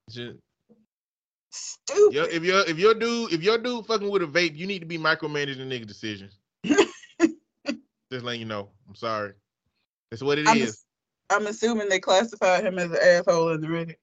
[0.08, 0.40] Stupid.
[2.12, 4.78] Yo, if your if your dude if your dude fucking with a vape, you need
[4.78, 6.38] to be micromanaging nigga decisions.
[6.64, 8.68] Just letting you know.
[8.88, 9.32] I'm sorry.
[10.12, 10.68] That's what it I'm, is.
[10.68, 10.84] ass-
[11.30, 13.96] I'm assuming they classified him as an asshole in the Reddit.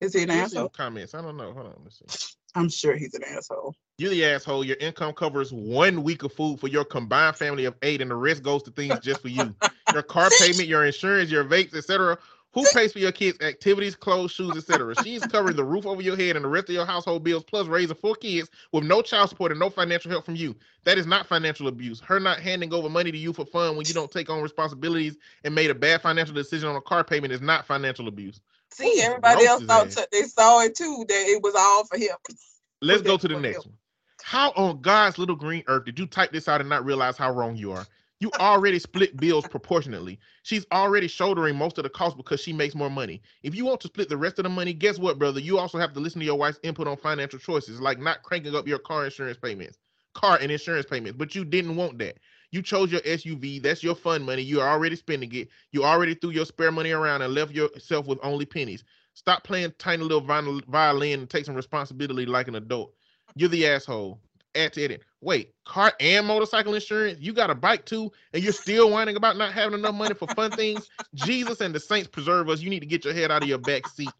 [0.00, 0.70] Is he an Let's asshole?
[0.70, 1.14] comments.
[1.14, 1.52] I don't know.
[1.52, 1.74] Hold on.
[1.84, 2.37] Let's see.
[2.54, 3.74] I'm sure he's an asshole.
[3.98, 4.64] You're the asshole.
[4.64, 8.16] Your income covers one week of food for your combined family of eight, and the
[8.16, 9.54] rest goes to things just for you.
[9.90, 12.18] Your car payment, your insurance, your vapes, etc.
[12.52, 14.94] Who pays for your kids' activities, clothes, shoes, etc.?
[14.94, 17.66] She's covering the roof over your head and the rest of your household bills, plus
[17.66, 20.54] raising four kids with no child support and no financial help from you.
[20.84, 22.00] That is not financial abuse.
[22.00, 25.16] Her not handing over money to you for fun when you don't take on responsibilities
[25.44, 28.40] and made a bad financial decision on a car payment is not financial abuse.
[28.72, 32.16] See, everybody else thought t- they saw it too that it was all for him.
[32.82, 33.70] Let's go to the next you.
[33.70, 33.78] one.
[34.22, 37.32] How on God's little green earth did you type this out and not realize how
[37.32, 37.86] wrong you are?
[38.20, 40.18] You already split bills proportionately.
[40.42, 43.22] She's already shouldering most of the cost because she makes more money.
[43.44, 45.38] If you want to split the rest of the money, guess what, brother?
[45.38, 48.56] You also have to listen to your wife's input on financial choices, like not cranking
[48.56, 49.78] up your car insurance payments,
[50.14, 51.16] car and insurance payments.
[51.16, 52.18] But you didn't want that.
[52.50, 53.62] You chose your SUV.
[53.62, 54.42] That's your fun money.
[54.42, 55.48] You're already spending it.
[55.72, 58.84] You already threw your spare money around and left yourself with only pennies.
[59.14, 62.94] Stop playing tiny little violin and take some responsibility like an adult.
[63.34, 64.20] You're the asshole.
[64.58, 65.02] Add to it.
[65.20, 67.18] Wait, car and motorcycle insurance?
[67.20, 70.26] You got a bike too, and you're still whining about not having enough money for
[70.28, 70.88] fun things?
[71.14, 72.60] Jesus and the saints preserve us.
[72.60, 74.10] You need to get your head out of your back seat.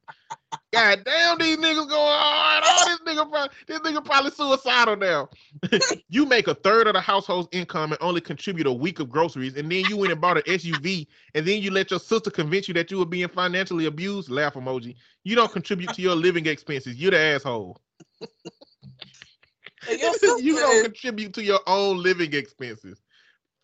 [0.72, 2.64] God damn, these niggas going hard.
[2.66, 5.28] Oh, this nigga, this nigga probably suicidal now.
[6.08, 9.56] you make a third of the household's income and only contribute a week of groceries,
[9.56, 12.68] and then you went and bought an SUV, and then you let your sister convince
[12.68, 14.30] you that you were being financially abused.
[14.30, 14.96] Laugh emoji.
[15.24, 16.96] You don't contribute to your living expenses.
[16.96, 17.80] You're the asshole.
[20.40, 23.00] You don't contribute to your own living expenses.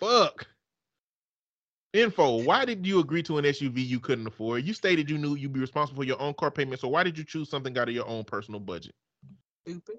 [0.01, 0.47] Fuck.
[1.93, 2.43] Info.
[2.43, 4.65] Why did you agree to an SUV you couldn't afford?
[4.65, 6.81] You stated you knew you'd be responsible for your own car payment.
[6.81, 8.95] So why did you choose something out of your own personal budget?
[9.65, 9.97] stupid.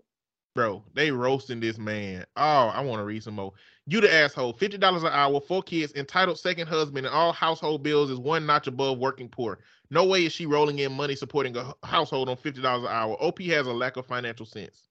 [0.54, 2.26] Bro, they roasting this man.
[2.38, 3.52] Oh, I want to read some more.
[3.88, 4.54] You the asshole.
[4.54, 8.46] Fifty dollars an hour, four kids, entitled second husband, and all household bills is one
[8.46, 9.60] notch above working poor.
[9.90, 13.16] No way is she rolling in money supporting a household on fifty dollars an hour.
[13.20, 14.88] OP has a lack of financial sense.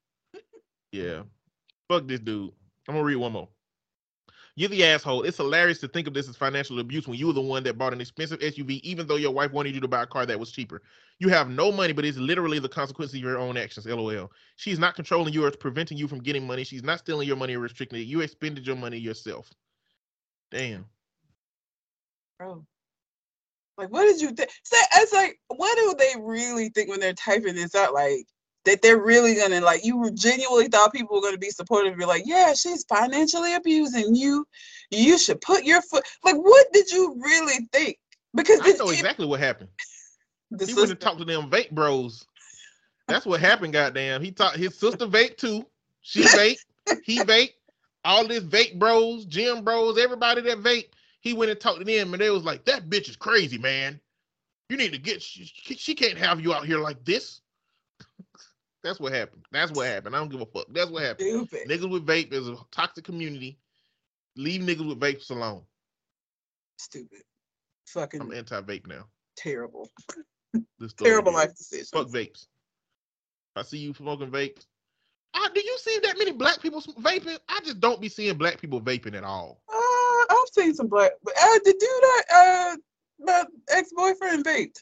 [0.94, 1.22] Yeah,
[1.88, 2.52] fuck this dude.
[2.86, 3.48] I'm gonna read one more.
[4.54, 5.24] You're the asshole.
[5.24, 7.76] It's hilarious to think of this as financial abuse when you were the one that
[7.76, 10.38] bought an expensive SUV, even though your wife wanted you to buy a car that
[10.38, 10.82] was cheaper.
[11.18, 13.86] You have no money, but it's literally the consequence of your own actions.
[13.86, 14.30] LOL.
[14.54, 16.62] She's not controlling you or preventing you from getting money.
[16.62, 18.06] She's not stealing your money or restricting it.
[18.06, 19.50] You expended your money yourself.
[20.52, 20.84] Damn.
[22.38, 22.64] Bro.
[23.76, 24.48] Like, what did you think?
[24.70, 27.92] It's like, what do they really think when they're typing this out?
[27.92, 28.28] Like,
[28.64, 31.96] that they're really gonna like you genuinely thought people were gonna be supportive.
[31.98, 34.46] You're like, yeah, she's financially abusing you.
[34.90, 36.04] You should put your foot.
[36.22, 37.98] Like, what did you really think?
[38.34, 39.70] Because I know exactly what happened.
[40.50, 42.24] He went and sister- talked to them vape bros.
[43.08, 44.22] That's what happened, goddamn.
[44.22, 45.66] He taught his sister vape too.
[46.02, 46.58] She vape,
[47.02, 47.54] he vape,
[48.04, 50.90] all this vape bros, gym bros, everybody that vape.
[51.20, 53.98] He went and talked to them, and they was like, "That bitch is crazy, man.
[54.68, 55.22] You need to get.
[55.22, 57.40] She, she can't have you out here like this."
[58.84, 59.46] That's what happened.
[59.50, 60.14] That's what happened.
[60.14, 60.66] I don't give a fuck.
[60.70, 61.48] That's what happened.
[61.48, 61.68] stupid.
[61.68, 63.58] Niggas with vape is a toxic community.
[64.36, 65.62] Leave niggas with vapes alone.
[66.78, 67.22] Stupid.
[67.86, 69.06] Fucking I'm anti-vape now.
[69.36, 69.88] terrible.
[70.98, 71.90] Terrible life decisions.
[71.90, 72.46] Fuck vapes.
[73.56, 74.66] I see you smoking vapes.
[75.34, 77.38] Ah, do you see that many black people vaping?
[77.48, 79.62] I just don't be seeing black people vaping at all.
[79.68, 82.76] Uh, I've seen some black, but uh, the dude, that, uh,
[83.18, 84.80] my ex-boyfriend vaped.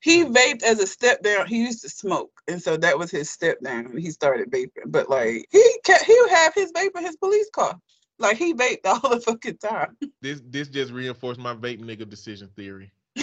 [0.00, 0.34] He mm.
[0.34, 1.46] vaped as a step down.
[1.46, 3.96] He used to smoke, and so that was his step down.
[3.96, 7.50] He started vaping, but like he ca he would have his vape in his police
[7.50, 7.78] car.
[8.18, 9.96] Like he vaped all the fucking time.
[10.20, 12.92] This this just reinforced my vape nigga decision theory.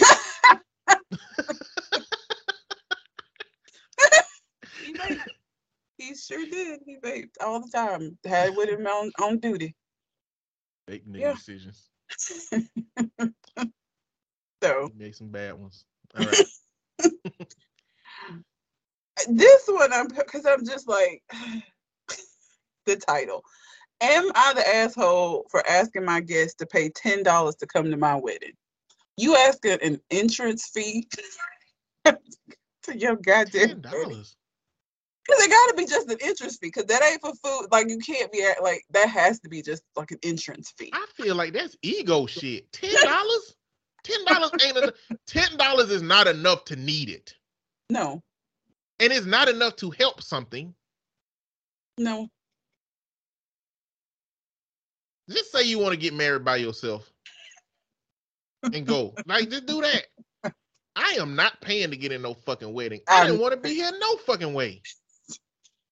[4.82, 5.24] He vaped.
[5.98, 6.80] He sure did.
[6.86, 8.16] He vaped all the time.
[8.24, 9.76] Had it with him on, on duty.
[10.88, 11.32] Vape nigga Yeah.
[11.34, 11.90] decisions.
[14.62, 15.84] So He made some bad ones.
[16.16, 16.46] All right.
[19.28, 21.22] this one I'm because I'm just like
[22.86, 23.42] the title.
[24.02, 27.96] Am I the asshole for asking my guests to pay ten dollars to come to
[27.96, 28.52] my wedding?
[29.16, 31.06] You asking an entrance fee
[32.04, 34.08] to your goddamn Ten wedding?
[34.08, 34.36] dollars.
[35.26, 36.68] Because it gotta be just an entrance fee.
[36.68, 37.68] Because that ain't for food.
[37.70, 40.90] Like you can't be at like that has to be just like an entrance fee.
[40.92, 42.72] I feel like that's ego shit.
[42.72, 43.54] Ten dollars.
[44.04, 44.94] Ten dollars ain't enough.
[45.26, 47.34] Ten dollars is not enough to need it,
[47.90, 48.22] No,
[48.98, 50.74] and it's not enough to help something.
[51.98, 52.28] no.
[55.28, 57.08] Just say you want to get married by yourself
[58.74, 59.14] and go.
[59.26, 60.06] like, just do that.
[60.96, 63.00] I am not paying to get in no fucking wedding.
[63.06, 64.82] I didn't want to be here no fucking way.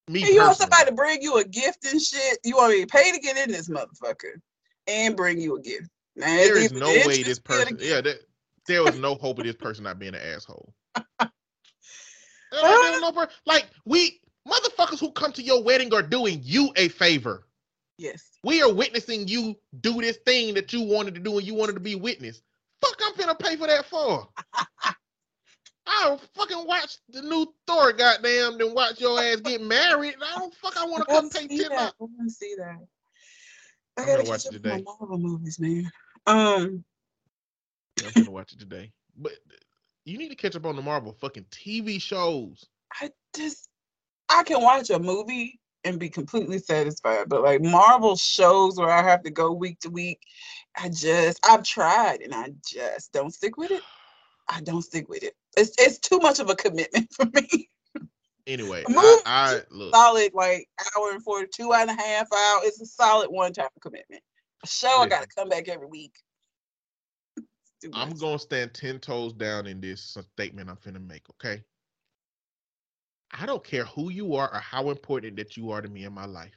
[0.09, 2.39] Me you want somebody to bring you a gift and shit.
[2.43, 4.41] You want me to pay to get in this motherfucker
[4.89, 5.89] and bring you a gift.
[6.19, 7.79] Now, There is no way this fee or the person.
[7.81, 8.16] Yeah, that,
[8.66, 10.75] there was no hope of this person not being an asshole.
[12.51, 16.41] There ain't been no per- like we motherfuckers who come to your wedding are doing
[16.43, 17.47] you a favor.
[17.99, 18.25] Yes.
[18.43, 21.75] We are witnessing you do this thing that you wanted to do and you wanted
[21.75, 22.41] to be witness.
[22.81, 24.29] Fuck, I'm finna pay for that for.
[25.87, 30.14] I'll fucking watch the new Thor, goddamn, then watch your ass get married.
[30.23, 30.77] I don't fuck.
[30.79, 31.73] I want to come want to pay see ten.
[31.73, 32.79] I want to see that.
[33.99, 34.83] I I'm gotta watch it today.
[34.83, 35.91] Marvel movies, man.
[36.27, 36.85] Um,
[38.05, 38.93] I'm gonna watch it today.
[39.16, 39.33] But
[40.05, 42.64] you need to catch up on the Marvel fucking TV shows.
[43.01, 43.69] I just
[44.29, 49.03] I can watch a movie and be completely satisfied, but like Marvel shows where I
[49.03, 50.21] have to go week to week,
[50.77, 53.83] I just I've tried and I just don't stick with it.
[54.49, 55.35] I don't stick with it.
[55.57, 57.69] It's it's too much of a commitment for me.
[58.47, 59.95] Anyway, I, I look.
[59.95, 62.61] solid like hour and forty two and a half hour.
[62.62, 64.23] It's a solid one time commitment.
[64.69, 66.14] Show I gotta come back every week.
[67.95, 71.62] I'm gonna stand ten toes down in this statement I'm finna make, okay?
[73.31, 76.12] I don't care who you are or how important that you are to me in
[76.12, 76.55] my life.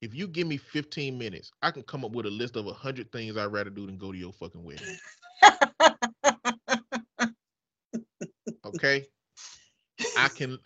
[0.00, 3.12] If you give me 15 minutes, I can come up with a list of 100
[3.12, 4.98] things I'd rather do than go to your fucking wedding.
[8.64, 9.04] Okay?
[10.16, 10.58] I can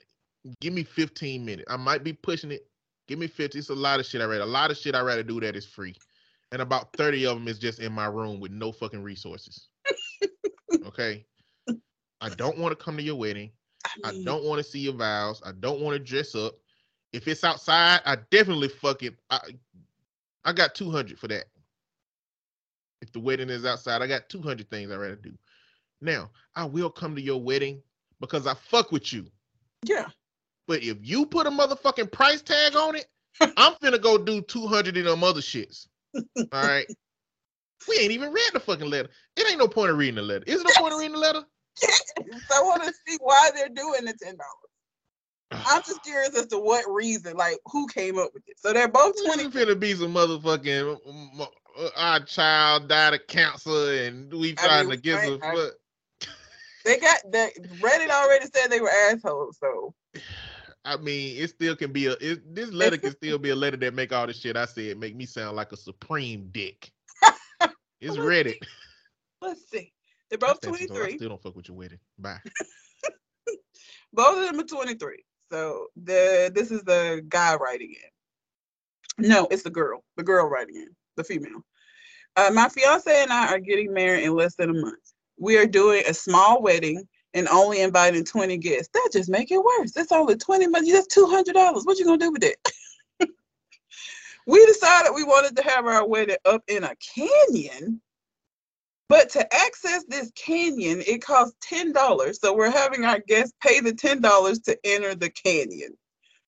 [0.60, 1.66] give me 15 minutes.
[1.68, 2.68] I might be pushing it.
[3.08, 3.58] Give me 50.
[3.58, 4.40] It's a lot of shit I read.
[4.40, 5.94] A lot of shit I'd rather do that is free.
[6.52, 9.68] And about 30 of them is just in my room with no fucking resources.
[10.86, 11.24] okay?
[12.20, 13.50] I don't want to come to your wedding.
[14.04, 15.42] I mean, don't want to see your vows.
[15.44, 16.54] I don't want to dress up.
[17.12, 19.40] If it's outside, I definitely fucking I
[20.44, 21.46] I got 200 for that.
[23.02, 25.32] If the wedding is outside, I got 200 things I'd rather do.
[26.00, 27.82] Now, I will come to your wedding
[28.20, 29.26] because I fuck with you.
[29.84, 30.06] Yeah.
[30.66, 33.06] But if you put a motherfucking price tag on it,
[33.56, 35.86] I'm finna go do 200 of them other shits.
[36.52, 36.86] All right.
[37.88, 39.08] We ain't even read the fucking letter.
[39.36, 40.44] It ain't no point of reading the letter.
[40.46, 41.42] Is it no point of reading the letter?
[42.52, 45.64] I want to see why they're doing the ten dollars.
[45.68, 48.58] I'm just curious as to what reason, like who came up with it.
[48.58, 49.44] So they're both twenty.
[49.44, 50.98] ain't finna be some motherfucking
[51.38, 55.40] uh, our child died of cancer and we I trying mean, to get I- some.
[55.42, 55.70] I-
[56.84, 57.52] They got that.
[57.80, 59.58] Reddit already said they were assholes.
[59.60, 59.94] So
[60.86, 62.12] I mean, it still can be a.
[62.20, 64.98] It, this letter can still be a letter that make all the shit I said
[64.98, 66.90] make me sound like a supreme dick.
[67.98, 68.58] It's Reddit.
[69.40, 69.90] let's see.
[70.28, 71.14] They're both twenty three.
[71.14, 71.98] I still don't fuck with your wedding.
[72.18, 72.36] Bye.
[74.12, 75.24] Both of them are twenty three.
[75.50, 77.94] So the this is the guy writing
[79.18, 79.28] in.
[79.28, 80.04] No, it's the girl.
[80.18, 80.88] The girl writing in.
[81.16, 81.64] The female.
[82.36, 85.12] Uh, my fiance and I are getting married in less than a month.
[85.38, 88.88] We are doing a small wedding and only inviting 20 guests.
[88.94, 89.92] That just make it worse.
[89.92, 90.90] That's only 20 money.
[90.90, 91.84] That's $200.
[91.84, 92.56] What you gonna do with it?
[94.46, 98.00] we decided we wanted to have our wedding up in a canyon.
[99.08, 102.34] But to access this canyon, it costs $10.
[102.34, 105.96] So we're having our guests pay the $10 to enter the canyon.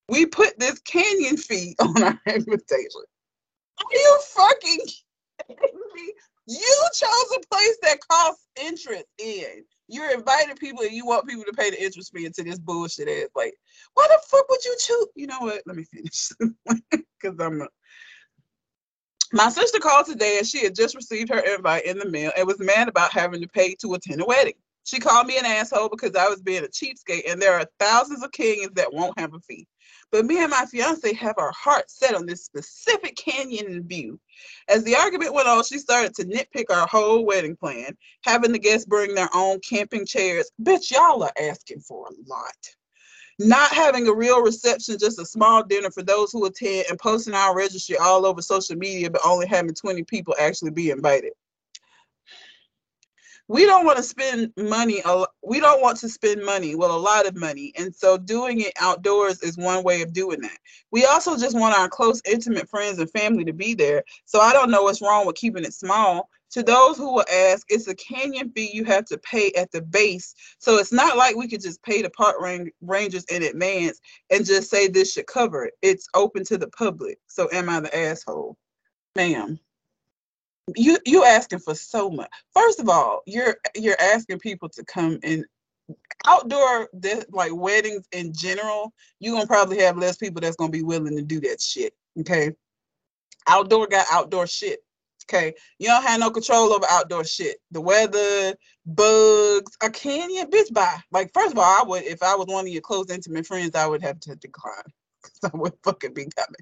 [0.09, 3.03] We put this canyon fee on our invitation.
[3.79, 4.81] Are you fucking
[5.47, 6.13] kidding me?
[6.47, 9.65] You chose a place that costs interest in.
[9.89, 13.09] You're inviting people and you want people to pay the interest fee into this bullshit
[13.09, 13.29] ass.
[13.35, 13.55] Like,
[13.95, 15.07] why the fuck would you choose?
[15.15, 15.63] You know what?
[15.67, 16.31] Let me finish.
[17.21, 17.67] Because I'm a...
[19.33, 22.47] My sister called today and she had just received her invite in the mail and
[22.47, 24.55] was mad about having to pay to attend a wedding.
[24.85, 28.23] She called me an asshole because I was being a cheapskate and there are thousands
[28.23, 29.67] of canyons that won't have a fee.
[30.11, 34.19] But me and my fiance have our heart set on this specific canyon view.
[34.69, 38.59] As the argument went on, she started to nitpick our whole wedding plan, having the
[38.59, 40.51] guests bring their own camping chairs.
[40.63, 42.75] Bitch, y'all are asking for a lot.
[43.39, 47.35] Not having a real reception, just a small dinner for those who attend, and posting
[47.35, 51.33] our registry all over social media, but only having 20 people actually be invited.
[53.49, 55.03] We don't want to spend money.
[55.43, 57.73] We don't want to spend money, well, a lot of money.
[57.79, 60.59] And so doing it outdoors is one way of doing that.
[60.91, 64.05] We also just want our close, intimate friends and family to be there.
[64.27, 66.29] So I don't know what's wrong with keeping it small.
[66.53, 69.83] To those who will ask, it's a canyon fee you have to pay at the
[69.83, 70.35] base.
[70.59, 72.37] So it's not like we could just pay the park
[72.81, 75.75] rangers in advance and just say this should cover it.
[75.81, 77.19] It's open to the public.
[77.29, 78.57] So am I the asshole?
[79.17, 79.59] Ma'am
[80.77, 82.31] you you asking for so much.
[82.55, 85.45] First of all, you're you're asking people to come in
[86.27, 86.89] outdoor
[87.31, 88.93] like weddings in general.
[89.21, 91.95] You're gonna probably have less people that's gonna be willing to do that shit.
[92.21, 92.53] Okay,
[93.47, 94.81] outdoor got outdoor shit.
[95.25, 97.59] Okay, you don't have no control over outdoor shit.
[97.71, 98.55] The weather,
[98.87, 100.73] bugs, a canyon, bitch.
[100.73, 100.99] Bye.
[101.13, 103.75] Like first of all, I would if I was one of your close intimate friends,
[103.75, 104.83] I would have to decline
[105.23, 106.61] because I would fucking be coming.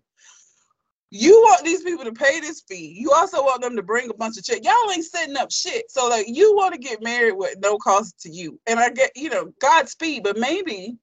[1.11, 2.95] You want these people to pay this fee.
[2.99, 4.67] You also want them to bring a bunch of checks.
[4.67, 5.91] Y'all ain't setting up shit.
[5.91, 8.59] So like you want to get married with no cost to you.
[8.67, 10.97] And I get, you know, Godspeed, but maybe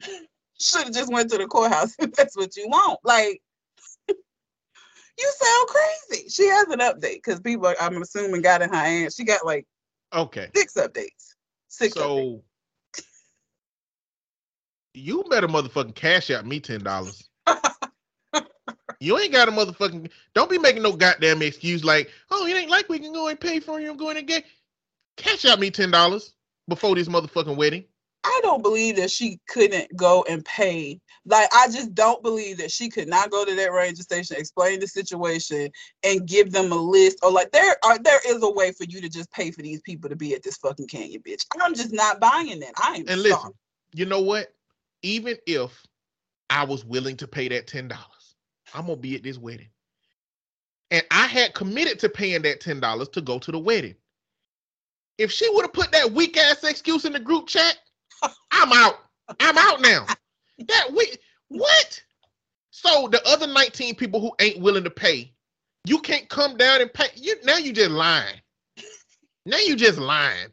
[0.60, 2.98] should have just went to the courthouse if that's what you want.
[3.04, 3.40] Like
[4.08, 6.28] you sound crazy.
[6.28, 9.12] She has an update because people I'm assuming got in her hand.
[9.14, 9.66] She got like
[10.12, 11.34] okay six updates.
[11.68, 12.42] Six so updates.
[14.94, 17.27] you better motherfucking cash out me ten dollars.
[19.00, 20.10] You ain't got a motherfucking.
[20.34, 23.38] Don't be making no goddamn excuse like, oh, it ain't like we can go and
[23.38, 23.90] pay for you.
[23.90, 24.44] I'm going to get.
[25.16, 26.32] Cash out me ten dollars
[26.68, 27.84] before this motherfucking wedding.
[28.24, 31.00] I don't believe that she couldn't go and pay.
[31.24, 34.80] Like, I just don't believe that she could not go to that ranger station, explain
[34.80, 35.70] the situation,
[36.04, 37.18] and give them a list.
[37.22, 39.80] Or like, there are there is a way for you to just pay for these
[39.80, 41.46] people to be at this fucking canyon, bitch.
[41.60, 42.72] I'm just not buying that.
[42.76, 43.04] I am.
[43.08, 43.52] And listen,
[43.94, 44.52] you know what?
[45.02, 45.86] Even if
[46.50, 48.17] I was willing to pay that ten dollars
[48.74, 49.68] I'm gonna be at this wedding.
[50.90, 53.94] And I had committed to paying that $10 to go to the wedding.
[55.18, 57.76] If she would have put that weak ass excuse in the group chat,
[58.50, 58.94] I'm out.
[59.40, 60.06] I'm out now.
[60.66, 61.14] That we
[61.48, 62.02] what?
[62.70, 65.32] So the other 19 people who ain't willing to pay,
[65.84, 67.08] you can't come down and pay.
[67.16, 68.40] You now you just lying.
[69.44, 70.48] Now you just lying.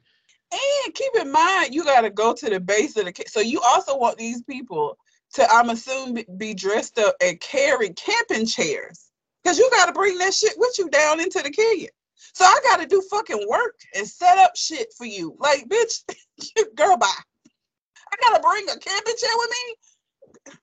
[0.51, 3.34] And keep in mind, you got to go to the base of the case.
[3.34, 4.97] So you also want these people
[5.34, 9.10] to I'm assuming be dressed up and carry camping chairs.
[9.46, 11.92] Cause you gotta bring that shit with you down into the canyon.
[12.34, 15.36] So I gotta do fucking work and set up shit for you.
[15.40, 16.04] Like, bitch,
[16.76, 17.08] girl, bye.
[17.08, 20.56] I gotta bring a camping chair with me.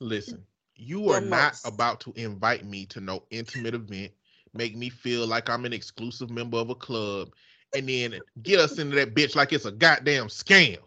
[0.00, 0.42] Listen,
[0.76, 4.12] you are not about to invite me to no intimate event,
[4.54, 7.28] make me feel like I'm an exclusive member of a club,
[7.74, 10.78] and then get us into that bitch like it's a goddamn scam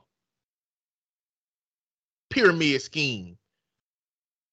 [2.33, 3.37] pyramid scheme.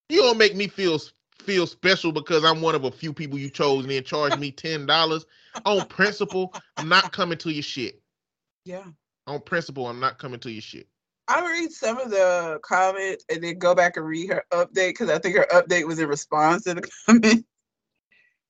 [0.09, 1.01] You don't make me feel
[1.41, 4.51] feel special because I'm one of a few people you chose and then charge me
[4.51, 5.25] ten dollars
[5.65, 6.55] on principle.
[6.77, 8.03] I'm not coming to your shit.
[8.65, 8.85] Yeah.
[9.27, 10.89] On principle, I'm not coming to your shit.
[11.29, 15.09] I read some of the comments and then go back and read her update because
[15.09, 17.47] I think her update was in response to the comment.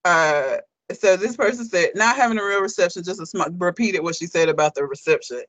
[0.04, 0.56] Uh,
[0.94, 4.26] so this person said, not having a real reception, just a smart, repeated what she
[4.26, 5.42] said about the reception.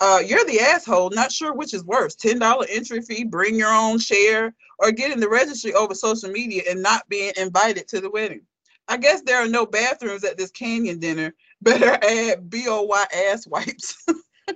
[0.00, 1.10] Uh, you're the asshole.
[1.10, 5.20] Not sure which is worse: ten dollar entry fee, bring your own share, or getting
[5.20, 8.42] the registry over social media and not being invited to the wedding.
[8.88, 11.34] I guess there are no bathrooms at this canyon dinner.
[11.62, 14.04] Better add BYO ass wipes.
[14.48, 14.52] I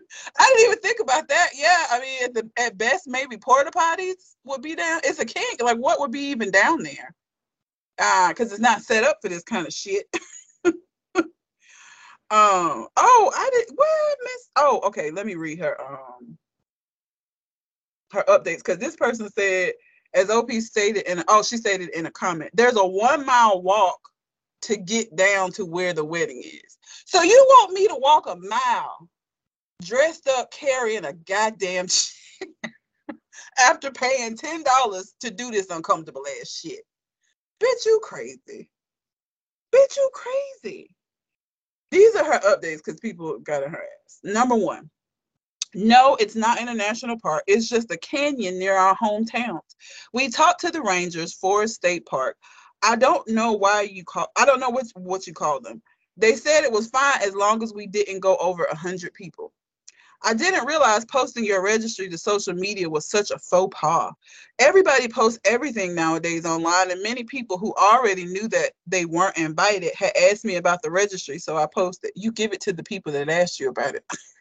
[0.55, 1.51] didn't even think about that.
[1.55, 5.01] Yeah, I mean, at, the, at best, maybe porta potties would be down.
[5.03, 5.57] It's a canyon.
[5.61, 7.15] Like, what would be even down there?
[7.99, 10.07] Ah, uh, because it's not set up for this kind of shit.
[12.31, 12.87] Um.
[12.97, 13.77] Oh, I did.
[13.77, 14.51] What miss?
[14.57, 15.11] Oh, okay.
[15.11, 15.81] Let me read her.
[15.81, 16.39] Um.
[18.13, 19.73] Her updates because this person said,
[20.15, 24.01] as OP stated in oh she stated in a comment, there's a one mile walk
[24.63, 26.79] to get down to where the wedding is.
[27.07, 29.09] So you want me to walk a mile,
[29.83, 31.87] dressed up carrying a goddamn
[33.59, 36.81] after paying ten dollars to do this uncomfortable ass shit?
[37.63, 38.69] Bitch, you crazy.
[39.75, 40.91] Bitch, you crazy.
[41.91, 44.21] These are her updates because people got in her ass.
[44.23, 44.91] Number one,
[45.75, 47.45] no, it's not International Park.
[47.47, 49.61] It's just a canyon near our hometowns.
[50.13, 52.37] We talked to the rangers, Forest State Park.
[52.83, 54.29] I don't know why you call.
[54.37, 55.83] I don't know what what you call them.
[56.17, 59.53] They said it was fine as long as we didn't go over a hundred people.
[60.23, 64.13] I didn't realize posting your registry to social media was such a faux pas.
[64.59, 69.93] Everybody posts everything nowadays online, and many people who already knew that they weren't invited
[69.95, 72.11] had asked me about the registry, so I posted.
[72.15, 74.05] You give it to the people that asked you about it.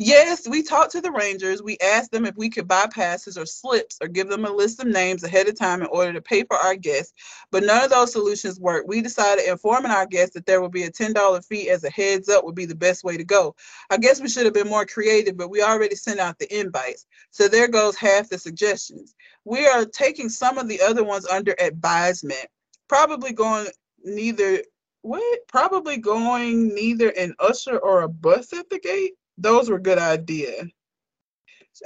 [0.00, 1.60] Yes, we talked to the Rangers.
[1.60, 4.78] We asked them if we could buy passes or slips or give them a list
[4.78, 7.12] of names ahead of time in order to pay for our guests,
[7.50, 8.86] but none of those solutions worked.
[8.86, 12.28] We decided informing our guests that there would be a $10 fee as a heads
[12.28, 13.56] up would be the best way to go.
[13.90, 17.04] I guess we should have been more creative, but we already sent out the invites.
[17.32, 19.16] So there goes half the suggestions.
[19.44, 22.46] We are taking some of the other ones under advisement,
[22.86, 23.66] probably going
[24.04, 24.62] neither
[25.02, 29.98] what probably going neither an usher or a bus at the gate those were good
[29.98, 30.66] idea.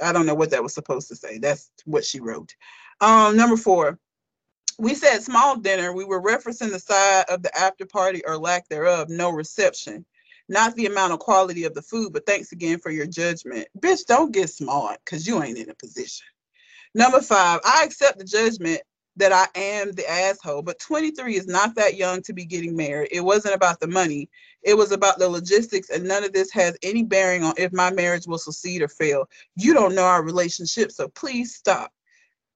[0.01, 1.37] I don't know what that was supposed to say.
[1.37, 2.55] That's what she wrote.
[2.99, 3.99] Um, number four,
[4.79, 5.93] we said small dinner.
[5.93, 10.05] We were referencing the side of the after party or lack thereof, no reception.
[10.49, 13.67] Not the amount of quality of the food, but thanks again for your judgment.
[13.79, 16.25] Bitch, don't get smart because you ain't in a position.
[16.95, 18.81] Number five, I accept the judgment
[19.15, 23.09] that I am the asshole, but 23 is not that young to be getting married.
[23.11, 24.29] It wasn't about the money,
[24.63, 27.91] it was about the logistics, and none of this has any bearing on if my
[27.91, 29.29] marriage will succeed or fail.
[29.55, 31.91] You don't know our relationship, so please stop.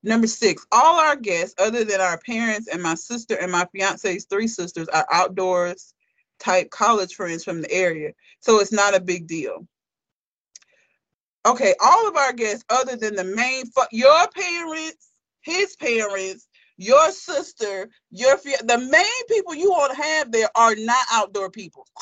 [0.03, 4.25] Number six, all our guests, other than our parents and my sister and my fiance's
[4.25, 5.93] three sisters, are outdoors
[6.39, 9.67] type college friends from the area, so it's not a big deal.
[11.45, 15.11] Okay, all of our guests, other than the main, your parents,
[15.41, 16.46] his parents,
[16.77, 21.85] your sister, your the main people you want to have there are not outdoor people.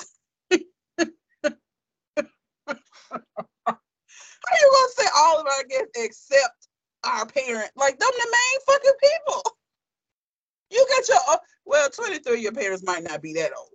[4.47, 6.67] How you gonna say all of our guests except
[7.03, 7.71] our parent?
[7.75, 9.43] Like them the main fucking people.
[10.71, 13.69] You got your well, 23, your parents might not be that old,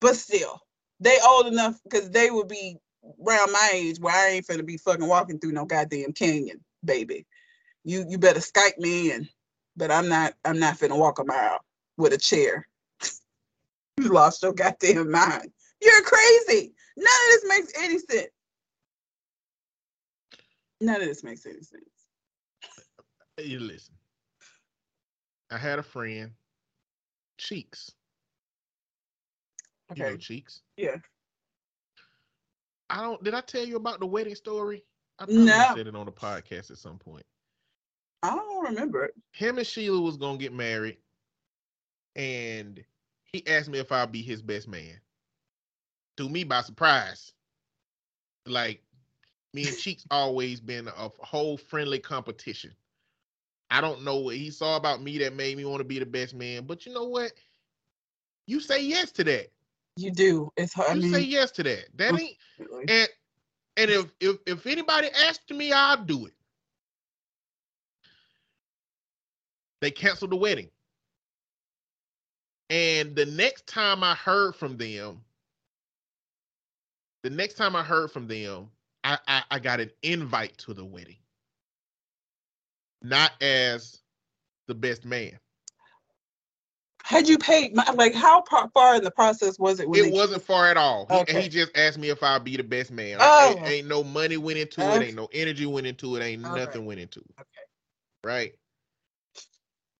[0.00, 0.60] but still,
[1.00, 2.76] they old enough because they would be
[3.26, 7.26] around my age where I ain't finna be fucking walking through no goddamn canyon, baby.
[7.84, 9.28] You you better Skype me and
[9.76, 11.60] but I'm not I'm not finna walk a mile
[11.96, 12.66] with a chair.
[13.98, 15.50] you lost your goddamn mind.
[15.80, 16.72] You're crazy.
[16.96, 18.30] None of this makes any sense.
[20.80, 21.84] None of this makes any sense.
[23.38, 23.94] You listen.
[25.50, 26.32] I had a friend,
[27.38, 27.92] Cheeks.
[29.92, 30.04] Okay.
[30.04, 30.62] You know Cheeks.
[30.76, 30.96] Yeah.
[32.88, 33.22] I don't.
[33.22, 34.84] Did I tell you about the wedding story?
[35.18, 35.72] I no.
[35.74, 37.24] said it on the podcast at some point.
[38.26, 39.14] I don't remember it.
[39.32, 40.98] Him and Sheila was gonna get married,
[42.16, 42.82] and
[43.24, 45.00] he asked me if I'd be his best man.
[46.16, 47.32] To me by surprise.
[48.46, 48.82] Like
[49.52, 52.72] me and Cheeks always been a whole friendly competition.
[53.70, 56.06] I don't know what he saw about me that made me want to be the
[56.06, 57.32] best man, but you know what?
[58.46, 59.48] You say yes to that.
[59.96, 60.50] You do.
[60.56, 60.96] It's hard.
[60.96, 61.84] You I mean, say yes to that.
[61.96, 62.36] That ain't
[62.88, 63.08] and
[63.76, 66.35] and if if if anybody asks me, I'll do it.
[69.80, 70.70] They canceled the wedding.
[72.70, 75.20] And the next time I heard from them,
[77.22, 78.70] the next time I heard from them,
[79.04, 81.16] I, I, I got an invite to the wedding.
[83.02, 83.98] Not as
[84.66, 85.38] the best man.
[87.04, 88.42] Had you paid like how
[88.74, 89.86] far in the process was it?
[89.92, 91.06] it wasn't far at all.
[91.08, 91.34] Okay.
[91.34, 93.18] He, he, just asked me if I'd be the best man.
[93.20, 93.54] Oh.
[93.56, 94.96] Ain't, ain't, no money went into okay.
[94.96, 95.08] it.
[95.08, 96.22] Ain't no energy went into it.
[96.24, 96.58] Ain't okay.
[96.58, 97.34] nothing went into it.
[97.38, 97.48] Okay.
[98.24, 98.54] Right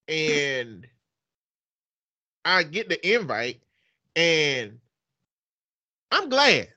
[0.08, 0.86] and
[2.44, 3.60] I get the invite,
[4.14, 4.78] and
[6.10, 6.68] I'm glad.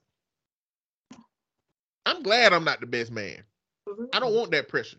[2.05, 3.43] I'm glad I'm not the best man.
[4.13, 4.97] I don't want that pressure.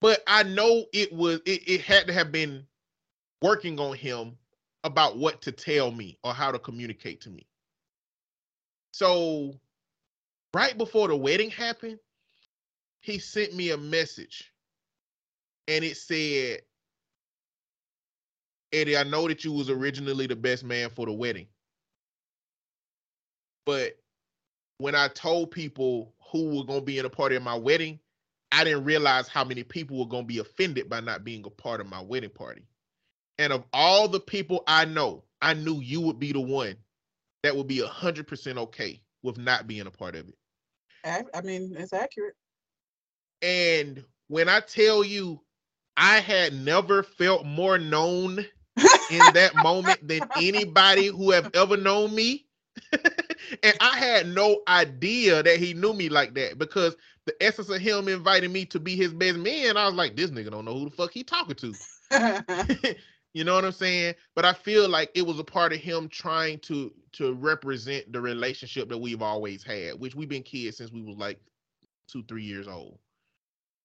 [0.00, 2.66] But I know it was it, it had to have been
[3.42, 4.36] working on him
[4.84, 7.46] about what to tell me or how to communicate to me.
[8.92, 9.54] So
[10.54, 11.98] right before the wedding happened,
[13.00, 14.52] he sent me a message
[15.68, 16.60] and it said,
[18.72, 21.46] Eddie, I know that you was originally the best man for the wedding.
[23.64, 23.98] But
[24.78, 27.98] when I told people who were gonna be in a party of my wedding,
[28.52, 31.80] I didn't realize how many people were gonna be offended by not being a part
[31.80, 32.62] of my wedding party.
[33.38, 36.76] And of all the people I know, I knew you would be the one
[37.42, 40.34] that would be a hundred percent okay with not being a part of it.
[41.04, 42.34] I, I mean, it's accurate.
[43.42, 45.40] And when I tell you
[45.96, 48.38] I had never felt more known
[49.10, 52.46] in that moment than anybody who have ever known me.
[52.92, 57.80] and I had no idea that he knew me like that because the essence of
[57.80, 60.78] him inviting me to be his best man, I was like, this nigga don't know
[60.78, 61.74] who the fuck he talking to.
[63.34, 64.14] you know what I'm saying?
[64.34, 68.20] But I feel like it was a part of him trying to to represent the
[68.20, 71.40] relationship that we've always had, which we've been kids since we was like
[72.08, 72.98] two, three years old.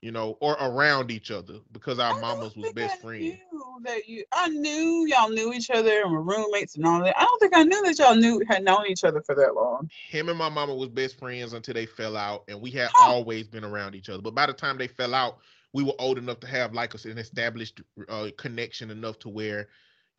[0.01, 3.37] You know, or around each other because our I mamas was best I friends.
[3.51, 4.25] knew that you.
[4.33, 7.17] I knew y'all knew each other and were roommates and all that.
[7.19, 9.89] I don't think I knew that y'all knew had known each other for that long.
[10.09, 13.07] Him and my mama was best friends until they fell out, and we had Huh.
[13.07, 14.21] always been around each other.
[14.21, 15.39] But by the time they fell out,
[15.73, 19.69] we were old enough to have like an established uh, connection enough to where,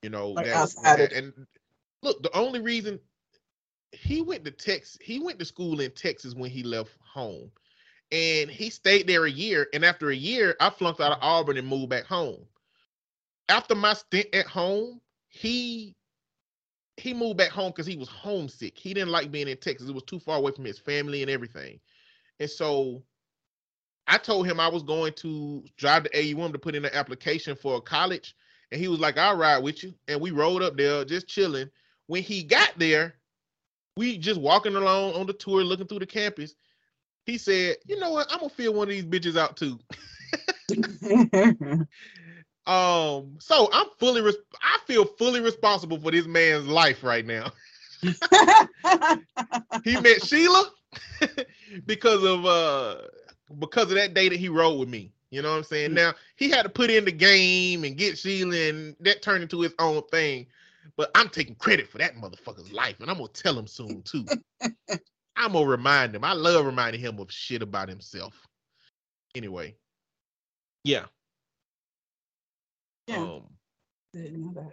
[0.02, 0.46] you know, Like
[0.98, 1.46] that- and
[2.02, 3.00] look, the only reason
[3.92, 7.50] he went to Texas, he went to school in Texas when he left home,
[8.12, 9.68] and he stayed there a year.
[9.72, 12.44] And after a year, I flunked out of Auburn and moved back home.
[13.48, 15.96] After my stint at home, he
[16.98, 18.76] he moved back home because he was homesick.
[18.76, 19.88] He didn't like being in Texas.
[19.88, 21.80] It was too far away from his family and everything.
[22.38, 23.02] And so
[24.06, 27.56] I told him I was going to drive to AUM to put in an application
[27.56, 28.36] for a college.
[28.70, 29.94] And he was like, I'll ride with you.
[30.06, 31.70] And we rode up there just chilling.
[32.08, 33.14] When he got there,
[33.96, 36.54] we just walking along on the tour, looking through the campus.
[37.26, 38.30] He said, You know what?
[38.30, 39.78] I'm gonna fill one of these bitches out too.
[42.66, 47.50] Um, so I'm fully res- I feel fully responsible for this man's life right now.
[49.84, 50.70] he met Sheila
[51.86, 52.98] because of uh
[53.58, 55.12] because of that day that he rode with me.
[55.30, 55.90] You know what I'm saying?
[55.90, 55.94] Mm.
[55.94, 59.60] Now he had to put in the game and get Sheila, and that turned into
[59.60, 60.46] his own thing.
[60.96, 64.24] But I'm taking credit for that motherfucker's life, and I'm gonna tell him soon too.
[65.36, 66.24] I'm gonna remind him.
[66.24, 68.46] I love reminding him of shit about himself.
[69.34, 69.76] Anyway,
[70.84, 71.06] yeah.
[73.06, 73.44] yeah, Um,
[74.12, 74.72] didn't know that.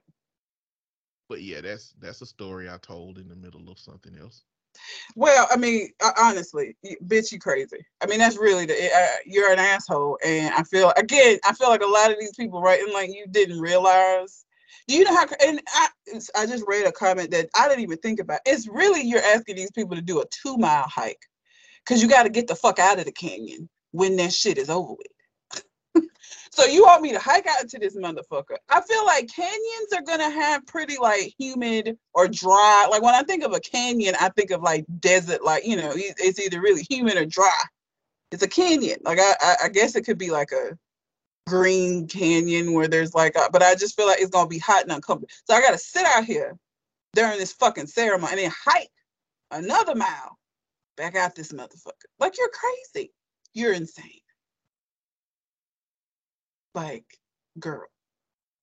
[1.29, 4.43] but yeah, that's that's a story I told in the middle of something else.
[5.15, 6.75] Well, I mean, honestly,
[7.05, 7.85] bitch, you crazy.
[8.01, 11.69] I mean, that's really the uh, you're an asshole, and I feel again, I feel
[11.69, 14.45] like a lot of these people writing like you didn't realize.
[14.87, 15.25] Do you know how?
[15.45, 15.87] And I,
[16.35, 18.39] I just read a comment that I didn't even think about.
[18.45, 21.21] It's really you're asking these people to do a two mile hike,
[21.85, 24.69] because you got to get the fuck out of the canyon when that shit is
[24.69, 26.03] over with.
[26.51, 28.57] So you want me to hike out into this motherfucker?
[28.69, 32.87] I feel like canyons are gonna have pretty like humid or dry.
[32.89, 35.93] Like when I think of a canyon, I think of like desert, like you know,
[35.95, 37.61] it's either really humid or dry.
[38.31, 38.97] It's a canyon.
[39.03, 40.77] Like I, I, I guess it could be like a
[41.49, 44.83] green canyon where there's like, a, but I just feel like it's gonna be hot
[44.83, 45.29] and uncomfortable.
[45.45, 46.57] So I gotta sit out here
[47.13, 48.91] during this fucking ceremony and then hike
[49.51, 50.37] another mile
[50.95, 52.07] back out this motherfucker.
[52.19, 53.11] Like you're crazy.
[53.53, 54.21] You're insane.
[56.75, 57.05] Like,
[57.59, 57.87] girl,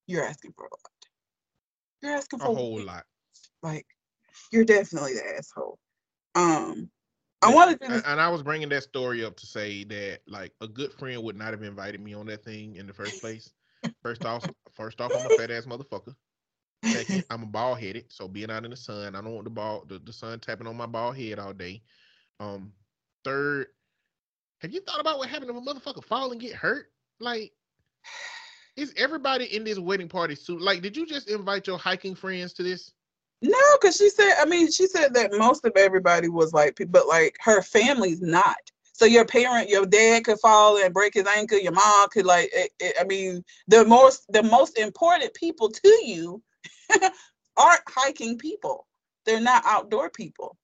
[0.06, 1.06] you're asking for a lot.
[2.02, 3.04] You're asking for A whole lot.
[3.62, 3.86] Like,
[4.52, 5.78] you're definitely the asshole.
[6.34, 6.90] Um,
[7.42, 8.02] I Yeah, want to do a- this.
[8.06, 11.36] And I was bringing that story up to say that like a good friend would
[11.36, 13.52] not have invited me on that thing in the first place.
[14.02, 16.14] First off, first off, I'm a fat ass motherfucker.
[16.84, 19.50] Second, I'm a bald headed, so being out in the sun, I don't want the
[19.50, 21.82] ball the, the sun tapping on my bald head all day.
[22.38, 22.72] Um,
[23.24, 23.68] third,
[24.60, 26.92] have you thought about what happened if a motherfucker fall and get hurt?
[27.18, 27.52] Like,
[28.76, 30.60] is everybody in this wedding party suit?
[30.62, 32.92] Like, did you just invite your hiking friends to this?
[33.46, 37.06] No, because she said, I mean, she said that most of everybody was like, but
[37.06, 38.56] like her family's not.
[38.92, 41.58] So your parent, your dad could fall and break his ankle.
[41.58, 45.88] Your mom could like, it, it- I mean, the most, the most important people to
[46.04, 46.42] you
[47.56, 48.86] aren't hiking people.
[49.26, 50.56] They're not outdoor people.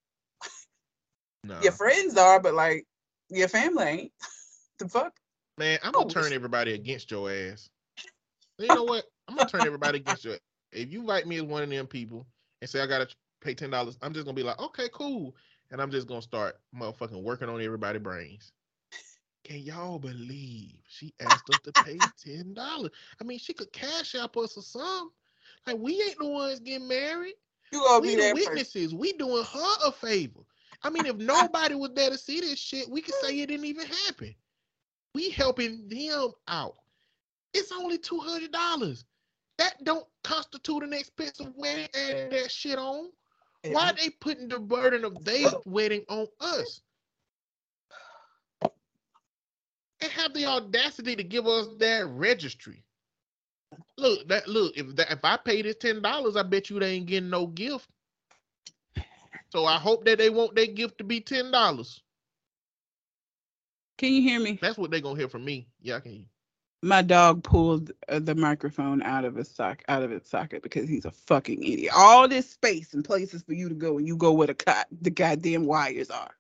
[1.45, 1.61] No.
[1.63, 2.87] Your friends are, but like
[3.29, 4.13] your family ain't.
[4.79, 5.13] the fuck?
[5.59, 7.69] Man, I'm gonna Oh, turn everybody against your ass.
[8.59, 9.05] You know what?
[9.29, 10.37] I'm gonna turn everybody against you.
[10.73, 12.27] If you invite me as one of them people
[12.63, 13.09] and say I gotta
[13.43, 15.37] pay ten dollars, I'm just gonna be like, okay, cool,
[15.71, 18.53] and I'm just gonna start motherfucking working on everybody's brains.
[19.45, 22.93] Can y'all believe she asked us to pay ten dollars?
[23.21, 25.11] I mean, she could cash out us or something.
[25.67, 27.35] Like we ain't the ones getting married.
[27.73, 28.53] You gonna We be the that person.
[28.53, 28.95] witnesses.
[28.95, 30.41] We doing her a favor.
[30.85, 33.67] I mean, if nobody was there to see this shit, we could say it didn't
[33.67, 34.35] even happen.
[35.15, 36.77] We helping them out.
[37.55, 39.05] It's only two hundred dollars.
[39.63, 43.11] That don't constitute an expensive wedding and that shit on.
[43.65, 46.81] Why they putting the burden of their wedding on us?
[50.01, 52.83] And have the audacity to give us that registry.
[53.99, 56.95] Look, that look, if that if I pay this ten dollars, I bet you they
[56.95, 57.87] ain't getting no gift.
[59.51, 62.03] So I hope that they want their gift to be ten dollars.
[63.97, 64.59] Can you hear me?
[64.61, 65.69] That's what they gonna hear from me.
[65.81, 66.27] Yeah, I can.
[66.85, 70.89] My dog pulled uh, the microphone out of his sock out of its socket because
[70.89, 71.93] he's a fucking idiot.
[71.95, 74.83] All this space and places for you to go, and you go where the co-
[75.01, 76.35] the goddamn wires are.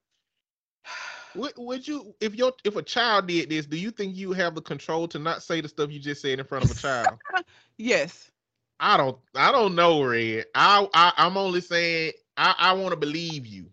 [1.34, 4.54] Would, would you, if your if a child did this, do you think you have
[4.54, 7.18] the control to not say the stuff you just said in front of a child?
[7.78, 8.30] Yes.
[8.78, 10.44] I don't, I don't know, Red.
[10.54, 13.70] I, I I'm only saying I, I want to believe you,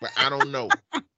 [0.00, 0.78] but I don't know.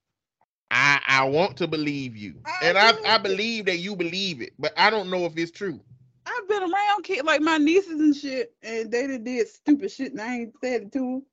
[0.73, 2.93] I I want to believe you, I and I.
[3.05, 5.79] I believe that you believe it, but I don't know if it's true.
[6.25, 10.13] I've been around kids like my nieces and shit, and they done did stupid shit,
[10.13, 11.23] and I ain't said it to them.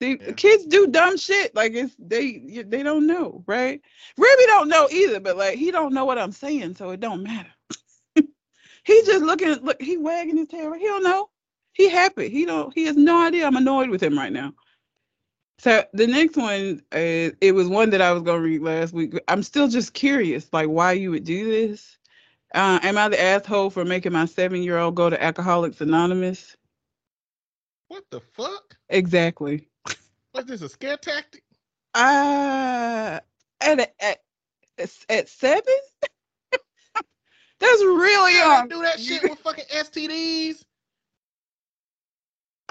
[0.00, 0.32] Yeah.
[0.32, 1.54] kids do dumb shit.
[1.54, 3.80] Like it's they they don't know, right?
[4.16, 7.22] Ruby don't know either, but like he don't know what I'm saying, so it don't
[7.22, 7.50] matter.
[8.16, 10.72] he just looking, look, he wagging his tail.
[10.72, 11.28] He don't know.
[11.74, 12.28] He happy.
[12.28, 12.74] He don't.
[12.74, 13.46] He has no idea.
[13.46, 14.52] I'm annoyed with him right now.
[15.60, 19.12] So the next one, uh, it was one that I was gonna read last week.
[19.28, 21.98] I'm still just curious, like why you would do this.
[22.54, 26.56] Uh, am I the asshole for making my seven year old go to Alcoholics Anonymous?
[27.88, 28.74] What the fuck?
[28.88, 29.68] Exactly.
[30.34, 31.42] Was this a scare tactic?
[31.94, 33.20] Uh,
[33.60, 34.18] at a- at
[35.10, 35.62] at seven.
[37.60, 38.68] That's really young.
[38.68, 40.64] do that shit with fucking STDs.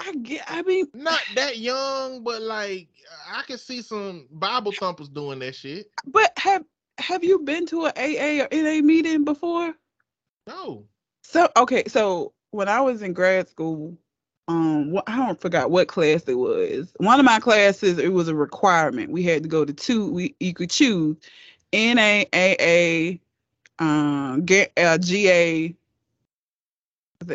[0.00, 0.44] I get.
[0.48, 2.88] I mean, Not that young, but like
[3.30, 5.90] I can see some Bible thumpers doing that shit.
[6.06, 6.64] but have
[6.98, 9.74] have you been to a AA or NA meeting before?
[10.46, 10.84] No.
[11.22, 13.96] So okay, so when I was in grad school,
[14.48, 16.92] um, I don't forgot what class it was.
[16.96, 19.10] One of my classes, it was a requirement.
[19.10, 20.10] We had to go to two.
[20.10, 21.16] We you could choose
[21.72, 23.20] NAAA,
[23.78, 24.46] um,
[24.76, 25.76] uh, GA.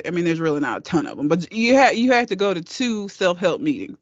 [0.06, 2.36] I mean, there's really not a ton of them, but you had you had to
[2.36, 3.98] go to two self help meetings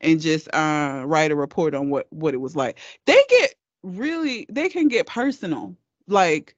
[0.00, 2.78] and just uh, write a report on what what it was like.
[3.06, 5.76] They get really they can get personal,
[6.08, 6.56] like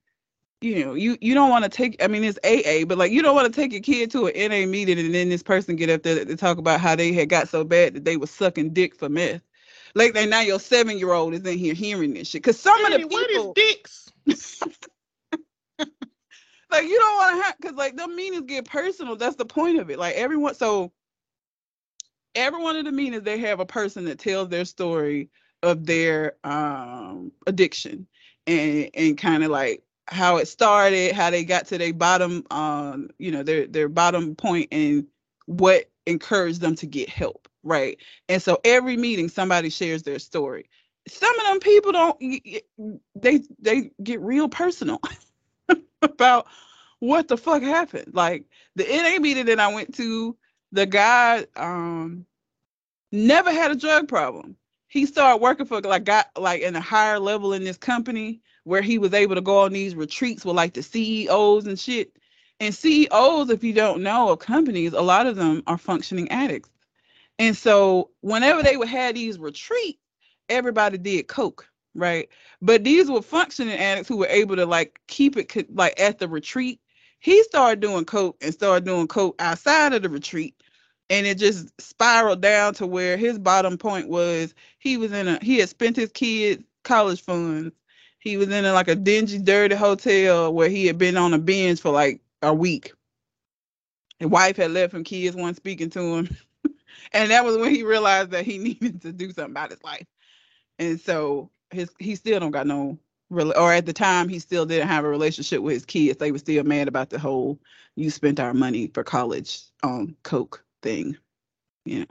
[0.60, 2.02] you know, you you don't want to take.
[2.02, 4.50] I mean, it's AA, but like you don't want to take your kid to an
[4.50, 7.28] NA meeting and then this person get up there to talk about how they had
[7.28, 9.42] got so bad that they was sucking dick for meth.
[9.94, 12.42] Like, like now your seven year old is in here hearing this shit.
[12.44, 13.16] Cause some Hey, of the people.
[13.16, 13.46] what is
[13.76, 14.12] dicks?
[16.74, 19.16] like you don't want to have, cause like the meetings get personal.
[19.16, 19.98] That's the point of it.
[19.98, 20.92] Like everyone, so
[22.34, 25.30] every one of the meetings they have a person that tells their story
[25.62, 28.06] of their um addiction
[28.46, 33.08] and and kind of like how it started, how they got to their bottom, um,
[33.18, 35.06] you know, their their bottom point and
[35.46, 37.98] what encouraged them to get help, right?
[38.28, 40.68] And so every meeting somebody shares their story.
[41.08, 42.18] Some of them people don't
[43.14, 45.00] they they get real personal
[46.02, 46.46] about
[47.00, 48.14] what the fuck happened.
[48.14, 48.46] Like
[48.76, 50.36] the NA meeting that I went to,
[50.72, 52.26] the guy um
[53.12, 54.56] never had a drug problem.
[54.88, 58.82] He started working for like got like in a higher level in this company where
[58.82, 62.16] he was able to go on these retreats with like the CEOs and shit.
[62.60, 66.70] And CEOs, if you don't know of companies, a lot of them are functioning addicts.
[67.38, 69.98] And so whenever they would have these retreats,
[70.48, 72.28] everybody did coke, right?
[72.60, 76.28] But these were functioning addicts who were able to like keep it like at the
[76.28, 76.80] retreat.
[77.20, 80.54] He started doing coke and started doing coke outside of the retreat.
[81.10, 85.38] And it just spiraled down to where his bottom point was he was in a
[85.42, 87.74] he had spent his kids' college funds.
[88.18, 91.38] He was in a, like a dingy, dirty hotel where he had been on a
[91.38, 92.92] binge for like a week.
[94.18, 96.36] His wife had left him, kids weren't speaking to him.
[97.12, 100.06] and that was when he realized that he needed to do something about his life.
[100.78, 102.98] And so his he still don't got no
[103.30, 106.18] or at the time he still didn't have a relationship with his kids.
[106.18, 107.58] They were still mad about the whole
[107.96, 111.16] you spent our money for college on coke thing.
[111.84, 112.06] You know.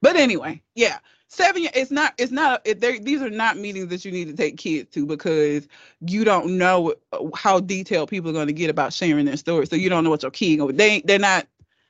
[0.00, 0.98] But anyway, yeah.
[1.28, 4.58] Seven it's not it's not it, these are not meetings that you need to take
[4.58, 5.66] kids to because
[6.00, 9.66] you don't know uh, how detailed people are going to get about sharing their story.
[9.66, 11.46] So you don't know what your kid going they they're not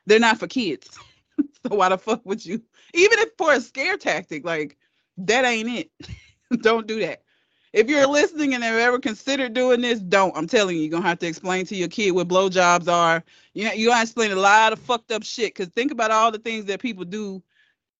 [0.06, 0.96] they're not for kids.
[1.38, 2.62] so why the fuck would you
[2.94, 4.76] even if for a scare tactic like
[5.18, 5.90] that ain't it.
[6.62, 7.22] don't do that.
[7.72, 10.36] If you're listening and have ever considered doing this, don't.
[10.36, 13.24] I'm telling you, you're gonna have to explain to your kid what blowjobs are.
[13.54, 15.54] You know, you gotta explain a lot of fucked up shit.
[15.54, 17.42] Cause think about all the things that people do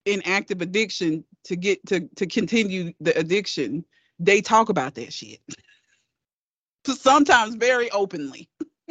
[0.04, 3.84] in active addiction to get to to continue the addiction.
[4.18, 5.40] They talk about that shit.
[6.86, 8.50] Sometimes very openly.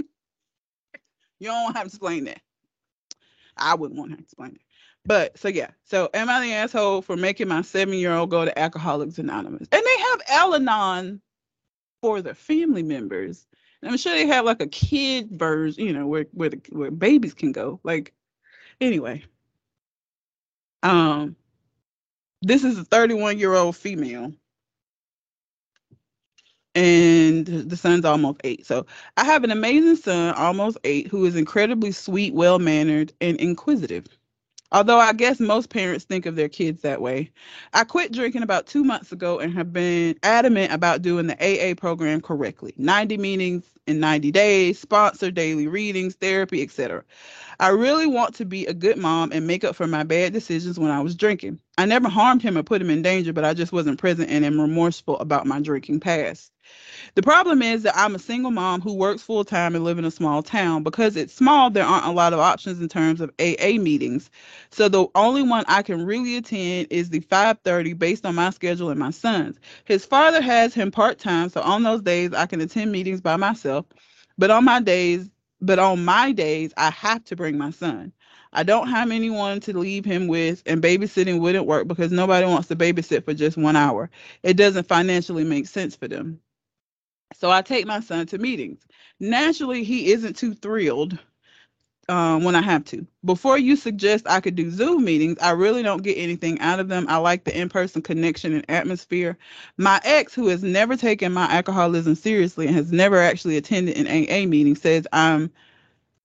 [1.40, 2.42] you don't have to explain that.
[3.56, 4.62] I wouldn't want to explain it.
[5.06, 8.46] But so yeah, so am I the asshole for making my seven year old go
[8.46, 9.68] to Alcoholics Anonymous?
[9.72, 11.22] And they have Al Anon
[12.02, 13.48] for the family members.
[13.82, 16.92] And I'm sure they have like a kid version, you know, where where the where
[16.92, 17.80] babies can go.
[17.84, 18.14] Like
[18.80, 19.24] anyway.
[20.84, 21.36] Um
[22.42, 24.34] this is a 31 year old female.
[26.74, 28.66] And the son's almost eight.
[28.66, 28.86] So
[29.18, 34.08] I have an amazing son, almost eight, who is incredibly sweet, well mannered, and inquisitive.
[34.72, 37.32] Although I guess most parents think of their kids that way.
[37.74, 41.76] I quit drinking about two months ago and have been adamant about doing the AA
[41.76, 47.04] program correctly 90 meetings in 90 days, sponsor daily readings, therapy, etc.
[47.60, 50.80] I really want to be a good mom and make up for my bad decisions
[50.80, 51.60] when I was drinking.
[51.78, 54.46] I never harmed him or put him in danger, but I just wasn't present and
[54.46, 56.51] am remorseful about my drinking past.
[57.16, 60.06] The problem is that I'm a single mom who works full time and live in
[60.06, 60.84] a small town.
[60.84, 64.30] Because it's small, there aren't a lot of options in terms of AA meetings.
[64.70, 68.90] So the only one I can really attend is the 5:30 based on my schedule
[68.90, 69.60] and my son's.
[69.86, 73.86] His father has him part-time, so on those days I can attend meetings by myself.
[74.38, 75.30] But on my days,
[75.60, 78.14] but on my days I have to bring my son.
[78.54, 82.68] I don't have anyone to leave him with, and babysitting wouldn't work because nobody wants
[82.70, 84.10] to babysit for just one hour.
[84.44, 86.40] It doesn't financially make sense for them.
[87.36, 88.86] So I take my son to meetings.
[89.20, 91.18] Naturally, he isn't too thrilled
[92.10, 93.06] um, when I have to.
[93.24, 96.90] Before you suggest I could do Zoom meetings, I really don't get anything out of
[96.90, 97.06] them.
[97.08, 99.38] I like the in person connection and atmosphere.
[99.78, 104.08] My ex, who has never taken my alcoholism seriously and has never actually attended an
[104.08, 105.52] AA meeting, says I'm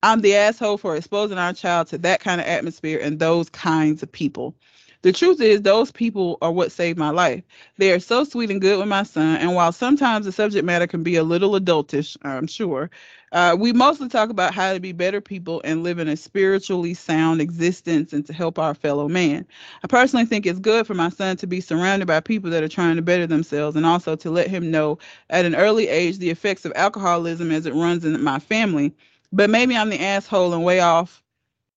[0.03, 4.03] I'm the asshole for exposing our child to that kind of atmosphere and those kinds
[4.03, 4.55] of people.
[5.03, 7.43] The truth is, those people are what saved my life.
[7.79, 9.37] They are so sweet and good with my son.
[9.37, 12.91] And while sometimes the subject matter can be a little adultish, I'm sure,
[13.33, 16.95] uh, we mostly talk about how to be better people and live in a spiritually
[16.95, 19.47] sound existence and to help our fellow man.
[19.85, 22.69] I personally think it's good for my son to be surrounded by people that are
[22.69, 24.99] trying to better themselves and also to let him know
[25.31, 28.95] at an early age the effects of alcoholism as it runs in my family.
[29.33, 31.23] But maybe I'm the asshole and way off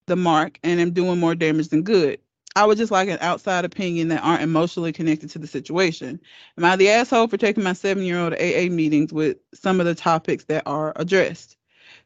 [0.08, 2.20] the mark and am doing more damage than good.
[2.60, 6.20] I would just like an outside opinion that aren't emotionally connected to the situation.
[6.58, 9.86] Am I the asshole for taking my seven year old AA meetings with some of
[9.86, 11.56] the topics that are addressed?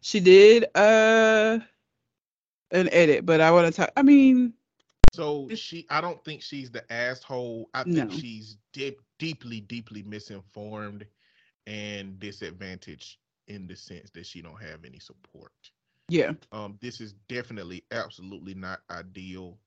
[0.01, 1.57] She did uh
[2.69, 3.89] an edit, but I want to talk.
[3.97, 4.53] I mean,
[5.11, 7.71] so she, I don't think she's the asshole.
[7.73, 8.15] I think no.
[8.15, 11.07] she's deep, deeply, deeply misinformed
[11.65, 13.17] and disadvantaged
[13.47, 15.51] in the sense that she don't have any support.
[16.09, 16.34] Yeah.
[16.51, 19.57] Um, this is definitely absolutely not ideal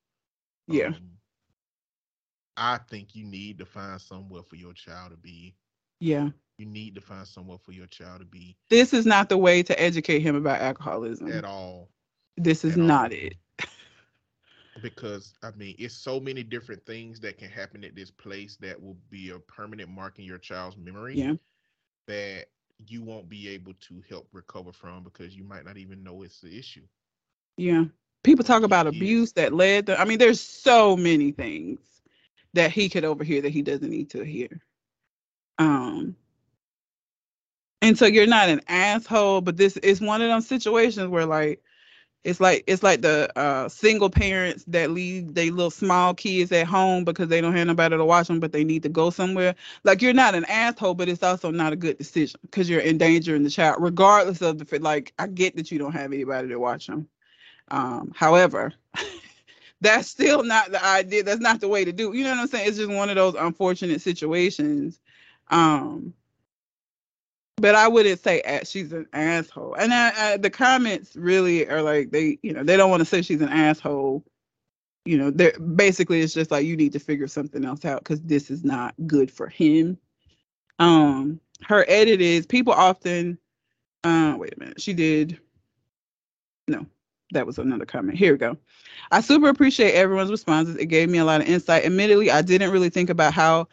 [0.66, 0.88] yeah.
[0.88, 1.16] Um,
[2.56, 5.55] I think you need to find somewhere for your child to be.
[6.01, 6.30] Yeah.
[6.59, 8.56] You need to find somewhere for your child to be.
[8.70, 11.30] This is not the way to educate him about alcoholism.
[11.30, 11.90] At all.
[12.36, 13.18] This is not all.
[13.18, 13.34] it.
[14.82, 18.80] because I mean, it's so many different things that can happen at this place that
[18.80, 21.16] will be a permanent mark in your child's memory.
[21.16, 21.34] Yeah.
[22.06, 22.47] That
[22.86, 26.40] you won't be able to help recover from because you might not even know it's
[26.40, 26.82] the issue.
[27.59, 27.84] Yeah
[28.26, 31.78] people talk about abuse that led to, I mean, there's so many things
[32.54, 34.60] that he could overhear that he doesn't need to hear.
[35.58, 36.16] Um,
[37.80, 41.62] and so you're not an asshole, but this is one of those situations where like
[42.24, 46.66] it's like it's like the uh, single parents that leave their little small kids at
[46.66, 49.54] home because they don't have nobody to watch them, but they need to go somewhere.
[49.84, 53.44] Like you're not an asshole, but it's also not a good decision because you're endangering
[53.44, 55.12] the child, regardless of the fit, like.
[55.20, 57.08] I get that you don't have anybody to watch them,
[57.70, 58.72] um, however,
[59.80, 61.22] that's still not the idea.
[61.22, 62.12] That's not the way to do.
[62.12, 62.68] You know what I'm saying?
[62.68, 65.01] It's just one of those unfortunate situations.
[65.48, 66.14] Um,
[67.56, 69.74] but I wouldn't say she's an asshole.
[69.74, 73.06] And I, I, the comments really are like they, you know, they don't want to
[73.06, 74.24] say she's an asshole.
[75.05, 78.20] You know, they're basically it's just like you need to figure something else out because
[78.22, 79.97] this is not good for him.
[80.78, 83.38] Um, her edit is people often.
[84.05, 84.80] Uh, wait a minute.
[84.80, 85.38] She did.
[86.68, 86.84] No,
[87.32, 88.18] that was another comment.
[88.18, 88.56] Here we go.
[89.10, 90.76] I super appreciate everyone's responses.
[90.76, 91.84] It gave me a lot of insight.
[91.84, 93.68] Admittedly, I didn't really think about how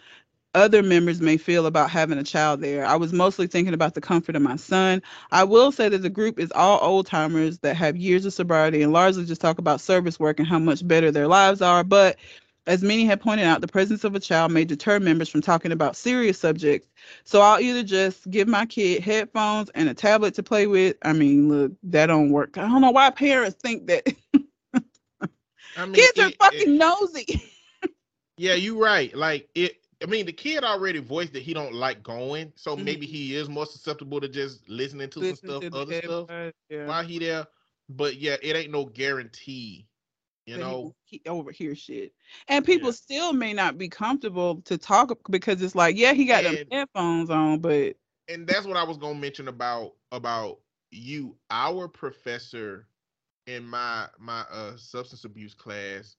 [0.55, 2.85] other members may feel about having a child there.
[2.85, 5.01] I was mostly thinking about the comfort of my son.
[5.31, 8.83] I will say that the group is all old timers that have years of sobriety
[8.83, 11.83] and largely just talk about service work and how much better their lives are.
[11.83, 12.17] But
[12.65, 15.71] as many have pointed out, the presence of a child may deter members from talking
[15.71, 16.87] about serious subjects.
[17.25, 20.95] So I'll either just give my kid headphones and a tablet to play with.
[21.01, 22.57] I mean, look, that don't work.
[22.57, 24.07] I don't know why parents think that.
[25.75, 27.43] I mean, kids are it, fucking it, nosy.
[28.37, 29.13] yeah, you're right.
[29.15, 29.77] Like it.
[30.01, 32.83] I mean, the kid already voiced that he don't like going, so mm-hmm.
[32.83, 36.53] maybe he is more susceptible to just listening to Listen some stuff, to other stuff
[36.69, 36.85] yeah.
[36.85, 37.47] while he there.
[37.89, 39.87] But yeah, it ain't no guarantee
[40.45, 42.13] you know he, he overhear shit
[42.47, 42.93] and people yeah.
[42.93, 46.67] still may not be comfortable to talk because it's like yeah he got and, them
[46.71, 47.95] headphones on but
[48.27, 50.59] and that's what i was gonna mention about about
[50.91, 52.87] you our professor
[53.47, 56.15] in my my uh substance abuse class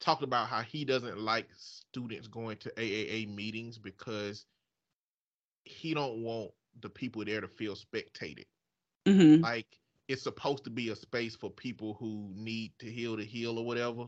[0.00, 4.46] talked about how he doesn't like students going to aaa meetings because
[5.64, 6.50] he don't want
[6.80, 8.46] the people there to feel spectated
[9.06, 9.42] mm-hmm.
[9.42, 13.58] like it's supposed to be a space for people who need to heal to heal
[13.58, 14.06] or whatever.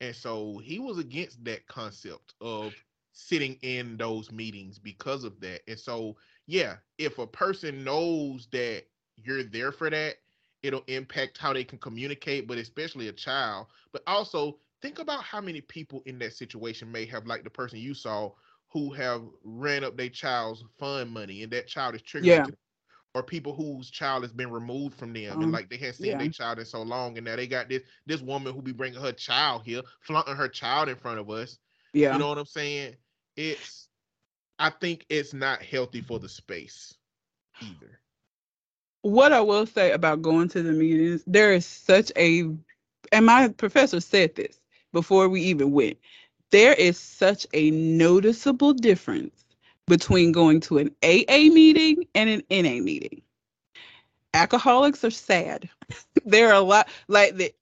[0.00, 2.74] And so he was against that concept of
[3.12, 5.60] sitting in those meetings because of that.
[5.68, 6.16] And so,
[6.46, 8.84] yeah, if a person knows that
[9.16, 10.16] you're there for that,
[10.62, 13.66] it'll impact how they can communicate, but especially a child.
[13.92, 17.78] But also, think about how many people in that situation may have, like the person
[17.78, 18.32] you saw,
[18.72, 22.50] who have ran up their child's fund money and that child is triggered Yeah.
[23.14, 26.12] Or people whose child has been removed from them and Um, like they hadn't seen
[26.12, 26.18] yeah.
[26.18, 29.00] their child in so long and now they got this this woman who be bringing
[29.00, 31.58] her child here flaunting her child in front of us
[31.92, 32.14] Yeah.
[32.14, 32.96] you know what i'm saying
[33.36, 33.88] it's
[34.58, 36.94] i think it's not healthy for the space
[37.60, 38.00] either
[39.02, 42.44] what I will say about going to the meetings, there is such a,
[43.12, 44.60] and my professor said this
[44.92, 45.98] before we even went,
[46.50, 49.41] there is such a noticeable difference
[49.86, 53.22] between going to an AA meeting and an NA meeting.
[54.34, 55.68] Alcoholics are sad.
[56.24, 57.52] there are a lot, like the,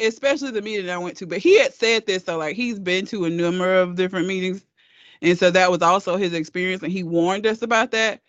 [0.00, 3.04] especially the meeting I went to, but he had said this, so like he's been
[3.06, 4.64] to a number of different meetings.
[5.22, 8.20] And so that was also his experience, and he warned us about that.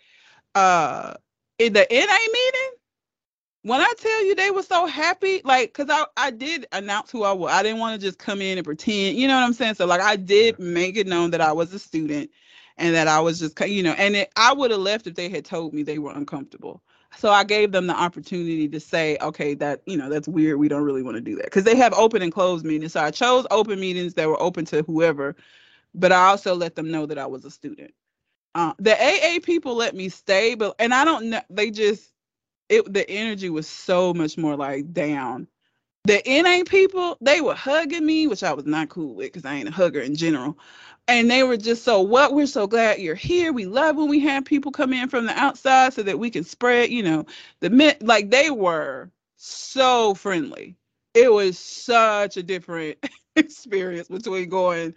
[0.54, 1.14] Uh,
[1.58, 2.70] in the NA meeting,
[3.62, 7.24] when I tell you they were so happy, like, cause I I did announce who
[7.24, 7.52] I was.
[7.52, 9.74] I didn't want to just come in and pretend, you know what I'm saying?
[9.74, 12.30] So like I did make it known that I was a student,
[12.78, 15.28] and that I was just, you know, and it, I would have left if they
[15.28, 16.82] had told me they were uncomfortable.
[17.16, 20.58] So I gave them the opportunity to say, okay, that you know that's weird.
[20.58, 22.92] We don't really want to do that because they have open and closed meetings.
[22.92, 25.34] So I chose open meetings that were open to whoever,
[25.94, 27.92] but I also let them know that I was a student.
[28.54, 31.40] Uh, the AA people let me stay, but and I don't know.
[31.50, 32.12] They just
[32.68, 32.92] it.
[32.92, 35.48] The energy was so much more like down.
[36.04, 39.54] The NA people, they were hugging me, which I was not cool with because I
[39.56, 40.58] ain't a hugger in general.
[41.08, 42.34] And they were just so what?
[42.34, 43.52] We're so glad you're here.
[43.52, 46.44] We love when we have people come in from the outside so that we can
[46.44, 46.90] spread.
[46.90, 47.26] You know,
[47.60, 50.76] the men like they were so friendly.
[51.14, 52.98] It was such a different
[53.36, 54.94] experience between going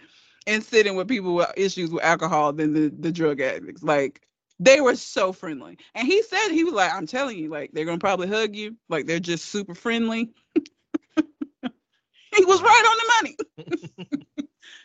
[0.47, 3.83] and sitting with people with issues with alcohol than the, the drug addicts.
[3.83, 4.21] Like
[4.59, 5.77] they were so friendly.
[5.95, 8.75] And he said he was like, I'm telling you, like they're gonna probably hug you.
[8.89, 10.31] Like they're just super friendly.
[12.35, 14.25] he was right on the money.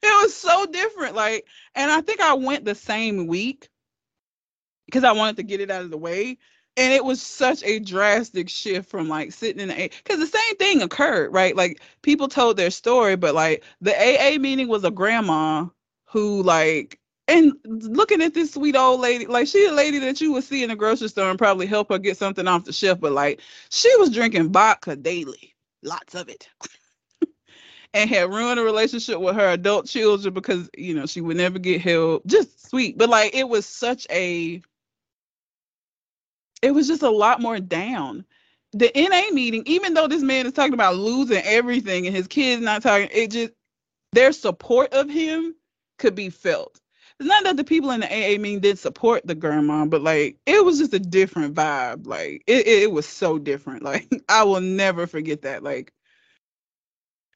[0.03, 1.15] it was so different.
[1.15, 3.69] Like, and I think I went the same week
[4.86, 6.39] because I wanted to get it out of the way.
[6.78, 10.27] And it was such a drastic shift from like sitting in the A because the
[10.27, 11.57] same thing occurred, right?
[11.57, 15.66] Like people told their story, but like the AA meeting was a grandma
[16.05, 20.32] who like and looking at this sweet old lady, like she a lady that you
[20.32, 23.01] would see in the grocery store and probably help her get something off the shelf,
[23.01, 23.40] but like
[23.70, 26.48] she was drinking vodka daily, lots of it.
[27.95, 31.59] and had ruined a relationship with her adult children because you know she would never
[31.59, 32.27] get help.
[32.27, 34.63] Just sweet, but like it was such a
[36.63, 38.25] it was just a lot more down.
[38.73, 42.63] The NA meeting, even though this man is talking about losing everything and his kids
[42.63, 43.53] not talking, it just
[44.13, 45.55] their support of him
[45.99, 46.81] could be felt.
[47.19, 50.37] It's not that the people in the AA meeting did support the grandma, but like
[50.47, 52.07] it was just a different vibe.
[52.07, 53.83] Like it, it, it was so different.
[53.87, 55.63] Like I will never forget that.
[55.63, 55.93] Like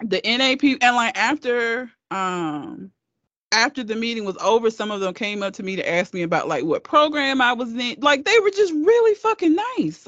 [0.03, 2.91] the NAP and like after um
[3.53, 6.23] after the meeting was over, some of them came up to me to ask me
[6.23, 7.97] about like what program I was in.
[7.99, 10.07] Like they were just really fucking nice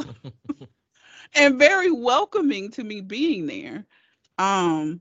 [1.35, 3.85] and very welcoming to me being there.
[4.39, 5.01] Um,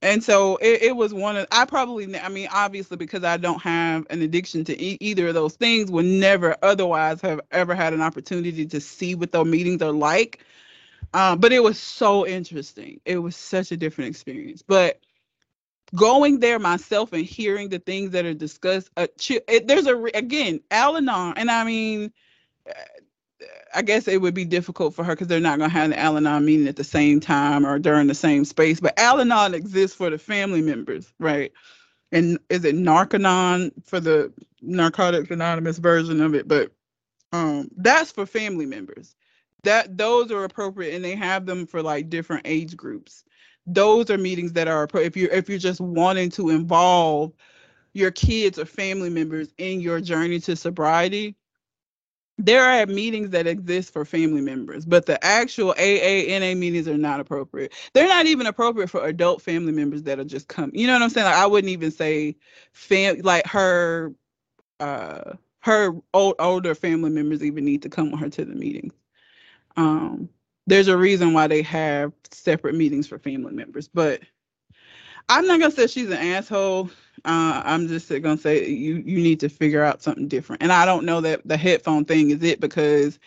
[0.00, 3.60] and so it, it was one of I probably I mean obviously because I don't
[3.62, 7.92] have an addiction to e- either of those things would never otherwise have ever had
[7.92, 10.44] an opportunity to see what those meetings are like.
[11.14, 13.00] Um, but it was so interesting.
[13.04, 14.62] It was such a different experience.
[14.62, 15.00] But
[15.94, 20.60] going there myself and hearing the things that are discussed uh, it, there's a again
[20.70, 22.12] al-anon and i mean
[22.68, 22.72] uh,
[23.74, 25.98] i guess it would be difficult for her because they're not going to have the
[25.98, 30.10] al-anon meeting at the same time or during the same space but al-anon exists for
[30.10, 31.52] the family members right
[32.12, 36.70] and is it narcanon for the narcotics anonymous version of it but
[37.32, 39.14] um that's for family members
[39.64, 43.24] that those are appropriate and they have them for like different age groups.
[43.66, 47.32] Those are meetings that are if you're if you're just wanting to involve
[47.92, 51.36] your kids or family members in your journey to sobriety
[52.38, 56.96] there are meetings that exist for family members but the actual aa na meetings are
[56.96, 57.72] not appropriate.
[57.94, 61.02] They're not even appropriate for adult family members that are just come you know what
[61.02, 61.26] i'm saying?
[61.26, 62.36] Like, i wouldn't even say
[62.72, 64.14] fam like her
[64.80, 68.94] uh her old, older family members even need to come with her to the meetings
[69.76, 70.28] um
[70.66, 74.20] there's a reason why they have separate meetings for family members but
[75.28, 76.90] i'm not gonna say she's an asshole
[77.24, 80.84] uh, i'm just gonna say you you need to figure out something different and i
[80.84, 83.18] don't know that the headphone thing is it because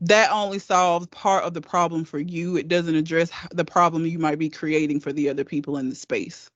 [0.00, 2.56] that only solves part of the problem for you.
[2.56, 5.94] It doesn't address the problem you might be creating for the other people in the
[5.94, 6.50] space.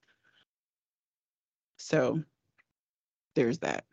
[1.78, 2.22] So
[3.34, 3.84] there's that.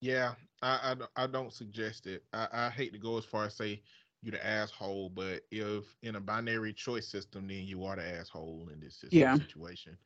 [0.00, 2.24] Yeah, I I, I don't suggest it.
[2.32, 3.82] I, I hate to go as far as say
[4.24, 8.68] you the asshole, but if in a binary choice system, then you are the asshole
[8.72, 9.36] in this yeah.
[9.36, 9.96] situation.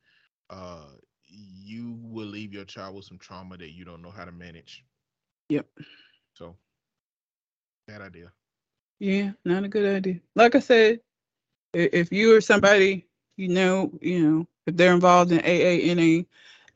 [0.51, 0.87] Uh,
[1.27, 4.85] you will leave your child with some trauma that you don't know how to manage.
[5.51, 5.67] Yep.
[6.35, 6.57] So,
[7.87, 8.33] bad idea.
[8.99, 10.21] Yeah, not a good idea.
[10.35, 11.01] Like I said,
[11.75, 13.09] if you or somebody
[13.39, 16.27] you know, you know, if they're involved in AANA,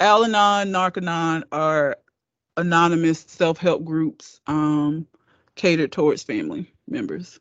[0.01, 1.98] Al-Anon, Narcanon are
[2.56, 5.06] anonymous self-help groups um,
[5.56, 7.40] catered towards family members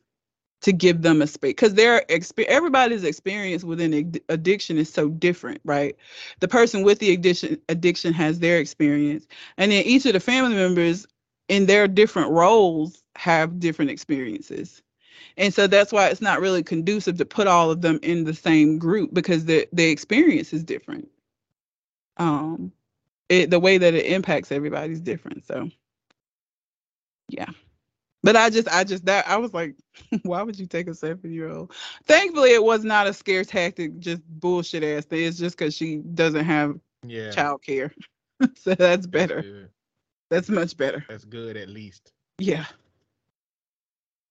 [0.62, 5.10] to give them a space because their exp- everybody's experience within ad- addiction is so
[5.10, 5.96] different right?
[6.40, 10.56] The person with the addiction addiction has their experience and then each of the family
[10.56, 11.08] members
[11.50, 14.84] in their different roles have different experiences.
[15.38, 18.34] And so that's why it's not really conducive to put all of them in the
[18.34, 21.10] same group because the the experience is different.
[22.18, 22.72] Um
[23.30, 25.70] it the way that it impacts everybody's different so
[27.30, 27.50] yeah
[28.24, 29.76] but I just, I just that I was like,
[30.24, 31.74] why would you take a seven year old?
[32.06, 35.26] Thankfully, it was not a scare tactic, just bullshit ass thing.
[35.26, 37.94] It's just because she doesn't have yeah child care,
[38.56, 39.70] so that's better.
[40.30, 41.06] That's, that's much better.
[41.10, 42.14] that's good at least.
[42.40, 42.66] Yeah,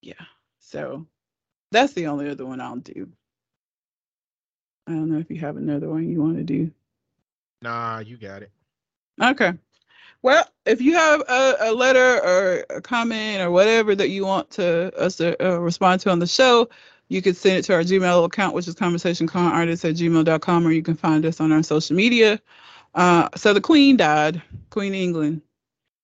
[0.01, 0.13] yeah.
[0.59, 1.05] So
[1.71, 3.09] that's the only other one I'll do.
[4.87, 6.71] I don't know if you have another one you want to do.
[7.61, 8.51] Nah, you got it.
[9.21, 9.53] Okay.
[10.23, 14.51] Well, if you have a, a, letter or a comment or whatever that you want
[14.51, 16.69] to us to uh, respond to on the show,
[17.09, 20.83] you can send it to our Gmail account, which is conversationconartist at gmail.com, or you
[20.83, 22.39] can find us on our social media.
[22.93, 25.41] Uh, so the Queen died, Queen England,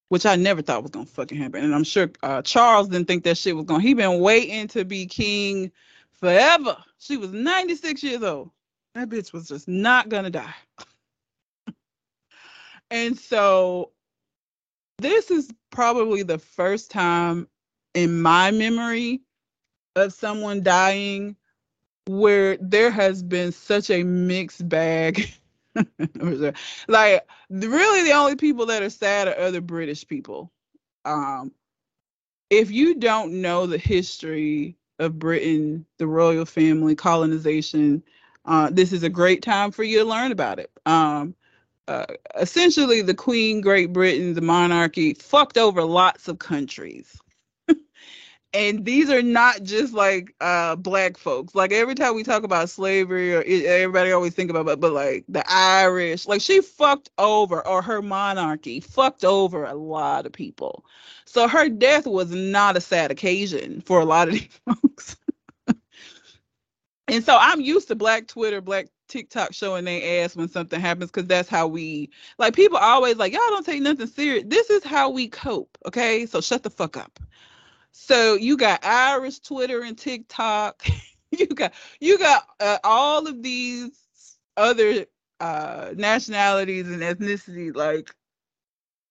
[0.10, 3.24] which I never thought was gonna fucking happen, and I'm sure uh, Charles didn't think
[3.26, 3.84] that shit was gonna.
[3.84, 5.72] He been waiting to be king
[6.12, 6.76] forever.
[6.98, 8.50] She was 96 years old.
[8.96, 10.56] That bitch was just not gonna die.
[12.92, 13.92] and so
[14.98, 17.48] this is probably the first time
[17.94, 19.22] in my memory
[19.96, 21.36] of someone dying
[22.08, 25.30] where there has been such a mixed bag.
[26.88, 30.52] like really the only people that are sad are other British people.
[31.06, 31.52] Um
[32.50, 38.02] if you don't know the history of Britain, the royal family, colonization,
[38.46, 40.72] uh, this is a great time for you to learn about it.
[40.86, 41.36] Um,
[41.88, 42.06] uh,
[42.40, 47.18] essentially the Queen, Great Britain, the monarchy fucked over lots of countries.
[48.54, 51.56] and these are not just like uh, black folks.
[51.56, 54.92] Like every time we talk about slavery, or it, everybody always think about, but, but
[54.92, 60.34] like the Irish, like she fucked over, or her monarchy fucked over a lot of
[60.34, 60.86] people.
[61.26, 65.16] So her death was not a sad occasion for a lot of these folks.
[67.08, 71.12] and so I'm used to black Twitter, black TikTok showing their ass when something happens
[71.12, 74.44] because that's how we like people always like y'all don't take nothing serious.
[74.48, 76.26] This is how we cope, okay?
[76.26, 77.20] So shut the fuck up.
[77.92, 80.86] So you got Irish Twitter and TikTok.
[81.32, 83.92] you got you got uh, all of these
[84.56, 85.06] other
[85.40, 88.10] uh nationalities and ethnicity like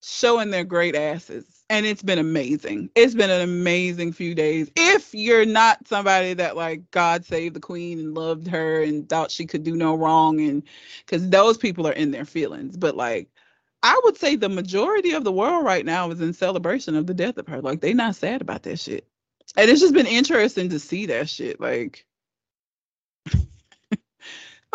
[0.02, 2.91] showing their great asses and it's been amazing.
[2.95, 4.71] It's been an amazing few days.
[4.77, 9.31] If you're not somebody that like God saved the queen and loved her and thought
[9.31, 10.63] she could do no wrong and
[11.07, 13.29] cuz those people are in their feelings, but like
[13.83, 17.15] I would say the majority of the world right now is in celebration of the
[17.15, 17.61] death of her.
[17.61, 19.07] Like they not sad about that shit.
[19.57, 22.07] And it's just been interesting to see that shit like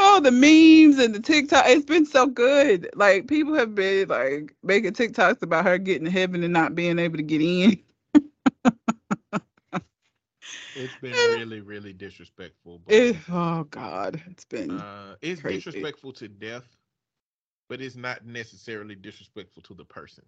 [0.02, 1.66] oh the memes and the TikTok.
[1.68, 2.90] It's been so good.
[2.96, 7.00] Like people have been like making TikToks about her getting to heaven and not being
[7.00, 7.80] able to get in.
[10.76, 12.82] it's been really, really disrespectful.
[12.88, 14.72] It, oh God, it's been.
[14.72, 15.58] Uh, it's crazy.
[15.58, 16.66] disrespectful to death,
[17.70, 20.24] but it's not necessarily disrespectful to the person.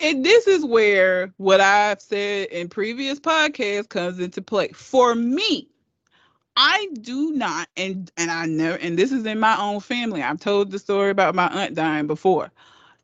[0.00, 4.68] And this is where what I've said in previous podcasts comes into play.
[4.68, 5.68] For me,
[6.56, 10.22] I do not, and and I know, and this is in my own family.
[10.22, 12.50] I've told the story about my aunt dying before.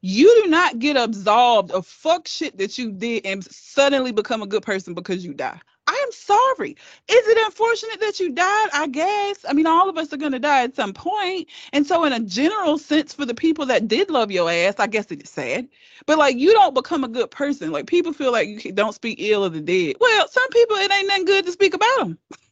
[0.02, 4.46] You do not get absolved of fuck shit that you did and suddenly become a
[4.46, 5.60] good person because you die.
[5.86, 6.70] I am sorry.
[7.08, 8.68] Is it unfortunate that you died?
[8.72, 9.44] I guess.
[9.48, 11.48] I mean, all of us are going to die at some point.
[11.72, 14.86] And so, in a general sense, for the people that did love your ass, I
[14.86, 15.68] guess it is sad.
[16.06, 17.72] But like, you don't become a good person.
[17.72, 19.96] Like, people feel like you don't speak ill of the dead.
[20.00, 22.18] Well, some people, it ain't nothing good to speak about them.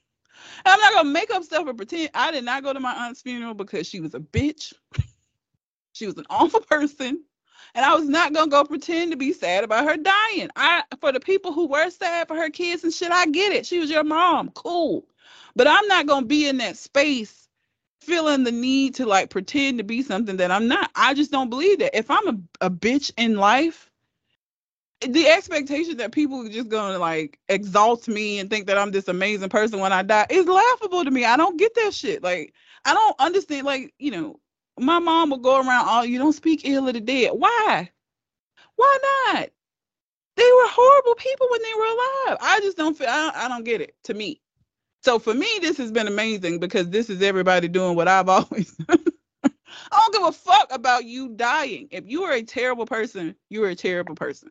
[0.65, 2.11] I'm not gonna make up stuff or pretend.
[2.15, 4.73] I did not go to my aunt's funeral because she was a bitch.
[5.93, 7.25] she was an awful person.
[7.75, 10.49] And I was not gonna go pretend to be sad about her dying.
[10.57, 13.67] I for the people who were sad for her kids and shit, I get it.
[13.67, 15.07] She was your mom, cool.
[15.55, 17.49] But I'm not gonna be in that space
[18.01, 20.91] feeling the need to like pretend to be something that I'm not.
[20.95, 21.97] I just don't believe that.
[21.97, 23.88] If I'm a, a bitch in life,
[25.01, 29.09] the expectation that people are just gonna like exalt me and think that I'm this
[29.09, 31.25] amazing person when I die is laughable to me.
[31.25, 32.23] I don't get that shit.
[32.23, 32.55] Like
[32.85, 33.67] I don't understand.
[33.67, 34.41] Like you know,
[34.79, 37.31] my mom will go around, oh, you don't speak ill of the dead.
[37.33, 37.91] Why?
[38.77, 38.99] Why
[39.35, 39.51] not?
[40.37, 42.39] They were horrible people when they were alive.
[42.41, 43.09] I just don't feel.
[43.09, 43.95] I don't, I don't get it.
[44.05, 44.41] To me,
[45.03, 48.73] so for me, this has been amazing because this is everybody doing what I've always
[48.73, 49.05] done.
[49.45, 51.89] I don't give a fuck about you dying.
[51.91, 54.51] If you are a terrible person, you are a terrible person.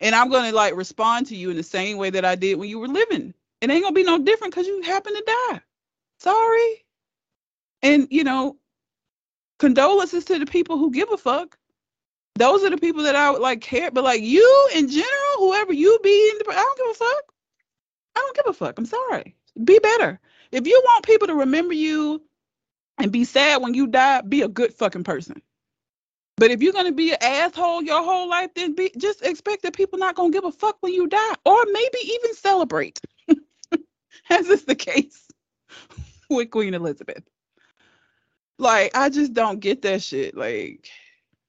[0.00, 2.68] And I'm gonna like respond to you in the same way that I did when
[2.68, 3.34] you were living.
[3.60, 5.60] It ain't gonna be no different because you happen to die.
[6.18, 6.84] Sorry.
[7.82, 8.56] And you know,
[9.58, 11.58] condolences to the people who give a fuck.
[12.36, 13.90] Those are the people that I would like care.
[13.90, 17.34] But like you in general, whoever you be in the I don't give a fuck.
[18.16, 18.78] I don't give a fuck.
[18.78, 19.36] I'm sorry.
[19.62, 20.18] Be better.
[20.50, 22.22] If you want people to remember you
[22.98, 25.42] and be sad when you die, be a good fucking person.
[26.40, 29.74] But if you're gonna be an asshole your whole life, then be just expect that
[29.74, 32.98] people not gonna give a fuck when you die, or maybe even celebrate,
[34.30, 35.28] as is the case
[36.30, 37.22] with Queen Elizabeth.
[38.58, 40.34] Like I just don't get that shit.
[40.34, 40.88] Like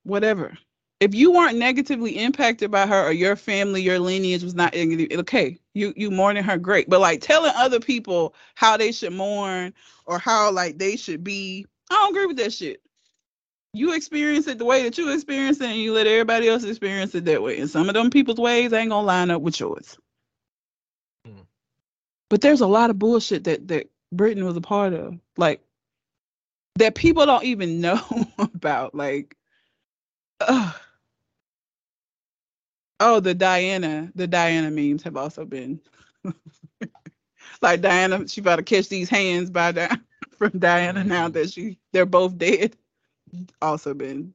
[0.04, 0.58] whatever.
[1.00, 5.58] If you weren't negatively impacted by her or your family, your lineage was not okay.
[5.74, 9.74] You you mourning her great, but like telling other people how they should mourn
[10.06, 12.82] or how like they should be, I don't agree with that shit
[13.74, 17.16] you experience it the way that you experience it and you let everybody else experience
[17.16, 17.60] it that way.
[17.60, 19.98] And some of them people's ways ain't gonna line up with yours.
[21.26, 21.46] Mm.
[22.30, 25.18] But there's a lot of bullshit that that Britain was a part of.
[25.38, 25.62] Like
[26.76, 28.02] that people don't even know
[28.38, 28.94] about.
[28.94, 29.38] Like
[30.42, 30.74] uh,
[33.00, 35.80] oh the Diana, the Diana memes have also been
[37.62, 40.02] like Diana, she about to catch these hands by Diana
[40.38, 41.34] from Diana now mm-hmm.
[41.34, 42.76] that she they're both dead
[43.62, 44.34] also been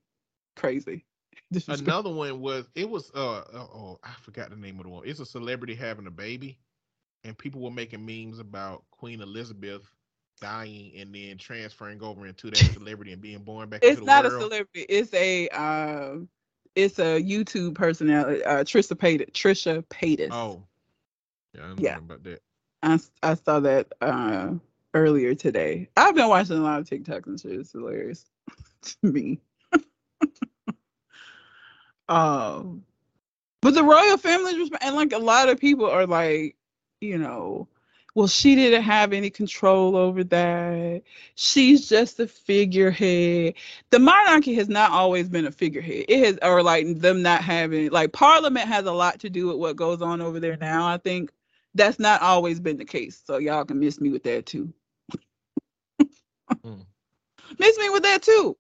[0.57, 1.05] crazy.
[1.69, 5.03] Another one was it was uh, uh oh I forgot the name of the one.
[5.07, 6.59] It's a celebrity having a baby,
[7.25, 9.83] and people were making memes about Queen Elizabeth
[10.41, 13.81] dying and then transferring over into that celebrity and being born back.
[13.83, 14.35] It's not world.
[14.35, 14.87] a celebrity.
[14.89, 16.29] It's a um,
[16.75, 18.45] it's a YouTube personality.
[18.45, 19.31] Uh, Trisha Paytas.
[19.31, 20.29] Trisha Paytas.
[20.33, 20.63] Oh,
[21.55, 21.99] yeah, I yeah.
[21.99, 22.43] about that.
[22.83, 24.55] I I saw that uh
[24.95, 25.89] earlier today.
[25.97, 27.53] I've been watching a lot of TikToks and shit.
[27.53, 28.25] It's hilarious
[29.03, 29.41] to me.
[32.09, 32.85] um,
[33.63, 36.57] but the royal family and like a lot of people are like,
[37.01, 37.69] you know,
[38.15, 41.03] well, she didn't have any control over that.
[41.35, 43.55] She's just a figurehead.
[43.91, 46.07] The monarchy has not always been a figurehead.
[46.09, 49.57] It has, or like them not having, like Parliament has a lot to do with
[49.57, 50.87] what goes on over there now.
[50.87, 51.31] I think
[51.75, 53.21] that's not always been the case.
[53.27, 54.73] So y'all can miss me with that too.
[56.65, 56.87] mm.
[57.59, 58.57] Miss me with that too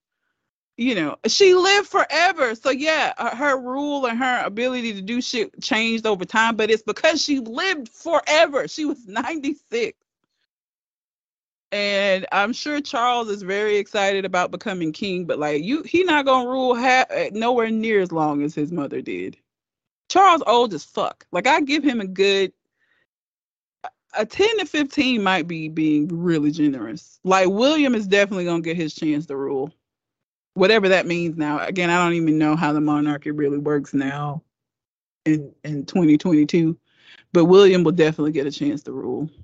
[0.76, 2.54] you know, she lived forever.
[2.54, 6.82] So yeah, her rule and her ability to do shit changed over time, but it's
[6.82, 8.68] because she lived forever.
[8.68, 9.98] She was 96.
[11.72, 16.24] And I'm sure Charles is very excited about becoming king, but like you he not
[16.24, 19.36] going to rule ha- eh, nowhere near as long as his mother did.
[20.08, 21.26] Charles old as fuck.
[21.32, 22.52] Like I give him a good
[24.16, 27.18] a 10 to 15 might be being really generous.
[27.24, 29.72] Like William is definitely going to get his chance to rule
[30.56, 31.58] whatever that means now.
[31.60, 34.42] Again, I don't even know how the monarchy really works now
[35.24, 36.76] in in 2022.
[37.32, 39.30] But William will definitely get a chance to rule.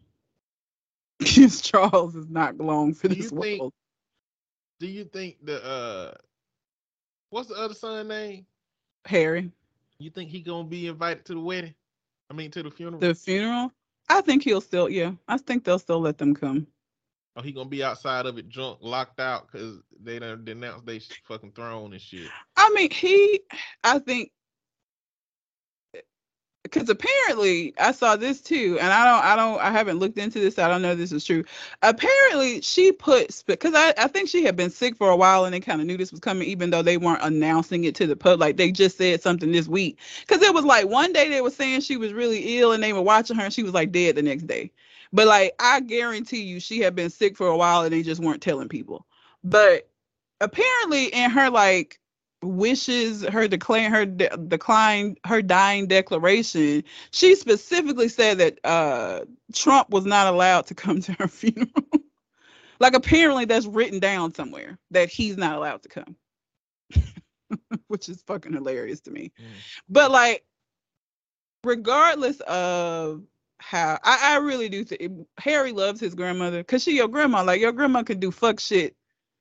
[1.19, 3.73] Because Charles is not long for this think, world.
[4.81, 6.15] Do you think the uh
[7.31, 8.45] what's the other son name?
[9.05, 9.53] Harry.
[9.99, 11.75] You think he gonna be invited to the wedding?
[12.29, 12.99] I mean to the funeral?
[12.99, 13.71] The funeral?
[14.09, 15.13] I think he'll still yeah.
[15.29, 16.67] I think they'll still let them come.
[17.35, 21.01] Oh, he gonna be outside of it, drunk, locked out, because they done denounced they
[21.27, 22.29] fucking throne and shit.
[22.59, 23.41] I mean, he,
[23.83, 24.33] I think,
[26.63, 30.41] because apparently I saw this too, and I don't, I don't, I haven't looked into
[30.41, 30.57] this.
[30.57, 31.43] So I don't know if this is true.
[31.83, 35.55] Apparently, she puts because I, I think she had been sick for a while, and
[35.55, 38.15] they kind of knew this was coming, even though they weren't announcing it to the
[38.15, 38.41] public.
[38.41, 41.51] Like they just said something this week, because it was like one day they were
[41.51, 44.17] saying she was really ill, and they were watching her, and she was like dead
[44.17, 44.71] the next day.
[45.13, 48.23] But like I guarantee you, she had been sick for a while and they just
[48.23, 49.07] weren't telling people.
[49.45, 49.89] But
[50.41, 51.99] apparently, in her like
[52.43, 59.21] wishes, her declaring her de- decline, her dying declaration, she specifically said that uh,
[59.55, 61.69] Trump was not allowed to come to her funeral.
[62.81, 66.17] like apparently, that's written down somewhere that he's not allowed to come.
[67.89, 69.33] which is fucking hilarious to me.
[69.41, 69.45] Mm.
[69.89, 70.45] But like,
[71.65, 73.23] regardless of
[73.63, 77.43] how I, I really do think Harry loves his grandmother because she your grandma.
[77.43, 78.97] Like your grandma could do fuck shit.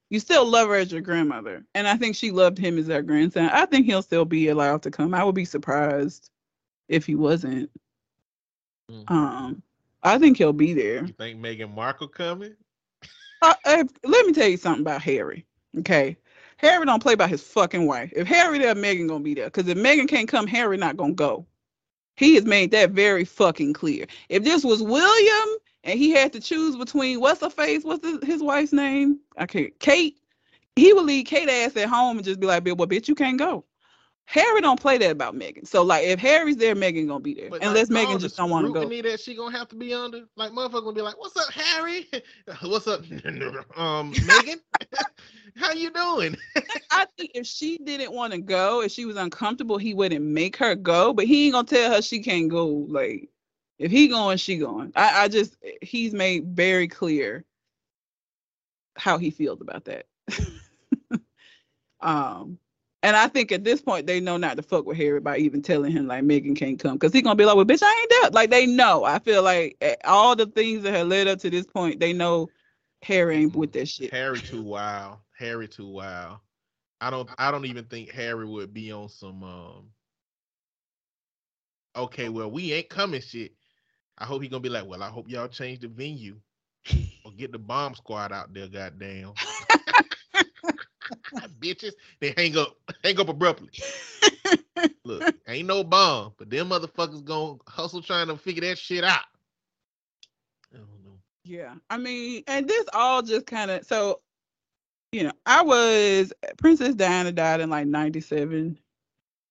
[0.10, 1.65] You still love her as your grandmother.
[1.73, 3.49] And I think she loved him as her grandson.
[3.49, 5.14] I think he'll still be allowed to come.
[5.14, 6.30] I would be surprised
[6.88, 7.72] if he wasn't.
[8.89, 9.10] Mm.
[9.10, 9.64] Um,
[10.03, 11.06] I think he'll be there.
[11.06, 12.56] You think Meghan Markle coming?
[13.41, 15.45] Uh, if- let me tell you something about Harry.
[15.80, 16.18] Okay,
[16.57, 18.11] Harry don't play by his fucking wife.
[18.15, 19.49] If Harry there, Meghan gonna be there.
[19.49, 21.48] Cause if Meghan can't come, Harry not gonna go.
[22.22, 24.06] He has made that very fucking clear.
[24.30, 28.43] If this was William and he had to choose between what's her face, what's his,
[28.43, 29.19] wife's name?
[29.38, 29.77] I can't.
[29.80, 30.19] Kate.
[30.76, 33.15] He would leave Kate ass at home and just be like, "Bill, well, bitch, you
[33.15, 33.65] can't go."
[34.32, 35.68] Harry don't play that about Meghan.
[35.68, 37.49] So like, if Harry's there, Meghan gonna be there.
[37.49, 38.80] But, Unless like, Meghan just don't want to go.
[38.80, 40.22] scrutiny that she gonna have to be under.
[40.38, 42.08] Like motherfucker gonna be like, "What's up, Harry?
[42.62, 43.03] What's up,
[43.76, 44.62] um, Megan?
[45.58, 46.38] How you doing?"
[46.91, 50.56] I think if she didn't want to go, if she was uncomfortable, he wouldn't make
[50.58, 51.12] her go.
[51.12, 52.68] But he ain't gonna tell her she can't go.
[52.68, 53.28] Like,
[53.80, 54.94] if he going, she going.
[54.95, 57.44] I, I just he's made very clear
[58.95, 60.06] how he feels about that.
[61.99, 62.58] um,
[63.03, 65.61] and I think at this point they know not to fuck with Harry by even
[65.61, 68.10] telling him like Meghan can't come because he gonna be like, well, bitch, I ain't
[68.10, 68.30] there.
[68.32, 69.03] Like they know.
[69.03, 72.14] I feel like eh, all the things that have led up to this point, they
[72.14, 72.49] know
[73.02, 74.14] Harry ain't with that shit.
[74.14, 75.18] Harry too wild.
[75.38, 76.38] Harry too wild.
[76.99, 77.28] I don't.
[77.40, 79.44] I don't even think Harry would be on some.
[79.44, 79.90] um
[81.95, 83.52] Okay, well, we ain't coming shit.
[84.18, 86.38] I hope he gonna be like, well, I hope y'all change the venue
[87.26, 88.68] or get the bomb squad out there.
[88.68, 89.34] Goddamn,
[91.62, 93.70] bitches, they hang up, hang up abruptly.
[95.06, 99.26] Look, ain't no bomb, but them motherfuckers gonna hustle trying to figure that shit out.
[100.74, 101.20] I don't know.
[101.44, 104.22] Yeah, I mean, and this all just kind of so,
[105.12, 108.78] you know, I was Princess Diana died in like '97,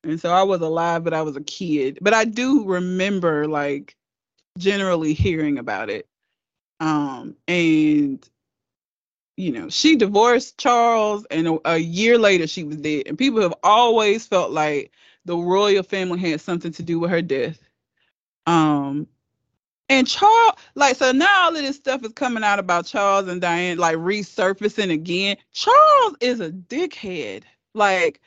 [0.05, 1.99] and so I was alive, but I was a kid.
[2.01, 3.97] But I do remember like
[4.59, 6.07] generally hearing about it,
[6.81, 8.29] um, and
[9.41, 13.05] you know, she divorced Charles, and a, a year later she was dead.
[13.07, 14.93] And people have always felt like
[15.25, 17.59] the royal family had something to do with her death.
[18.47, 19.07] Um,
[19.89, 23.41] and Charles, like, so now all of this stuff is coming out about Charles and
[23.41, 25.37] Diane, like resurfacing again.
[25.53, 27.45] Charles is a dickhead.
[27.75, 28.21] Like,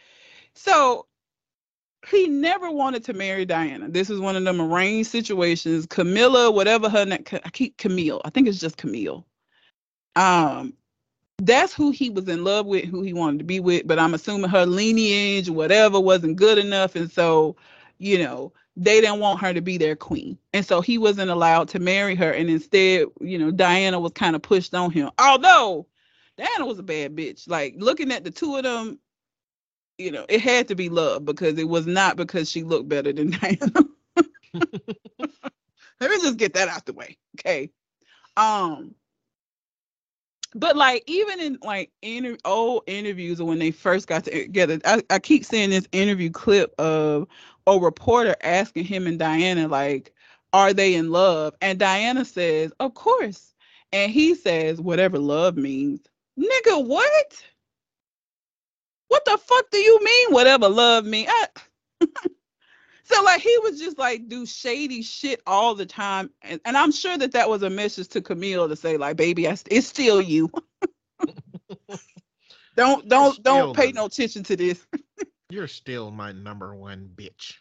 [0.56, 1.06] so
[2.10, 3.88] he never wanted to marry Diana.
[3.88, 5.86] This is one of them arranged situations.
[5.86, 8.22] Camilla, whatever her name, I keep Camille.
[8.26, 9.26] I think it's just Camille.
[10.16, 10.74] Um,
[11.40, 13.88] that's who he was in love with, who he wanted to be with.
[13.88, 17.56] But I'm assuming her lineage, whatever, wasn't good enough, and so,
[17.98, 20.38] you know, they didn't want her to be their queen.
[20.54, 22.32] And so he wasn't allowed to marry her.
[22.32, 25.12] And instead, you know, Diana was kind of pushed on him.
[25.20, 25.86] Although
[26.38, 27.48] Diana was a bad bitch.
[27.48, 29.00] Like looking at the two of them,
[29.98, 33.14] you know, it had to be love because it was not because she looked better
[33.14, 33.86] than Diana.
[36.00, 37.18] Let me just get that out the way.
[37.40, 37.72] Okay.
[38.36, 38.96] Um,
[40.56, 45.20] but like even in like inter- old interviews when they first got together, I, I
[45.20, 47.28] keep seeing this interview clip of
[47.68, 50.14] a reporter asking him and Diana like,
[50.54, 53.54] "Are they in love?" And Diana says, "Of course."
[53.94, 56.02] And he says, "Whatever love means."
[56.40, 57.44] Nigga, what?
[59.10, 60.32] What the fuck do you mean?
[60.34, 61.28] Whatever love mean?
[61.30, 61.48] I-
[63.14, 66.92] so like he was just like do shady shit all the time, and, and I'm
[66.92, 70.22] sure that that was a message to Camille to say like, "Baby, I, it's still
[70.22, 70.50] you."
[72.76, 74.86] don't don't don't pay no attention to this.
[75.50, 77.56] You're still my number one bitch.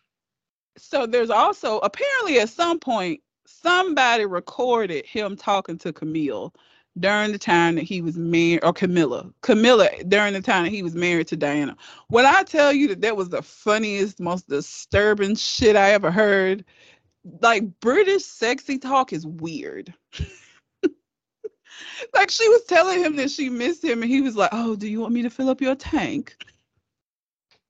[0.78, 6.54] so there's also apparently at some point somebody recorded him talking to Camille
[7.00, 10.82] during the time that he was married or Camilla Camilla during the time that he
[10.82, 11.76] was married to Diana.
[12.08, 16.64] When I tell you that that was the funniest, most disturbing shit I ever heard,
[17.40, 19.94] like British sexy talk is weird.
[22.14, 24.88] like she was telling him that she missed him, and he was like, "Oh, do
[24.88, 26.36] you want me to fill up your tank?"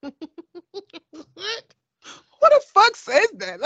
[1.35, 1.75] what?
[2.05, 3.61] Who the fuck says that?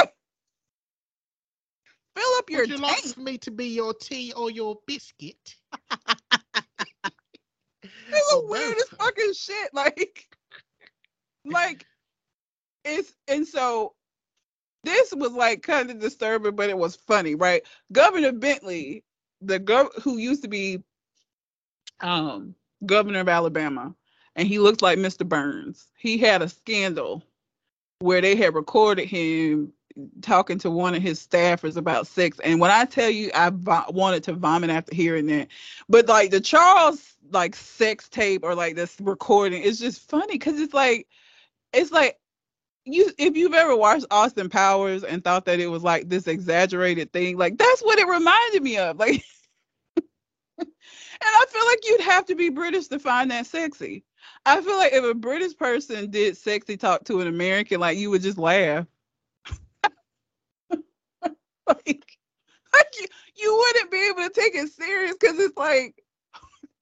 [2.16, 3.14] Fill up your Would you like tank.
[3.14, 5.56] for me to be your tea or your biscuit?
[8.08, 9.74] It's the weirdest fucking shit.
[9.74, 10.28] Like,
[11.44, 11.84] like
[12.84, 13.94] it's and so
[14.84, 17.62] this was like kind of disturbing, but it was funny, right?
[17.92, 19.02] Governor Bentley,
[19.40, 20.82] the gov who used to be
[22.00, 22.54] um
[22.86, 23.94] governor of Alabama,
[24.36, 25.28] and he looked like Mr.
[25.28, 25.88] Burns.
[25.96, 27.24] He had a scandal
[27.98, 29.72] where they had recorded him
[30.20, 32.38] talking to one of his staffers about sex.
[32.40, 35.48] And when I tell you, I vo- wanted to vomit after hearing that.
[35.88, 40.60] But like the Charles like sex tape or like this recording is just funny because
[40.60, 41.08] it's like
[41.72, 42.18] it's like
[42.84, 47.12] you if you've ever watched Austin Powers and thought that it was like this exaggerated
[47.12, 48.96] thing, like that's what it reminded me of.
[48.98, 49.24] Like
[50.58, 50.68] and
[51.22, 54.04] I feel like you'd have to be British to find that sexy.
[54.44, 58.10] I feel like if a British person did sexy talk to an American, like you
[58.10, 58.86] would just laugh.
[61.86, 62.04] like,
[62.72, 63.06] like you,
[63.36, 66.02] you wouldn't be able to take it serious because it's like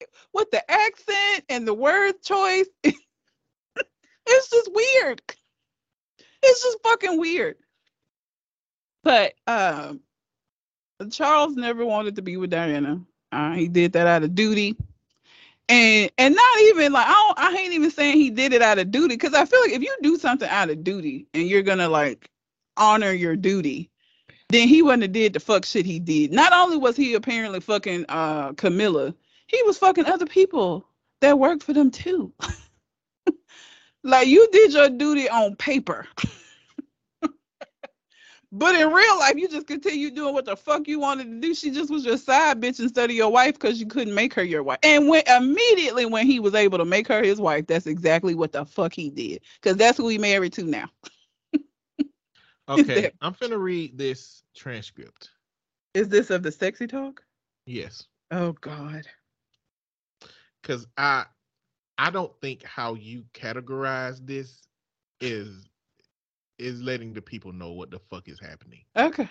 [0.32, 5.22] with the accent and the word choice, it's just weird.
[6.42, 7.56] It's just fucking weird.
[9.02, 10.00] But um,
[11.10, 13.00] Charles never wanted to be with Diana.
[13.32, 14.76] Uh, he did that out of duty.
[15.68, 18.78] And and not even like I don't I ain't even saying he did it out
[18.78, 21.62] of duty because I feel like if you do something out of duty and you're
[21.62, 22.30] gonna like
[22.76, 23.90] honor your duty,
[24.50, 26.32] then he wouldn't have did the fuck shit he did.
[26.32, 29.14] Not only was he apparently fucking uh Camilla,
[29.46, 30.86] he was fucking other people
[31.20, 32.32] that worked for them too.
[34.04, 36.06] like you did your duty on paper.
[38.52, 41.54] but in real life, you just continue doing what the fuck you wanted to do.
[41.54, 44.44] She just was your side bitch instead of your wife because you couldn't make her
[44.44, 44.78] your wife.
[44.82, 48.52] And when immediately when he was able to make her his wife, that's exactly what
[48.52, 49.40] the fuck he did.
[49.60, 50.88] Because that's who he married to now.
[52.68, 55.30] Okay, I'm gonna read this transcript.
[55.92, 57.22] Is this of the sexy talk?
[57.66, 58.06] Yes.
[58.30, 59.06] Oh God.
[60.62, 61.26] Cause I
[61.98, 64.62] I don't think how you categorize this
[65.20, 65.68] is
[66.58, 68.84] is letting the people know what the fuck is happening.
[68.96, 69.28] Okay.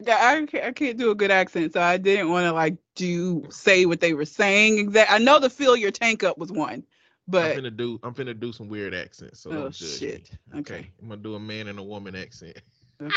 [0.00, 2.76] Yeah, I can't, I can't do a good accent, so I didn't want to like
[2.96, 4.78] do say what they were saying.
[4.78, 5.10] Exact.
[5.10, 6.84] I know the fill your tank up was one,
[7.28, 9.40] but I'm finna do I'm finna do some weird accents.
[9.40, 10.30] So oh shit.
[10.52, 10.60] Me.
[10.60, 10.90] Okay.
[11.00, 12.60] I'm gonna do a man and a woman accent.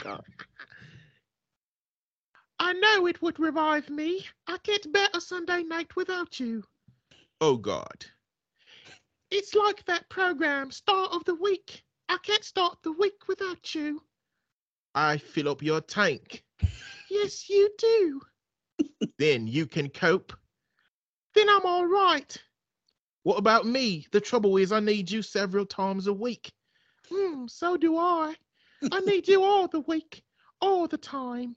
[0.04, 0.24] God.
[2.62, 4.26] I know it would revive me.
[4.48, 6.64] I can't bear a Sunday night without you.
[7.40, 8.06] Oh God.
[9.32, 11.84] It's like that program, Start of the Week.
[12.10, 14.02] I can't start the week without you.
[14.96, 16.44] I fill up your tank.
[17.10, 18.22] yes, you do.
[19.20, 20.34] then you can cope.
[21.36, 22.36] Then I'm all right.
[23.30, 24.08] What about me?
[24.10, 26.52] The trouble is, I need you several times a week.
[27.12, 28.34] Hmm, so do I.
[28.92, 30.24] I need you all the week,
[30.62, 31.56] all the time.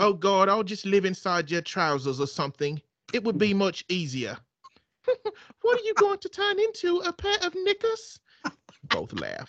[0.00, 2.78] Oh God, I'll just live inside your trousers or something.
[3.14, 4.36] It would be much easier.
[5.62, 6.98] what are you going to turn into?
[6.98, 8.20] A pair of knickers?
[8.90, 9.48] Both laugh.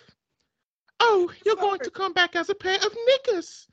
[0.98, 3.68] Oh, you're going to come back as a pair of knickers.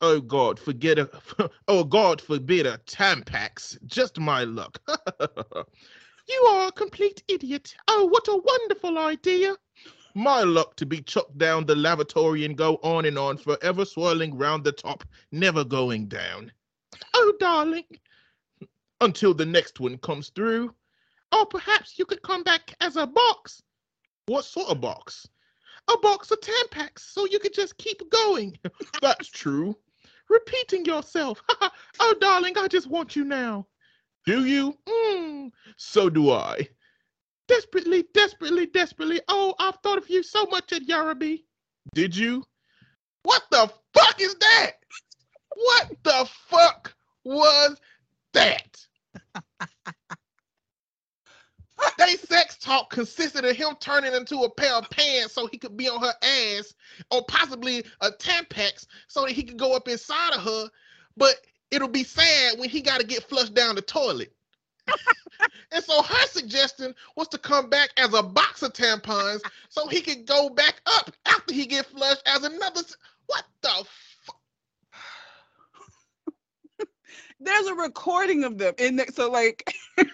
[0.00, 1.10] Oh God, forget a
[1.66, 3.76] oh God forbid a Tampax.
[3.86, 4.80] Just my luck.
[6.28, 7.74] You are a complete idiot.
[7.88, 9.56] Oh, what a wonderful idea.
[10.14, 14.36] My luck to be chucked down the lavatory and go on and on, forever swirling
[14.36, 16.52] round the top, never going down.
[17.14, 17.84] Oh, darling.
[19.00, 20.74] Until the next one comes through.
[21.32, 23.62] Or perhaps you could come back as a box.
[24.26, 25.26] What sort of box?
[25.90, 28.56] A box of Tampax, so you could just keep going.
[29.02, 29.76] That's true.
[30.28, 31.42] Repeating yourself.
[32.00, 33.66] oh, darling, I just want you now.
[34.24, 34.76] Do you?
[34.88, 36.68] Mm, so do I.
[37.48, 39.20] Desperately, desperately, desperately.
[39.28, 41.42] Oh, I've thought of you so much at Yarabi.
[41.94, 42.44] Did you?
[43.24, 44.72] What the fuck is that?
[45.54, 46.94] What the fuck
[47.24, 47.76] was
[48.32, 48.86] that?
[51.98, 55.76] they sex talk consisted of him turning into a pair of pants so he could
[55.76, 56.74] be on her ass,
[57.10, 60.68] or possibly a Tampax so that he could go up inside of her.
[61.16, 61.36] But
[61.72, 64.32] it'll be sad when he got to get flushed down the toilet.
[65.72, 69.40] and so her suggestion was to come back as a box of tampons
[69.70, 72.82] so he could go back up after he get flushed as another.
[73.26, 73.70] What the?
[73.70, 74.30] F-
[77.40, 79.74] There's a recording of them in there, so like,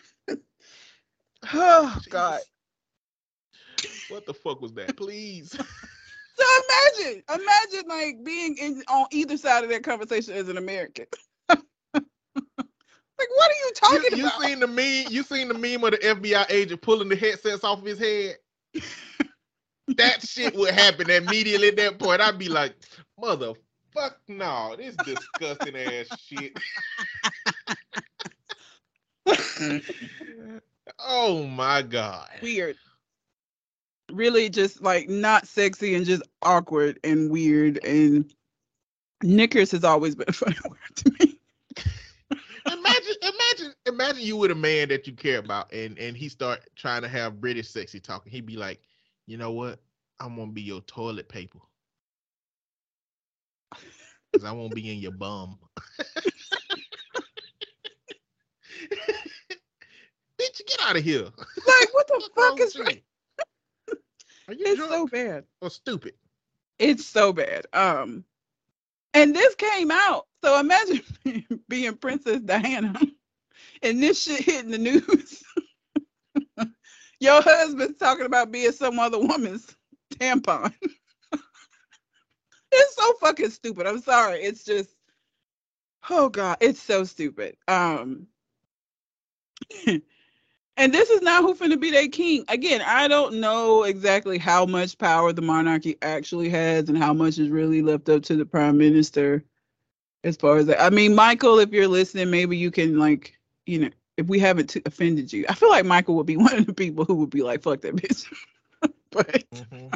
[1.53, 2.41] oh God.
[4.11, 4.97] what the fuck was that?
[4.97, 5.59] Please.
[6.39, 6.45] So
[7.01, 11.07] imagine, imagine like being in on either side of that conversation as an American.
[13.19, 14.41] Like, what are you You, talking you about?
[14.41, 15.13] You seen the meme?
[15.13, 18.37] You seen the meme of the FBI agent pulling the headsets off of his head?
[19.97, 22.21] that shit would happen immediately at that point.
[22.21, 22.75] I'd be like,
[23.19, 23.55] mother
[23.99, 26.59] fuck no, this disgusting ass shit.
[30.99, 32.29] oh my god.
[32.43, 32.77] weird.
[34.11, 37.85] Really, just like not sexy and just awkward and weird.
[37.85, 38.33] And
[39.23, 41.39] knickers has always been a funny word to me.
[42.67, 42.98] Imagine,
[43.59, 47.03] imagine, imagine you with a man that you care about, and and he start trying
[47.03, 48.33] to have British sexy talking.
[48.33, 48.81] He'd be like,
[49.27, 49.81] you know what?
[50.21, 51.59] I'm gonna be your toilet paper.
[54.35, 55.59] Cause I won't be in your bum.
[60.39, 61.25] Bitch, get out of here.
[61.25, 63.03] Like, what the fuck is right?
[64.49, 65.45] Are you It's drunk so bad.
[65.61, 66.15] or stupid?
[66.79, 67.67] It's so bad.
[67.73, 68.25] Um,
[69.15, 70.27] and this came out.
[70.45, 71.03] So imagine
[71.69, 72.95] being Princess Diana,
[73.83, 75.43] and this shit hitting the news.
[77.21, 79.77] Your husband's talking about being some other woman's
[80.15, 80.73] tampon.
[82.73, 83.87] it's so fucking stupid.
[83.87, 84.41] I'm sorry.
[84.41, 84.91] It's just,
[86.11, 87.57] oh god, it's so stupid.
[87.67, 88.29] Um,
[89.87, 92.45] and this is not who finna be their king.
[92.49, 97.39] Again, I don't know exactly how much power the monarchy actually has and how much
[97.39, 99.45] is really left up to the prime minister.
[100.25, 103.38] As far as that, I mean, Michael, if you're listening, maybe you can like,
[103.69, 106.55] you know, if we haven't t- offended you, I feel like Michael would be one
[106.57, 108.27] of the people who would be like, "Fuck that bitch."
[109.11, 109.95] but Mhm.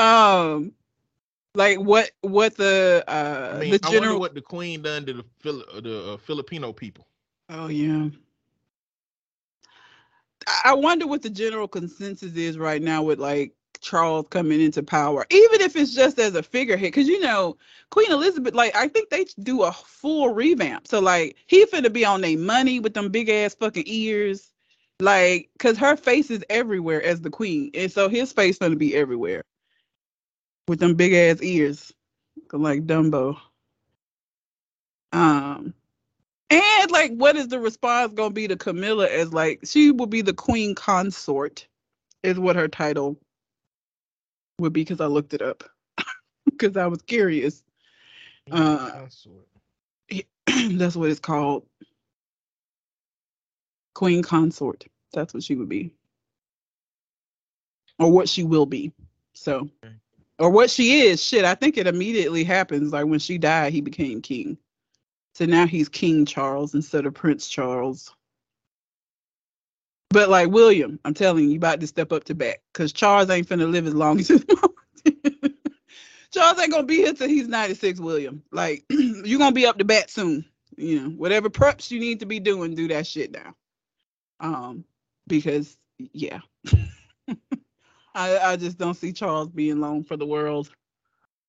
[0.00, 0.72] um,
[1.54, 3.04] like what what the
[3.50, 5.80] I uh mean, the I wonder general what the queen done to the Phil- uh,
[5.80, 7.06] the uh, Filipino people.
[7.48, 8.08] Oh yeah.
[10.46, 14.82] I- I wonder what the general consensus is right now with like Charles coming into
[14.82, 16.88] power, even if it's just as a figurehead.
[16.88, 17.56] Because you know,
[17.90, 20.86] Queen Elizabeth, like I think they do a full revamp.
[20.86, 24.52] So like he finna be on their money with them big ass fucking ears,
[25.00, 28.94] like because her face is everywhere as the queen, and so his face finna be
[28.94, 29.42] everywhere
[30.66, 31.92] with them big ass ears,
[32.52, 33.38] like Dumbo.
[35.12, 35.74] Um.
[36.50, 40.22] And like, what is the response gonna be to Camilla as like she will be
[40.22, 41.66] the queen consort,
[42.22, 43.18] is what her title
[44.58, 45.64] would be because I looked it up
[46.44, 47.62] because I was curious.
[48.50, 49.06] Uh,
[50.72, 51.66] That's what it's called,
[53.94, 54.86] queen consort.
[55.12, 55.92] That's what she would be,
[57.98, 58.92] or what she will be.
[59.34, 59.94] So, Okay.
[60.38, 61.22] or what she is.
[61.22, 62.92] Shit, I think it immediately happens.
[62.92, 64.58] Like when she died, he became king.
[65.34, 68.12] So now he's King Charles instead of Prince Charles.
[70.10, 73.48] But like William, I'm telling you, about to step up to bat because Charles ain't
[73.48, 74.74] finna live as long as his mom.
[76.32, 78.42] Charles ain't gonna be here till he's 96, William.
[78.50, 80.44] Like you're gonna be up to bat soon.
[80.76, 83.54] You know, whatever preps you need to be doing, do that shit now.
[84.40, 84.84] Um,
[85.26, 86.40] because yeah.
[88.14, 90.70] I I just don't see Charles being long for the world.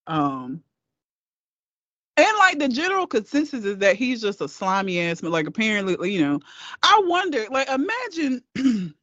[0.07, 0.64] Um
[2.19, 6.11] and like the general consensus is that he's just a slimy ass, but like apparently,
[6.11, 6.39] you know,
[6.83, 8.43] I wonder, like imagine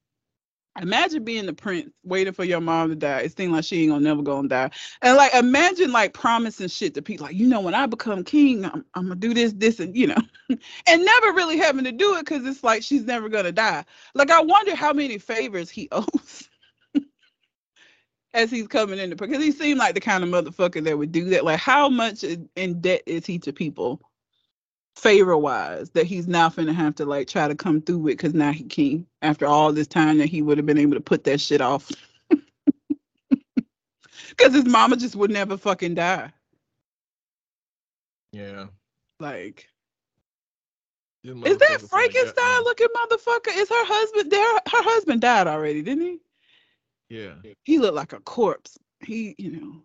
[0.80, 3.20] imagine being the prince waiting for your mom to die.
[3.20, 4.70] It seems like she ain't gonna never gonna die.
[5.02, 8.64] And like imagine like promising shit to people, like, you know, when I become king,
[8.64, 10.20] I'm, I'm gonna do this, this, and you know,
[10.86, 13.84] and never really having to do it because it's like she's never gonna die.
[14.14, 16.48] Like I wonder how many favors he owes.
[18.37, 21.25] As he's coming in, because he seemed like the kind of motherfucker that would do
[21.31, 21.43] that.
[21.43, 24.03] Like, how much in debt is he to people,
[24.95, 28.19] favor wise, that he's now finna have to like try to come through with?
[28.19, 31.01] Because now he king after all this time that he would have been able to
[31.01, 31.91] put that shit off.
[34.31, 36.31] Because his mama just would never fucking die.
[38.33, 38.67] Yeah.
[39.19, 39.67] Like,
[41.25, 43.57] is that Frankenstein goddamn- looking motherfucker?
[43.57, 44.53] Is her husband there?
[44.55, 46.21] Her husband died already, didn't he?
[47.09, 47.35] Yeah.
[47.65, 48.78] he looked like a corpse.
[49.01, 49.83] He, you know,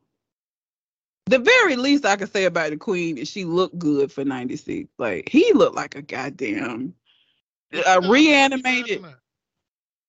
[1.27, 4.89] the very least I could say about the queen is she looked good for 96.
[4.97, 6.93] Like he looked like a goddamn
[7.87, 9.05] uh, reanimated.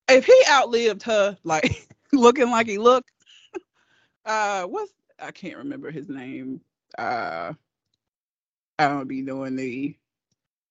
[0.09, 3.11] If he outlived her, like looking like he looked,
[4.25, 6.61] uh, what's I can't remember his name.
[6.97, 7.53] Uh,
[8.79, 9.95] I don't be knowing the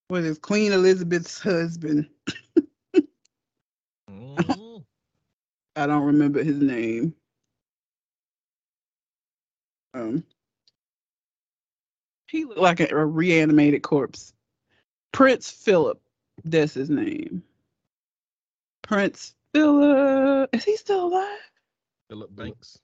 [0.09, 2.09] what is Queen Elizabeth's husband.
[4.09, 4.72] Mhm.
[5.77, 7.15] I don't remember his name.
[9.95, 10.25] Um,
[12.29, 14.33] he looked like a, a reanimated corpse.
[15.13, 16.01] Prince Philip,
[16.45, 17.43] that's his name.
[18.83, 21.39] Prince Philip, is he still alive?
[22.09, 22.79] Philip Banks.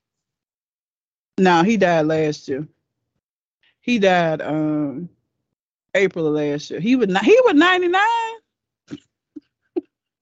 [1.39, 2.67] No, he died last year.
[3.81, 5.09] He died um
[5.95, 6.81] April of last year.
[6.81, 8.03] He was ni- he was 99.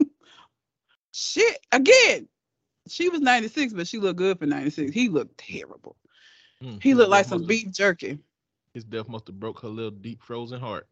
[1.13, 2.29] Shit, again.
[2.89, 4.93] She was 96, but she looked good for 96.
[4.93, 5.97] He looked terrible.
[6.63, 8.19] Mm, He looked like some beef jerky.
[8.75, 10.87] His death must have broke her little deep frozen heart.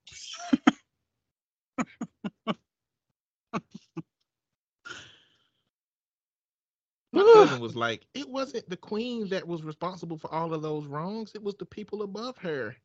[7.13, 10.87] My cousin was like, it wasn't the queen that was responsible for all of those
[10.87, 11.33] wrongs.
[11.35, 12.77] It was the people above her.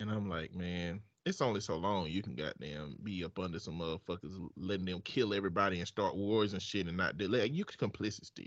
[0.00, 3.78] And I'm like, man, it's only so long you can goddamn be up under some
[3.78, 7.64] motherfuckers letting them kill everybody and start wars and shit and not do like you
[7.64, 8.46] could complicit still.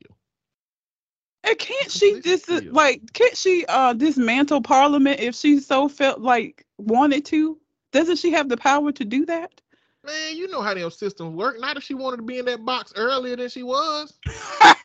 [1.44, 6.20] And can't she Completely dis like can't she uh dismantle parliament if she so felt
[6.20, 7.58] like wanted to?
[7.92, 9.62] Doesn't she have the power to do that?
[10.04, 11.60] Man, you know how them systems work.
[11.60, 14.14] Not if she wanted to be in that box earlier than she was.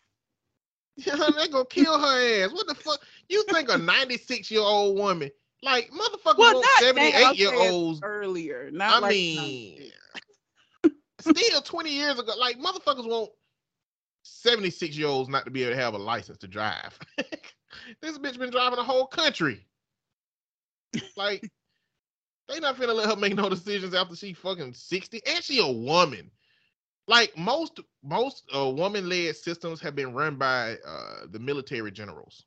[1.06, 2.52] Yeah, they gonna kill her ass.
[2.52, 3.00] What the fuck?
[3.28, 5.30] You think a 96 year old woman,
[5.62, 8.02] like motherfuckers Well, want 78 year olds.
[8.02, 8.70] earlier.
[8.88, 9.92] I Not like mean,
[11.18, 13.30] still 20 years ago, like motherfuckers want
[14.22, 16.98] 76 year olds not to be able to have a license to drive.
[18.02, 19.66] this bitch been driving the whole country.
[21.16, 21.50] Like,
[22.48, 25.20] they not finna let her make no decisions after she fucking 60.
[25.26, 26.30] And she a woman.
[27.08, 32.46] Like most most uh, woman led systems have been run by uh, the military generals.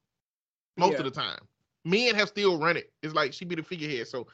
[0.77, 0.99] Most Yeah.
[0.99, 1.48] of the time.
[1.85, 2.91] Men have still run it.
[3.03, 4.07] It's like she be the figurehead.
[4.07, 4.27] So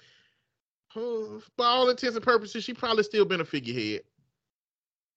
[0.96, 4.02] uh, by all intents and purposes, she probably still been a figurehead.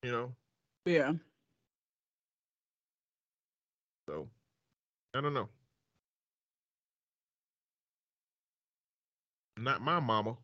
[0.03, 0.33] You know,
[0.87, 1.13] yeah.
[4.09, 4.29] so
[5.15, 5.49] I don't know.
[9.59, 10.37] Not my mama.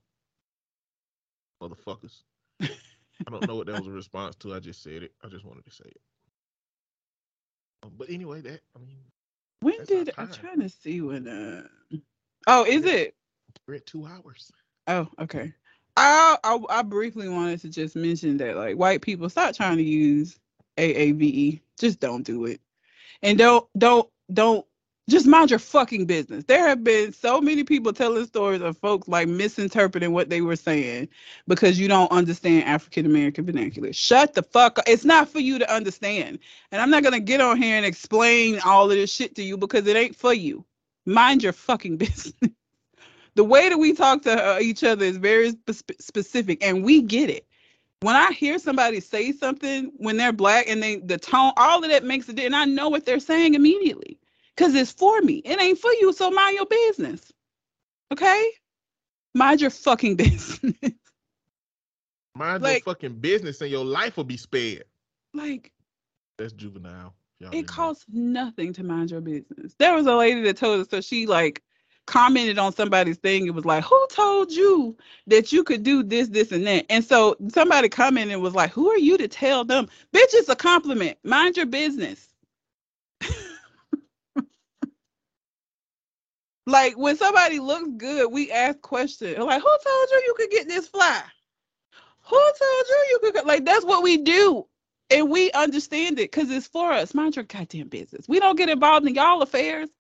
[1.63, 2.23] Motherfuckers.
[2.61, 4.55] I don't know what that was a response to.
[4.55, 5.13] I just said it.
[5.25, 6.01] I just wanted to say it.
[7.83, 8.99] Um, But anyway, that I mean,
[9.65, 11.65] When That's did I'm trying to see when uh
[12.47, 13.15] Oh, is it?
[13.67, 14.53] we're at two hours.
[14.89, 15.53] Oh, okay.
[15.97, 19.83] I, I I briefly wanted to just mention that like white people stop trying to
[19.85, 20.39] use
[20.79, 21.61] AAVE.
[21.81, 22.61] Just don't do it.
[23.23, 24.67] And don't don't don't
[25.11, 26.45] just mind your fucking business.
[26.45, 30.57] There have been so many people telling stories of folks like misinterpreting what they were
[30.57, 31.09] saying
[31.49, 33.93] because you don't understand African American vernacular.
[33.93, 34.85] Shut the fuck up.
[34.89, 36.39] It's not for you to understand.
[36.73, 39.43] And I'm not going to get on here and explain all of this shit to
[39.43, 40.65] you because it ain't for you.
[41.07, 42.35] Mind your fucking business
[43.37, 47.03] the way that we talk to uh, each other is very spe- specific and we
[47.03, 47.47] get it
[48.03, 51.91] when i hear somebody say something when they're black and they the tone all of
[51.91, 54.19] that makes it and i know what they're saying immediately
[54.57, 57.33] because it's for me it ain't for you so mind your business
[58.13, 58.51] okay
[59.35, 60.75] mind your fucking business
[62.37, 64.85] Mind Like- your fucking business and your life will be spared.
[65.35, 65.71] like
[66.37, 67.15] That's juvenile.
[67.39, 67.73] Y'all it know.
[67.73, 69.75] costs nothing to mind your business.
[69.79, 71.63] There was a lady that told us so she like
[72.07, 73.47] commented on somebody's thing.
[73.47, 74.97] It was like, who told you
[75.29, 76.87] that you could do this, this, and that?
[76.91, 79.87] And so somebody commented and was like, who are you to tell them?
[80.13, 81.17] Bitch, it's a compliment.
[81.23, 82.29] Mind your business.
[86.67, 89.39] like when somebody looks good, we ask questions.
[89.39, 91.23] Like, who told you you could get this fly?
[92.27, 94.67] Who told you you could get like that's what we do
[95.11, 97.15] and we understand it because it's for us.
[97.15, 98.27] Mind your goddamn business.
[98.29, 99.91] We don't get involved in y'all affairs.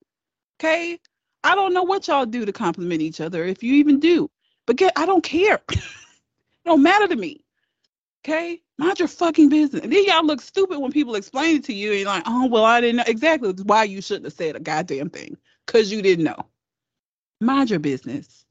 [0.58, 0.98] Okay.
[1.42, 4.30] I don't know what y'all do to compliment each other, if you even do.
[4.66, 5.60] But get I don't care.
[5.70, 5.82] it
[6.64, 7.44] don't matter to me.
[8.24, 8.62] Okay.
[8.78, 9.82] Mind your fucking business.
[9.82, 12.46] And then y'all look stupid when people explain it to you and you're like, oh
[12.46, 15.36] well, I didn't know exactly why you shouldn't have said a goddamn thing.
[15.66, 16.46] Cause you didn't know.
[17.44, 18.44] Mind your business.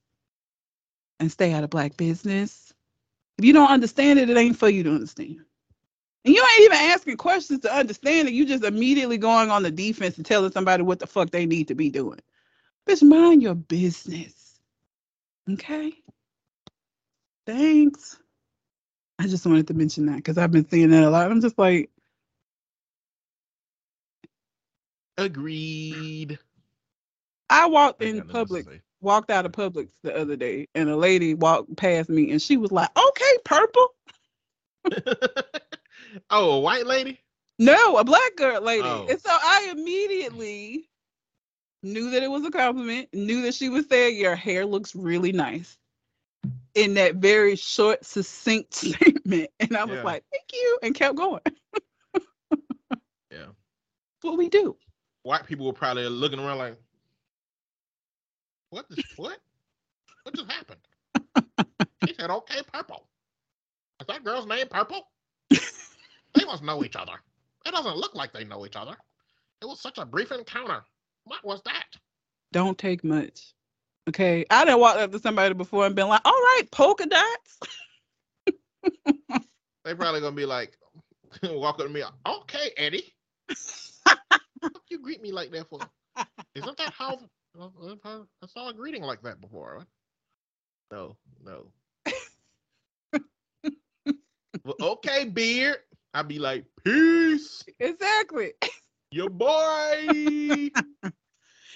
[1.20, 2.74] And stay out of black business.
[3.38, 5.38] If you don't understand it, it ain't for you to understand.
[6.26, 8.34] And you ain't even asking questions to understand it.
[8.34, 11.68] You just immediately going on the defense and telling somebody what the fuck they need
[11.70, 12.20] to be doing.
[12.88, 14.60] Bitch, mind your business.
[15.50, 15.94] Okay?
[17.46, 18.20] Thanks.
[19.20, 21.32] I just wanted to mention that because I've been seeing that a lot.
[21.32, 21.90] I'm just like,
[25.18, 26.40] Agreed.
[27.54, 30.90] I walked in got nothing else public, walked out of Publix the other day, and
[30.90, 33.88] a lady walked past me and she was like, okay, purple.
[36.30, 37.20] oh, a white lady?
[37.60, 38.88] No, a black girl lady.
[38.88, 39.06] Oh.
[39.10, 40.90] And so I immediately
[41.84, 45.32] knew that it was a compliment, knew that she was saying, Your hair looks really
[45.32, 45.78] nice.
[46.74, 49.52] In that very short, succinct statement.
[49.60, 50.04] And I was Yeah.
[50.04, 51.42] like, Thank you, and kept going.
[53.32, 53.46] Yeah.
[54.22, 54.76] what we do.
[55.22, 56.78] White people were probably looking around like,
[58.74, 58.90] what?
[58.90, 59.38] The, what?
[60.24, 60.80] What just happened?
[62.08, 63.08] She said, okay, purple.
[64.02, 65.08] Is that girl's name purple?
[65.50, 67.14] they must know each other.
[67.66, 68.96] It doesn't look like they know each other.
[69.62, 70.84] It was such a brief encounter.
[71.26, 71.86] What was that?
[72.52, 73.54] Don't take much.
[74.10, 74.46] Okay.
[74.50, 77.60] I didn't walk up to somebody before and been like, All right, polka dots.
[79.86, 80.78] They probably gonna be like,
[81.44, 83.14] walk up to me, okay, Eddie.
[84.90, 85.80] You greet me like that for?
[86.56, 87.20] Isn't that how
[87.60, 89.86] I saw a greeting like that before?
[90.92, 91.68] No, no.
[94.64, 95.78] well, okay, beard.
[96.14, 98.54] I'd be like, peace, exactly.
[99.12, 100.70] your boy.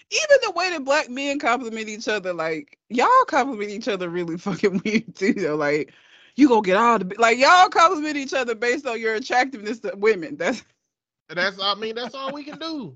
[0.10, 4.38] Even the way that black men compliment each other, like y'all compliment each other really
[4.38, 5.34] fucking weird too.
[5.34, 5.94] Though, like
[6.36, 9.94] you gonna get all the like y'all compliment each other based on your attractiveness to
[9.98, 10.38] women.
[10.38, 10.64] That's
[11.30, 12.96] That's I mean, that's all we can do.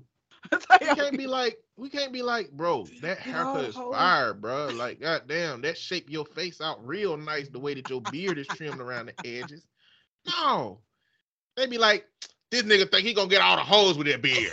[0.50, 4.68] that's y'all can't be like, we can't be like, bro, that haircut is fire, bro.
[4.68, 8.46] Like, goddamn, that shape your face out real nice the way that your beard is
[8.46, 9.66] trimmed around the edges.
[10.24, 10.78] No.
[11.56, 12.06] They be like,
[12.52, 14.52] this nigga think he gonna get all the hoes with that beard.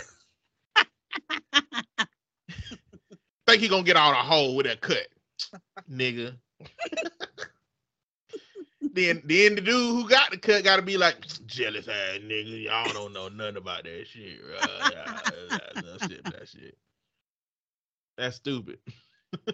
[3.46, 5.06] think he gonna get out a hole with that cut,
[5.88, 6.34] nigga.
[8.92, 12.64] then then the dude who got the cut got to be like jealous ass nigga.
[12.64, 14.40] Y'all don't know nothing about that shit.
[14.42, 14.94] Right?
[15.76, 16.76] that shit, that shit.
[18.20, 18.78] That's stupid.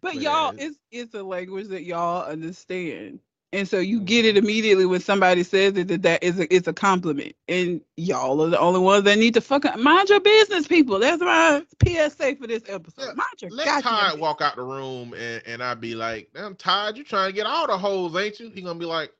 [0.00, 3.18] but y'all, it's it's a language that y'all understand.
[3.52, 4.44] And so you get it mm-hmm.
[4.44, 7.34] immediately when somebody says it that that is a, it's a compliment.
[7.48, 11.00] And y'all are the only ones that need to fucking mind your business, people.
[11.00, 13.02] That's my PSA for this episode.
[13.02, 16.54] Yeah, mind your Let Todd walk out the room and, and I'd be like, I'm
[16.54, 16.96] tired.
[16.96, 18.50] You trying to get all the holes, ain't you?
[18.50, 19.12] He gonna be like,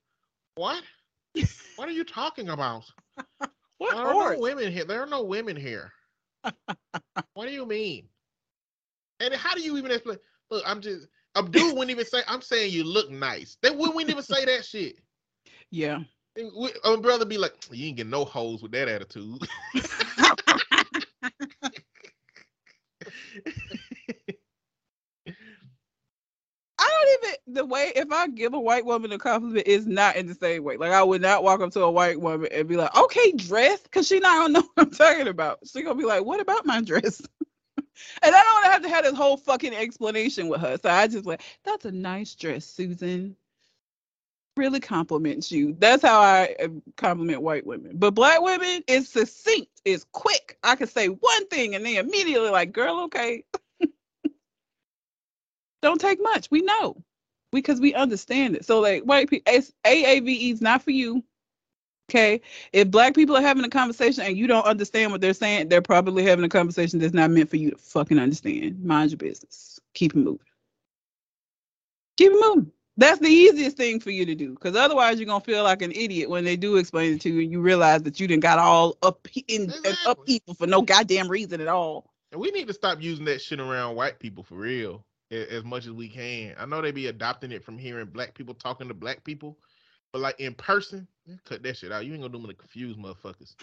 [0.54, 0.82] What?
[1.74, 2.84] what are you talking about?
[3.78, 4.84] what there are no women here.
[4.84, 5.92] There are no women here.
[7.34, 8.08] what do you mean?
[9.32, 10.18] And how do you even explain?
[10.50, 13.56] Look, I'm just Abdul wouldn't even say, I'm saying you look nice.
[13.60, 14.96] They wouldn't even say that shit.
[15.70, 16.00] Yeah.
[16.36, 19.40] We, our brother be like, you ain't get no holes with that attitude.
[26.76, 30.16] I don't even the way if I give a white woman a compliment is not
[30.16, 30.76] in the same way.
[30.76, 33.80] Like I would not walk up to a white woman and be like, "Okay, dress,"
[33.82, 35.60] because she not gonna know what I'm talking about.
[35.66, 37.22] She gonna be like, "What about my dress?"
[38.22, 40.76] And I don't want to have to have this whole fucking explanation with her.
[40.82, 43.36] So I just went, that's a nice dress, Susan.
[44.56, 45.76] Really compliments you.
[45.78, 47.96] That's how I uh, compliment white women.
[47.96, 50.58] But black women, it's succinct, it's quick.
[50.62, 53.44] I can say one thing and they immediately like, girl, okay.
[55.82, 56.50] don't take much.
[56.52, 56.96] We know
[57.50, 58.64] because we understand it.
[58.64, 61.24] So like white people, AAVE is not for you.
[62.10, 62.40] Okay.
[62.72, 65.82] If black people are having a conversation and you don't understand what they're saying, they're
[65.82, 68.82] probably having a conversation that's not meant for you to fucking understand.
[68.84, 69.80] Mind your business.
[69.94, 70.46] Keep it moving.
[72.16, 72.70] Keep it moving.
[72.96, 74.50] That's the easiest thing for you to do.
[74.50, 77.40] Because otherwise you're gonna feel like an idiot when they do explain it to you
[77.42, 79.94] and you realize that you didn't got all up in exactly.
[80.06, 82.12] up people for no goddamn reason at all.
[82.30, 85.86] And we need to stop using that shit around white people for real as much
[85.86, 86.54] as we can.
[86.58, 89.56] I know they be adopting it from hearing black people talking to black people,
[90.14, 91.08] but like in person,
[91.44, 92.06] cut that shit out.
[92.06, 93.56] You ain't gonna do me to confuse motherfuckers.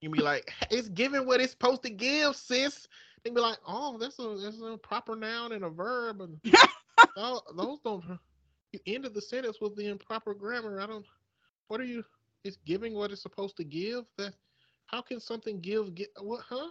[0.00, 2.88] You be like, it's giving what it's supposed to give, sis.
[3.22, 6.40] They be like, oh, that's a that's a proper noun and a verb, and
[7.18, 8.02] oh, those don't.
[8.72, 10.80] You ended the sentence with the improper grammar.
[10.80, 11.04] I don't.
[11.68, 12.02] What are you?
[12.44, 14.04] It's giving what it's supposed to give.
[14.16, 14.32] That
[14.86, 15.94] how can something give?
[15.94, 16.40] Get what?
[16.48, 16.70] Huh?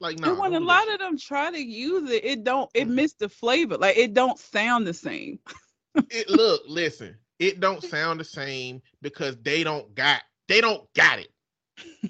[0.00, 0.32] Like no.
[0.32, 2.70] Nah, when a lot of them try to use it, it don't.
[2.72, 2.94] It mm-hmm.
[2.94, 3.76] missed the flavor.
[3.76, 5.40] Like it don't sound the same.
[6.08, 6.62] it look.
[6.66, 11.28] Listen it don't sound the same because they don't got they don't got it.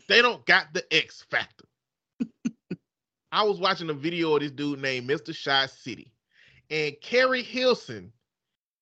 [0.09, 1.65] They don't got the X factor.
[3.33, 5.35] I was watching a video of this dude named Mr.
[5.35, 6.13] Shy City,
[6.71, 8.13] and Keri Hilson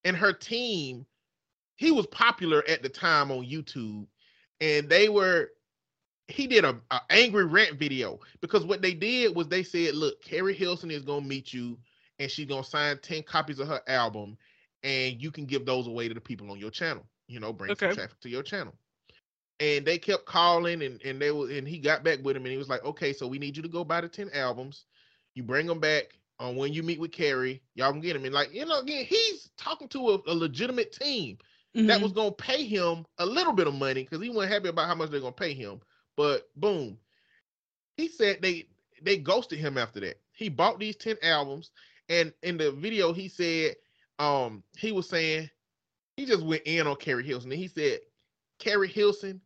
[0.04, 1.06] and her team.
[1.76, 4.06] He was popular at the time on YouTube,
[4.60, 5.50] and they were.
[6.28, 6.80] He did a,
[7.10, 11.26] angry rant video because what they did was they said, "Look, Keri Hilson is gonna
[11.26, 11.78] meet you,
[12.18, 14.36] and she's gonna sign ten copies of her album,
[14.84, 17.04] and you can give those away to the people on your channel.
[17.26, 17.88] You know, bring okay.
[17.88, 18.74] some traffic to your channel.
[19.58, 22.52] And they kept calling, and and they were, and he got back with him, and
[22.52, 24.84] he was like, okay, so we need you to go buy the ten albums.
[25.34, 27.62] You bring them back on when you meet with Keri.
[27.74, 28.24] y'all can get him.
[28.24, 31.38] And like you know, again, he's talking to a, a legitimate team
[31.74, 31.86] mm-hmm.
[31.86, 34.88] that was gonna pay him a little bit of money because he wasn't happy about
[34.88, 35.80] how much they're gonna pay him.
[36.16, 36.98] But boom,
[37.96, 38.66] he said they
[39.02, 40.20] they ghosted him after that.
[40.32, 41.70] He bought these 10 albums,
[42.08, 43.76] and in the video, he said
[44.18, 45.50] um he was saying
[46.16, 48.00] he just went in on Keri Hilson and he said,
[48.58, 49.40] Keri Hilson,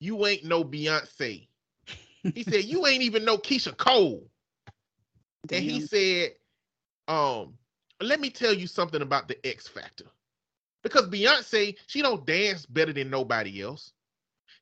[0.00, 1.46] you ain't no Beyonce.
[2.22, 4.28] he said, you ain't even no Keyshia Cole.
[5.46, 5.58] Damn.
[5.58, 6.32] And he said,
[7.08, 7.54] um,
[8.00, 10.06] let me tell you something about the X Factor.
[10.82, 13.92] Because Beyonce, she don't dance better than nobody else.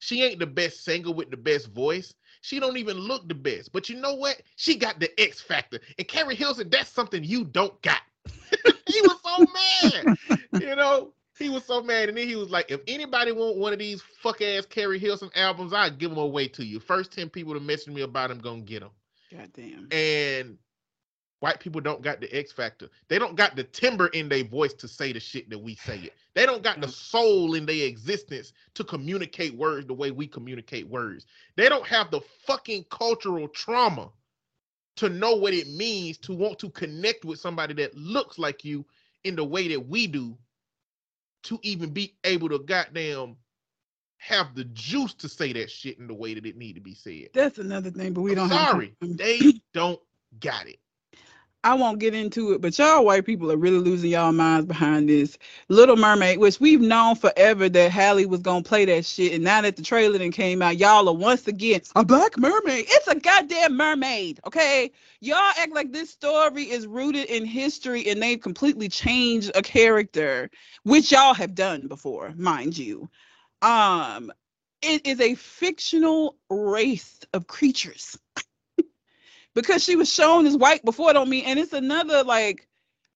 [0.00, 2.14] She ain't the best singer with the best voice.
[2.42, 3.72] She don't even look the best.
[3.72, 4.40] But you know what?
[4.56, 5.78] She got the X Factor.
[5.98, 8.00] And Keri Hilson, that's something you don't got.
[8.86, 9.46] he was so
[10.02, 10.18] mad.
[10.60, 12.08] You know, he was so mad.
[12.08, 15.30] And then he was like, if anybody want one of these fuck ass Keri Hilson
[15.34, 16.78] albums, I'll give them away to you.
[16.80, 18.90] First 10 people to message me about them, gonna get them.
[19.30, 19.88] Goddamn.
[19.92, 20.58] And
[21.40, 22.88] white people don't got the X factor.
[23.08, 25.98] They don't got the timber in their voice to say the shit that we say
[25.98, 26.12] it.
[26.34, 30.88] They don't got the soul in their existence to communicate words the way we communicate
[30.88, 31.26] words.
[31.56, 34.10] They don't have the fucking cultural trauma
[35.00, 38.84] to know what it means to want to connect with somebody that looks like you
[39.24, 40.36] in the way that we do
[41.42, 43.36] to even be able to goddamn
[44.18, 46.94] have the juice to say that shit in the way that it need to be
[46.94, 47.28] said.
[47.32, 50.00] That's another thing, but we I'm don't sorry, they don't
[50.38, 50.78] got it.
[51.62, 55.10] I won't get into it, but y'all white people are really losing y'all minds behind
[55.10, 55.36] this
[55.68, 59.60] Little Mermaid, which we've known forever that Halle was gonna play that shit, and now
[59.60, 62.86] that the trailer then came out, y'all are once again a black mermaid.
[62.88, 64.90] It's a goddamn mermaid, okay?
[65.20, 70.48] Y'all act like this story is rooted in history, and they've completely changed a character,
[70.84, 73.10] which y'all have done before, mind you.
[73.60, 74.32] Um,
[74.80, 78.16] it is a fictional race of creatures
[79.54, 82.66] because she was shown as white before don't mean and it's another like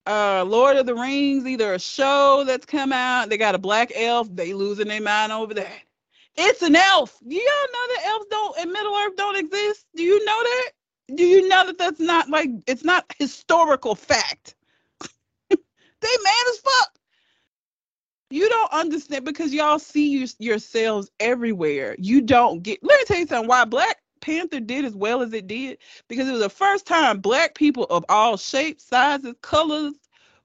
[0.07, 3.93] uh Lord of the Rings, either a show that's come out, they got a black
[3.95, 5.83] elf, they losing their mind over that.
[6.37, 7.19] It's an elf.
[7.27, 9.87] Do y'all know that elves don't in Middle Earth don't exist?
[9.95, 10.71] Do you know that?
[11.15, 14.57] Do you know that that's not like it's not historical fact?
[15.51, 15.57] they
[16.25, 16.99] mad as fuck.
[18.31, 21.95] You don't understand because y'all see you, yourselves everywhere.
[21.99, 22.81] You don't get.
[22.83, 23.49] Let me tell you something.
[23.49, 25.77] Why Black Panther did as well as it did
[26.09, 29.93] because it was the first time black people of all shapes, sizes, colors,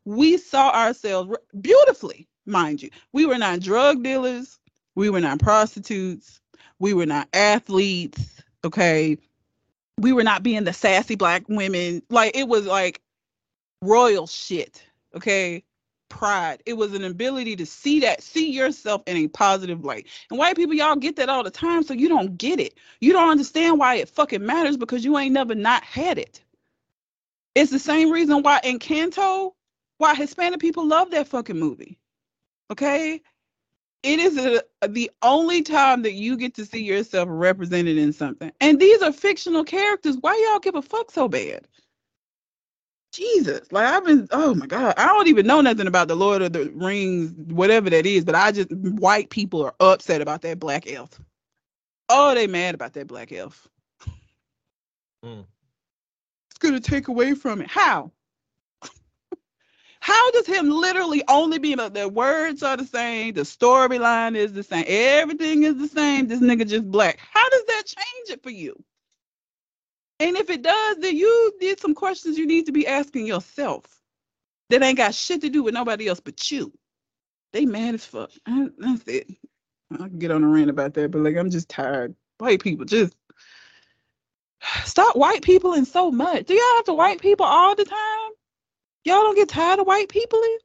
[0.03, 2.89] we saw ourselves beautifully, mind you.
[3.14, 4.60] We were not drug dealers,
[4.95, 6.41] we were not prostitutes,
[6.80, 9.18] we were not athletes, okay?
[9.97, 12.01] We were not being the sassy black women.
[12.10, 13.01] Like it was like
[13.81, 14.84] royal shit,
[15.15, 15.64] okay?
[16.10, 16.61] Pride.
[16.65, 20.07] It was an ability to see that, see yourself in a positive light.
[20.30, 22.76] And white people, y'all get that all the time, so you don't get it.
[22.99, 26.44] You don't understand why it fucking matters because you ain't never not had it.
[27.56, 29.53] It's the same reason why Encanto,
[29.98, 31.98] why Hispanic people love that fucking movie.
[32.72, 33.22] Okay?
[34.02, 38.52] It is a, the only time that you get to see yourself represented in something.
[38.61, 40.18] And these are fictional characters.
[40.22, 41.68] Why y'all give a fuck so bad?
[43.11, 46.41] Jesus, like I've been, oh my God, I don't even know nothing about the Lord
[46.41, 50.60] of the Rings, whatever that is, but I just, white people are upset about that
[50.60, 51.19] black elf.
[52.10, 53.68] Oh, they mad about that black elf.
[55.26, 55.45] Mm.
[56.49, 57.69] It's going to take away from it.
[57.69, 58.11] How?
[60.02, 64.64] How does him literally only be the words are the same, the storyline is the
[64.64, 66.27] same, everything is the same.
[66.27, 67.19] This nigga just black.
[67.19, 68.81] How does that change it for you?
[70.19, 73.85] And if it does, then you did some questions you need to be asking yourself
[74.69, 76.73] that ain't got shit to do with nobody else but you.
[77.53, 78.31] They mad as fuck.
[78.45, 79.27] that's it.
[79.91, 82.15] I can get on a rant about that, but like I'm just tired.
[82.37, 83.15] White people just
[84.83, 86.45] stop white people in so much.
[86.45, 88.31] Do y'all have to white people all the time?
[89.05, 90.57] Y'all don't get tired of white people in?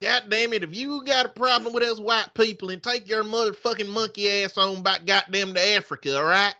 [0.00, 3.22] God damn it, if you got a problem with us white people and take your
[3.22, 6.54] motherfucking monkey ass on back goddamn to Africa, all right?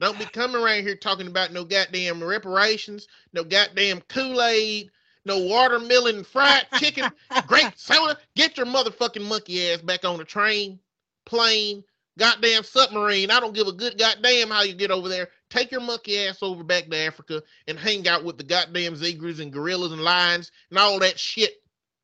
[0.00, 4.90] Don't be coming around here talking about no goddamn reparations, no goddamn Kool Aid,
[5.24, 7.10] no watermelon fried chicken,
[7.46, 8.18] grape soda.
[8.34, 10.78] Get your motherfucking monkey ass back on the train,
[11.24, 11.82] plane,
[12.18, 13.30] goddamn submarine.
[13.30, 15.28] I don't give a good goddamn how you get over there.
[15.48, 19.40] Take your monkey ass over back to Africa and hang out with the goddamn zebras
[19.40, 21.54] and gorillas and lions and all that shit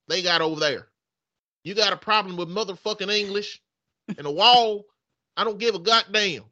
[0.08, 0.88] they got over there.
[1.64, 3.60] You got a problem with motherfucking English
[4.16, 4.84] and a wall.
[5.36, 6.44] I don't give a goddamn.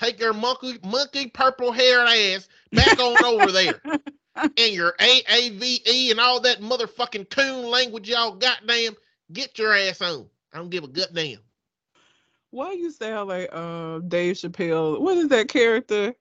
[0.00, 3.80] Take your monkey monkey purple haired ass back on over there.
[4.36, 8.94] And your AAVE and all that motherfucking coon language y'all goddamn
[9.30, 10.30] get your ass on.
[10.54, 11.40] I don't give a goddamn.
[12.50, 14.98] Why you sound like uh Dave Chappelle?
[14.98, 16.14] What is that character?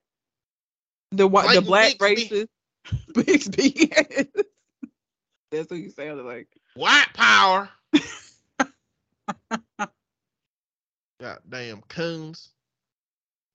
[1.12, 2.50] The white the black racist
[3.14, 4.28] Bigsby.
[5.52, 6.50] That's what you sounded like.
[6.76, 7.70] White power.
[11.22, 12.50] Goddamn coons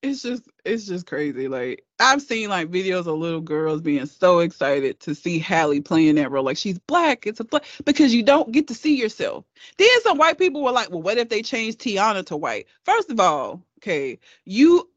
[0.04, 1.48] it's just it's just crazy.
[1.48, 6.16] Like I've seen like videos of little girls being so excited to see Halle playing
[6.16, 6.44] that role.
[6.44, 7.26] Like she's black.
[7.26, 9.44] It's a black because you don't get to see yourself.
[9.78, 12.66] Then some white people were like, well, what if they change Tiana to white?
[12.84, 14.90] First of all, okay, you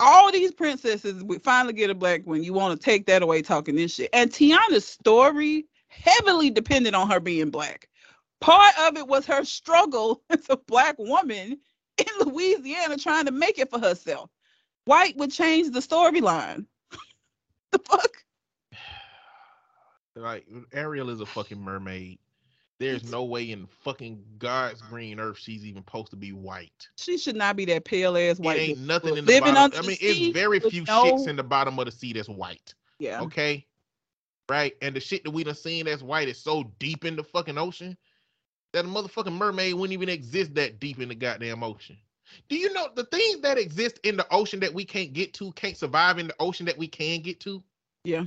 [0.00, 2.44] all these princesses we finally get a black one.
[2.44, 4.10] You want to take that away talking this shit.
[4.12, 7.88] And Tiana's story heavily depended on her being black.
[8.40, 11.58] Part of it was her struggle as a black woman
[11.98, 14.30] in Louisiana trying to make it for herself.
[14.84, 16.66] White would change the storyline.
[17.72, 18.10] the fuck?
[20.16, 22.18] Like Ariel is a fucking mermaid.
[22.80, 26.88] There's no way in fucking God's green earth she's even supposed to be white.
[26.98, 28.58] She should not be that pale ass white.
[28.58, 29.72] It ain't nothing in the bottom.
[29.78, 31.04] I mean, it's very few no...
[31.04, 32.74] shits in the bottom of the sea that's white.
[32.98, 33.22] Yeah.
[33.22, 33.66] Okay.
[34.48, 34.74] Right.
[34.82, 37.58] And the shit that we done seen that's white is so deep in the fucking
[37.58, 37.96] ocean
[38.74, 41.96] that a motherfucking mermaid wouldn't even exist that deep in the goddamn ocean.
[42.48, 45.52] Do you know the things that exist in the ocean that we can't get to
[45.52, 47.62] can't survive in the ocean that we can get to?
[48.04, 48.24] Yeah.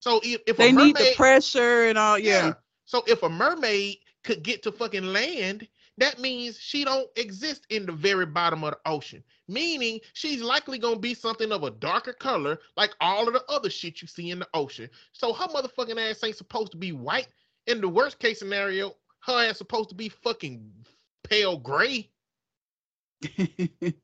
[0.00, 2.46] So if, if they mermaid, need the pressure and all, yeah.
[2.46, 2.52] yeah.
[2.84, 5.66] So if a mermaid could get to fucking land,
[5.98, 9.22] that means she don't exist in the very bottom of the ocean.
[9.48, 13.70] Meaning she's likely gonna be something of a darker color, like all of the other
[13.70, 14.88] shit you see in the ocean.
[15.12, 17.28] So her motherfucking ass ain't supposed to be white.
[17.66, 20.72] In the worst case scenario, her ass supposed to be fucking
[21.24, 22.10] pale gray.
[23.38, 23.94] and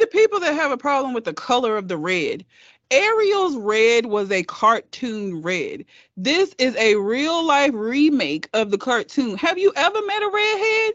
[0.00, 2.44] the people that have a problem with the color of the red.
[2.90, 5.84] Ariel's red was a cartoon red.
[6.16, 9.36] This is a real life remake of the cartoon.
[9.36, 10.94] Have you ever met a redhead?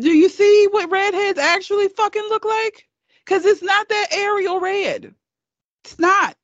[0.00, 2.88] Do you see what redheads actually fucking look like?
[3.24, 5.14] Because it's not that Ariel red.
[5.84, 6.36] It's not.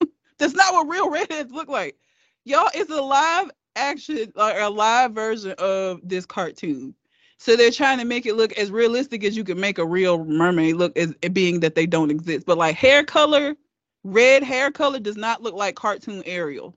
[0.38, 1.96] That's not what real redheads look like.
[2.44, 6.94] Y'all, it's a live action, like a live version of this cartoon.
[7.38, 10.24] So they're trying to make it look as realistic as you can make a real
[10.24, 12.46] mermaid look as it being that they don't exist.
[12.46, 13.56] But like hair color,
[14.04, 16.76] red hair color does not look like cartoon Ariel.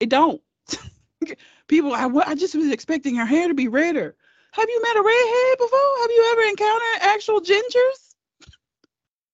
[0.00, 0.42] It don't.
[1.68, 4.16] People, I, I just was expecting her hair to be redder.
[4.50, 6.00] Have you met a redhead before?
[6.00, 8.14] Have you ever encountered actual gingers?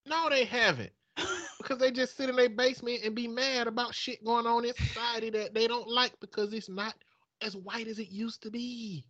[0.06, 0.92] No, they haven't.
[1.58, 4.74] because they just sit in their basement and be mad about shit going on in
[4.74, 6.94] society that they don't like because it's not
[7.42, 9.04] as white as it used to be.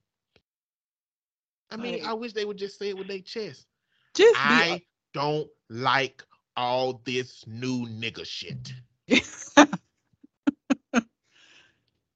[1.70, 3.66] I mean, Like- I wish they would just say it with their chest.
[4.14, 4.82] Just be I
[5.14, 6.24] don't like
[6.56, 8.72] all this new nigga shit.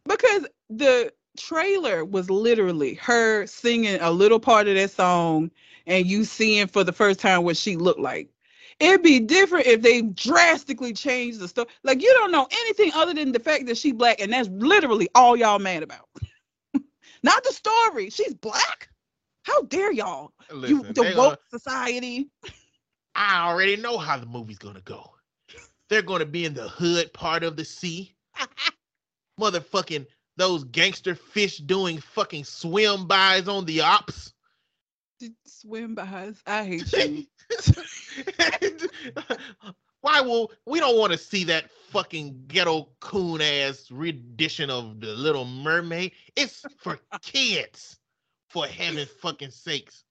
[0.07, 5.51] because the trailer was literally her singing a little part of that song
[5.87, 8.29] and you seeing for the first time what she looked like.
[8.81, 11.69] It'd be different if they drastically changed the stuff.
[11.83, 15.09] Like you don't know anything other than the fact that she's black, and that's literally
[15.15, 16.09] all y'all mad about.
[17.23, 18.11] Not the story.
[18.11, 18.89] She's black.
[19.45, 20.33] How dare y'all?
[20.51, 22.29] Listen, you the woke society.
[23.15, 25.11] I already know how the movie's gonna go.
[25.89, 28.17] They're gonna be in the hood part of the sea.
[29.41, 30.07] Motherfucking
[30.37, 34.34] those gangster fish doing fucking swim bys on the ops.
[35.47, 36.43] Swim bys.
[36.47, 37.27] I hate you.
[40.01, 45.15] Why will we don't want to see that fucking ghetto coon ass rendition of the
[45.15, 46.13] Little Mermaid?
[46.37, 47.99] It's for kids,
[48.51, 50.05] for heaven's fucking sakes.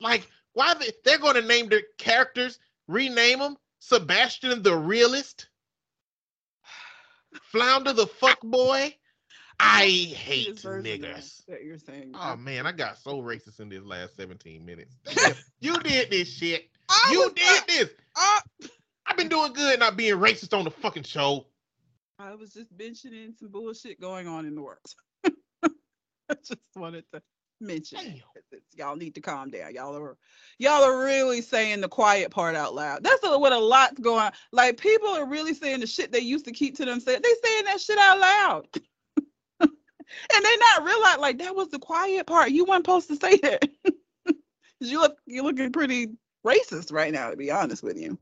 [0.00, 5.48] Like, why they, they're going to name their characters, rename them Sebastian the Realist,
[7.44, 8.94] Flounder the fuck boy.
[9.60, 11.42] I hate This version of niggers.
[11.48, 12.12] That you're saying.
[12.14, 14.96] Oh man, I got so racist in this last 17 minutes.
[15.60, 16.70] You did this shit.
[16.88, 17.88] I You did not- this.
[18.16, 18.40] I,
[19.06, 21.46] I've been doing good not being racist on the fucking show.
[22.20, 24.78] I was just mentioning some bullshit going on in the world.
[25.64, 27.22] I just wanted to
[27.60, 27.98] mention.
[27.98, 28.12] it, Damn.
[28.18, 29.74] 'cause it's- Y'all need to calm down.
[29.74, 30.16] Y'all are
[30.60, 33.02] y'all are really saying the quiet part out loud.
[33.02, 34.32] That's a, what a lot's going on.
[34.52, 37.20] Like people are really saying the shit they used to keep to themselves.
[37.22, 38.66] They saying that shit out loud.
[40.34, 42.50] and they not realize like that was the quiet part.
[42.50, 43.68] You weren't supposed to say that.
[44.80, 46.08] you look you're looking pretty
[46.46, 48.18] racist right now, to be honest with you.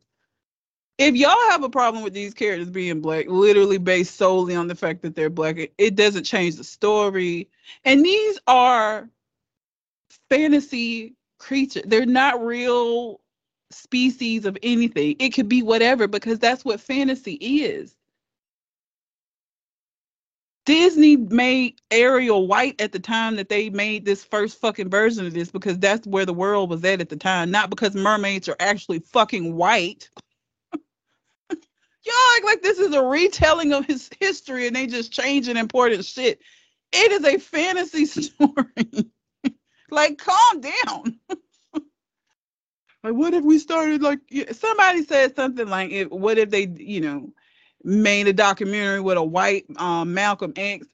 [0.99, 4.75] If y'all have a problem with these characters being black, literally based solely on the
[4.75, 7.51] fact that they're black, it, it doesn't change the story.
[7.85, 9.11] And these are
[10.31, 11.83] fantasy creatures.
[11.87, 13.21] They're not real
[13.71, 15.17] species of anything.
[15.19, 17.95] It could be whatever because that's what fantasy is.
[20.67, 25.33] Disney made Ariel white at the time that they made this first fucking version of
[25.33, 28.57] this because that's where the world was at at the time, not because mermaids are
[28.59, 30.11] actually fucking white.
[30.75, 36.05] Y'all act like this is a retelling of his history and they just changing important
[36.05, 36.41] shit.
[36.93, 39.13] It is a fantasy story.
[39.91, 41.21] like, calm down.
[43.05, 44.19] like, what if we started like
[44.51, 47.33] somebody said something like, what if they, you know,
[47.87, 50.87] made a documentary with a white um, Malcolm X?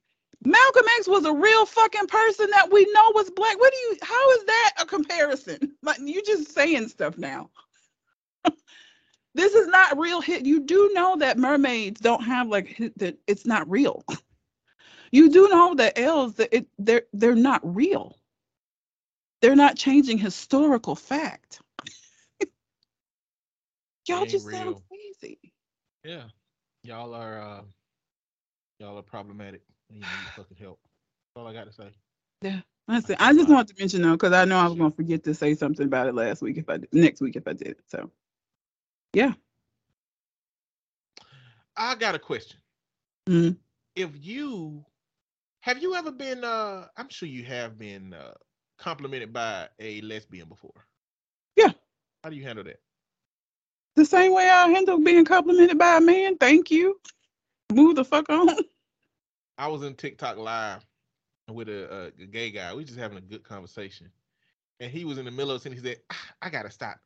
[0.45, 3.59] Malcolm X was a real fucking person that we know was black.
[3.59, 3.97] What do you?
[4.03, 5.59] How is that a comparison?
[5.85, 7.51] Like you just saying stuff now.
[9.35, 10.47] this is not real hit.
[10.47, 13.19] You do know that mermaids don't have like that.
[13.27, 14.05] It's not real.
[15.15, 18.17] You do know that elves that it they're they're not real.
[19.43, 21.61] They're not changing historical fact.
[24.09, 25.39] Y'all just sound crazy.
[26.03, 26.25] Yeah.
[26.85, 27.62] Y'all are uh
[28.78, 30.81] y'all are problematic you need fucking help.
[30.83, 31.91] That's all I got to say.
[32.43, 32.61] Yeah.
[32.89, 35.23] Listen, Okay, I just wanted to mention though, because I know I was gonna forget
[35.25, 37.69] to say something about it last week if I did, next week if I did
[37.69, 37.81] it.
[37.86, 38.11] So
[39.12, 39.35] yeah.
[41.77, 42.59] I got a question.
[43.28, 43.57] Mhm.
[43.94, 44.85] If you
[45.61, 48.35] have you ever been uh I'm sure you have been uh
[48.78, 50.86] complimented by a lesbian before.
[51.57, 51.73] Yeah.
[52.25, 52.81] How do you handle that?
[53.97, 56.37] The same way I handle being complimented by a man.
[56.39, 56.99] Thank you.
[57.71, 58.57] Move the fuck on.
[59.59, 60.85] I was in TikTok live
[61.49, 62.75] with a, a, gay guy.
[62.75, 64.11] We just having a good conversation,
[64.81, 65.83] and he was in the middle of sentence.
[65.83, 66.97] He said, ah, "I gotta stop."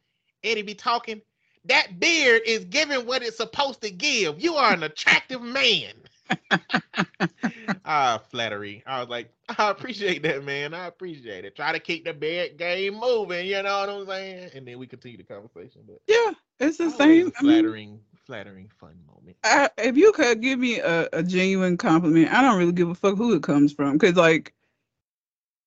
[0.45, 1.21] Eddie be talking.
[1.65, 4.41] That beard is giving what it's supposed to give.
[4.41, 5.95] You are an attractive man.
[7.85, 8.85] ah, flattery.
[8.87, 10.75] I was like, I appreciate that, man.
[10.75, 11.57] I appreciate it.
[11.57, 13.47] Try to keep the beard game moving.
[13.47, 14.51] You know what I'm saying?
[14.55, 15.83] And then we continue the conversation.
[15.87, 17.31] But yeah, it's the same.
[17.33, 19.37] Flattering, I mean, flattering, fun moment.
[19.45, 22.95] I, if you could give me a, a genuine compliment, I don't really give a
[22.95, 24.53] fuck who it comes from, because like,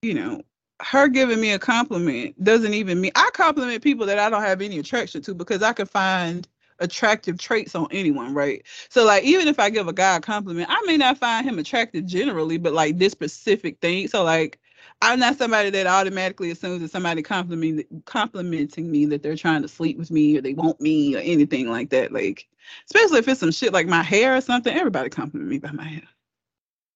[0.02, 0.42] you know,
[0.82, 4.62] her giving me a compliment doesn't even mean I compliment people that I don't have
[4.62, 6.48] any attraction to because I can find
[6.80, 8.66] attractive traits on anyone, right?
[8.90, 11.60] So like even if I give a guy a compliment, I may not find him
[11.60, 14.08] attractive generally, but like this specific thing.
[14.08, 14.60] So like
[15.02, 19.68] I'm not somebody that automatically assumes that somebody complimenting complimenting me that they're trying to
[19.68, 22.12] sleep with me or they want me or anything like that.
[22.12, 22.48] Like
[22.86, 25.86] especially if it's some shit like my hair or something, everybody compliment me by my
[25.86, 26.08] hair.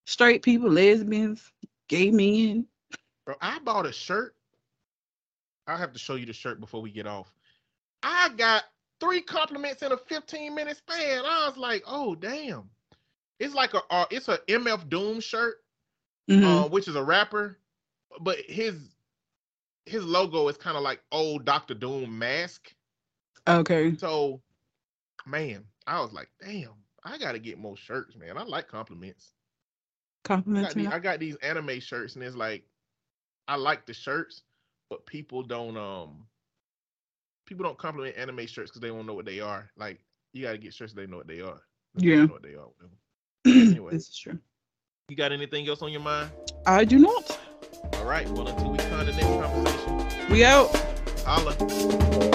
[0.05, 1.49] Straight people, lesbians,
[1.87, 2.65] gay men.
[3.25, 4.35] Bro, I bought a shirt.
[5.65, 7.33] I'll have to show you the shirt before we get off.
[8.03, 8.63] I got
[8.99, 11.23] three compliments in a 15 minute span.
[11.25, 12.69] I was like, oh damn.
[13.39, 15.57] It's like a uh, it's a MF Doom shirt,
[16.29, 16.45] mm-hmm.
[16.45, 17.59] uh, which is a rapper,
[18.21, 18.75] but his
[19.85, 22.73] his logo is kind of like old Doctor Doom mask.
[23.47, 23.95] Okay.
[23.97, 24.41] So,
[25.25, 26.71] man, I was like, damn,
[27.03, 28.37] I gotta get more shirts, man.
[28.37, 29.33] I like compliments.
[30.23, 30.71] Compliments.
[30.71, 32.63] I got, these, I got these anime shirts, and it's like,
[33.47, 34.43] I like the shirts,
[34.89, 36.25] but people don't um
[37.45, 39.69] people don't compliment anime shirts because they don't know what they are.
[39.77, 39.99] Like
[40.31, 41.61] you gotta get shirts they know what they are.
[41.95, 42.15] Yeah.
[42.15, 42.69] They know what they are.
[43.45, 44.39] anyway, this is true.
[45.09, 46.31] You got anything else on your mind?
[46.65, 47.37] I do not.
[48.03, 48.29] All right.
[48.31, 50.75] Well, until we find the next conversation, we out.
[51.25, 52.32] Holla.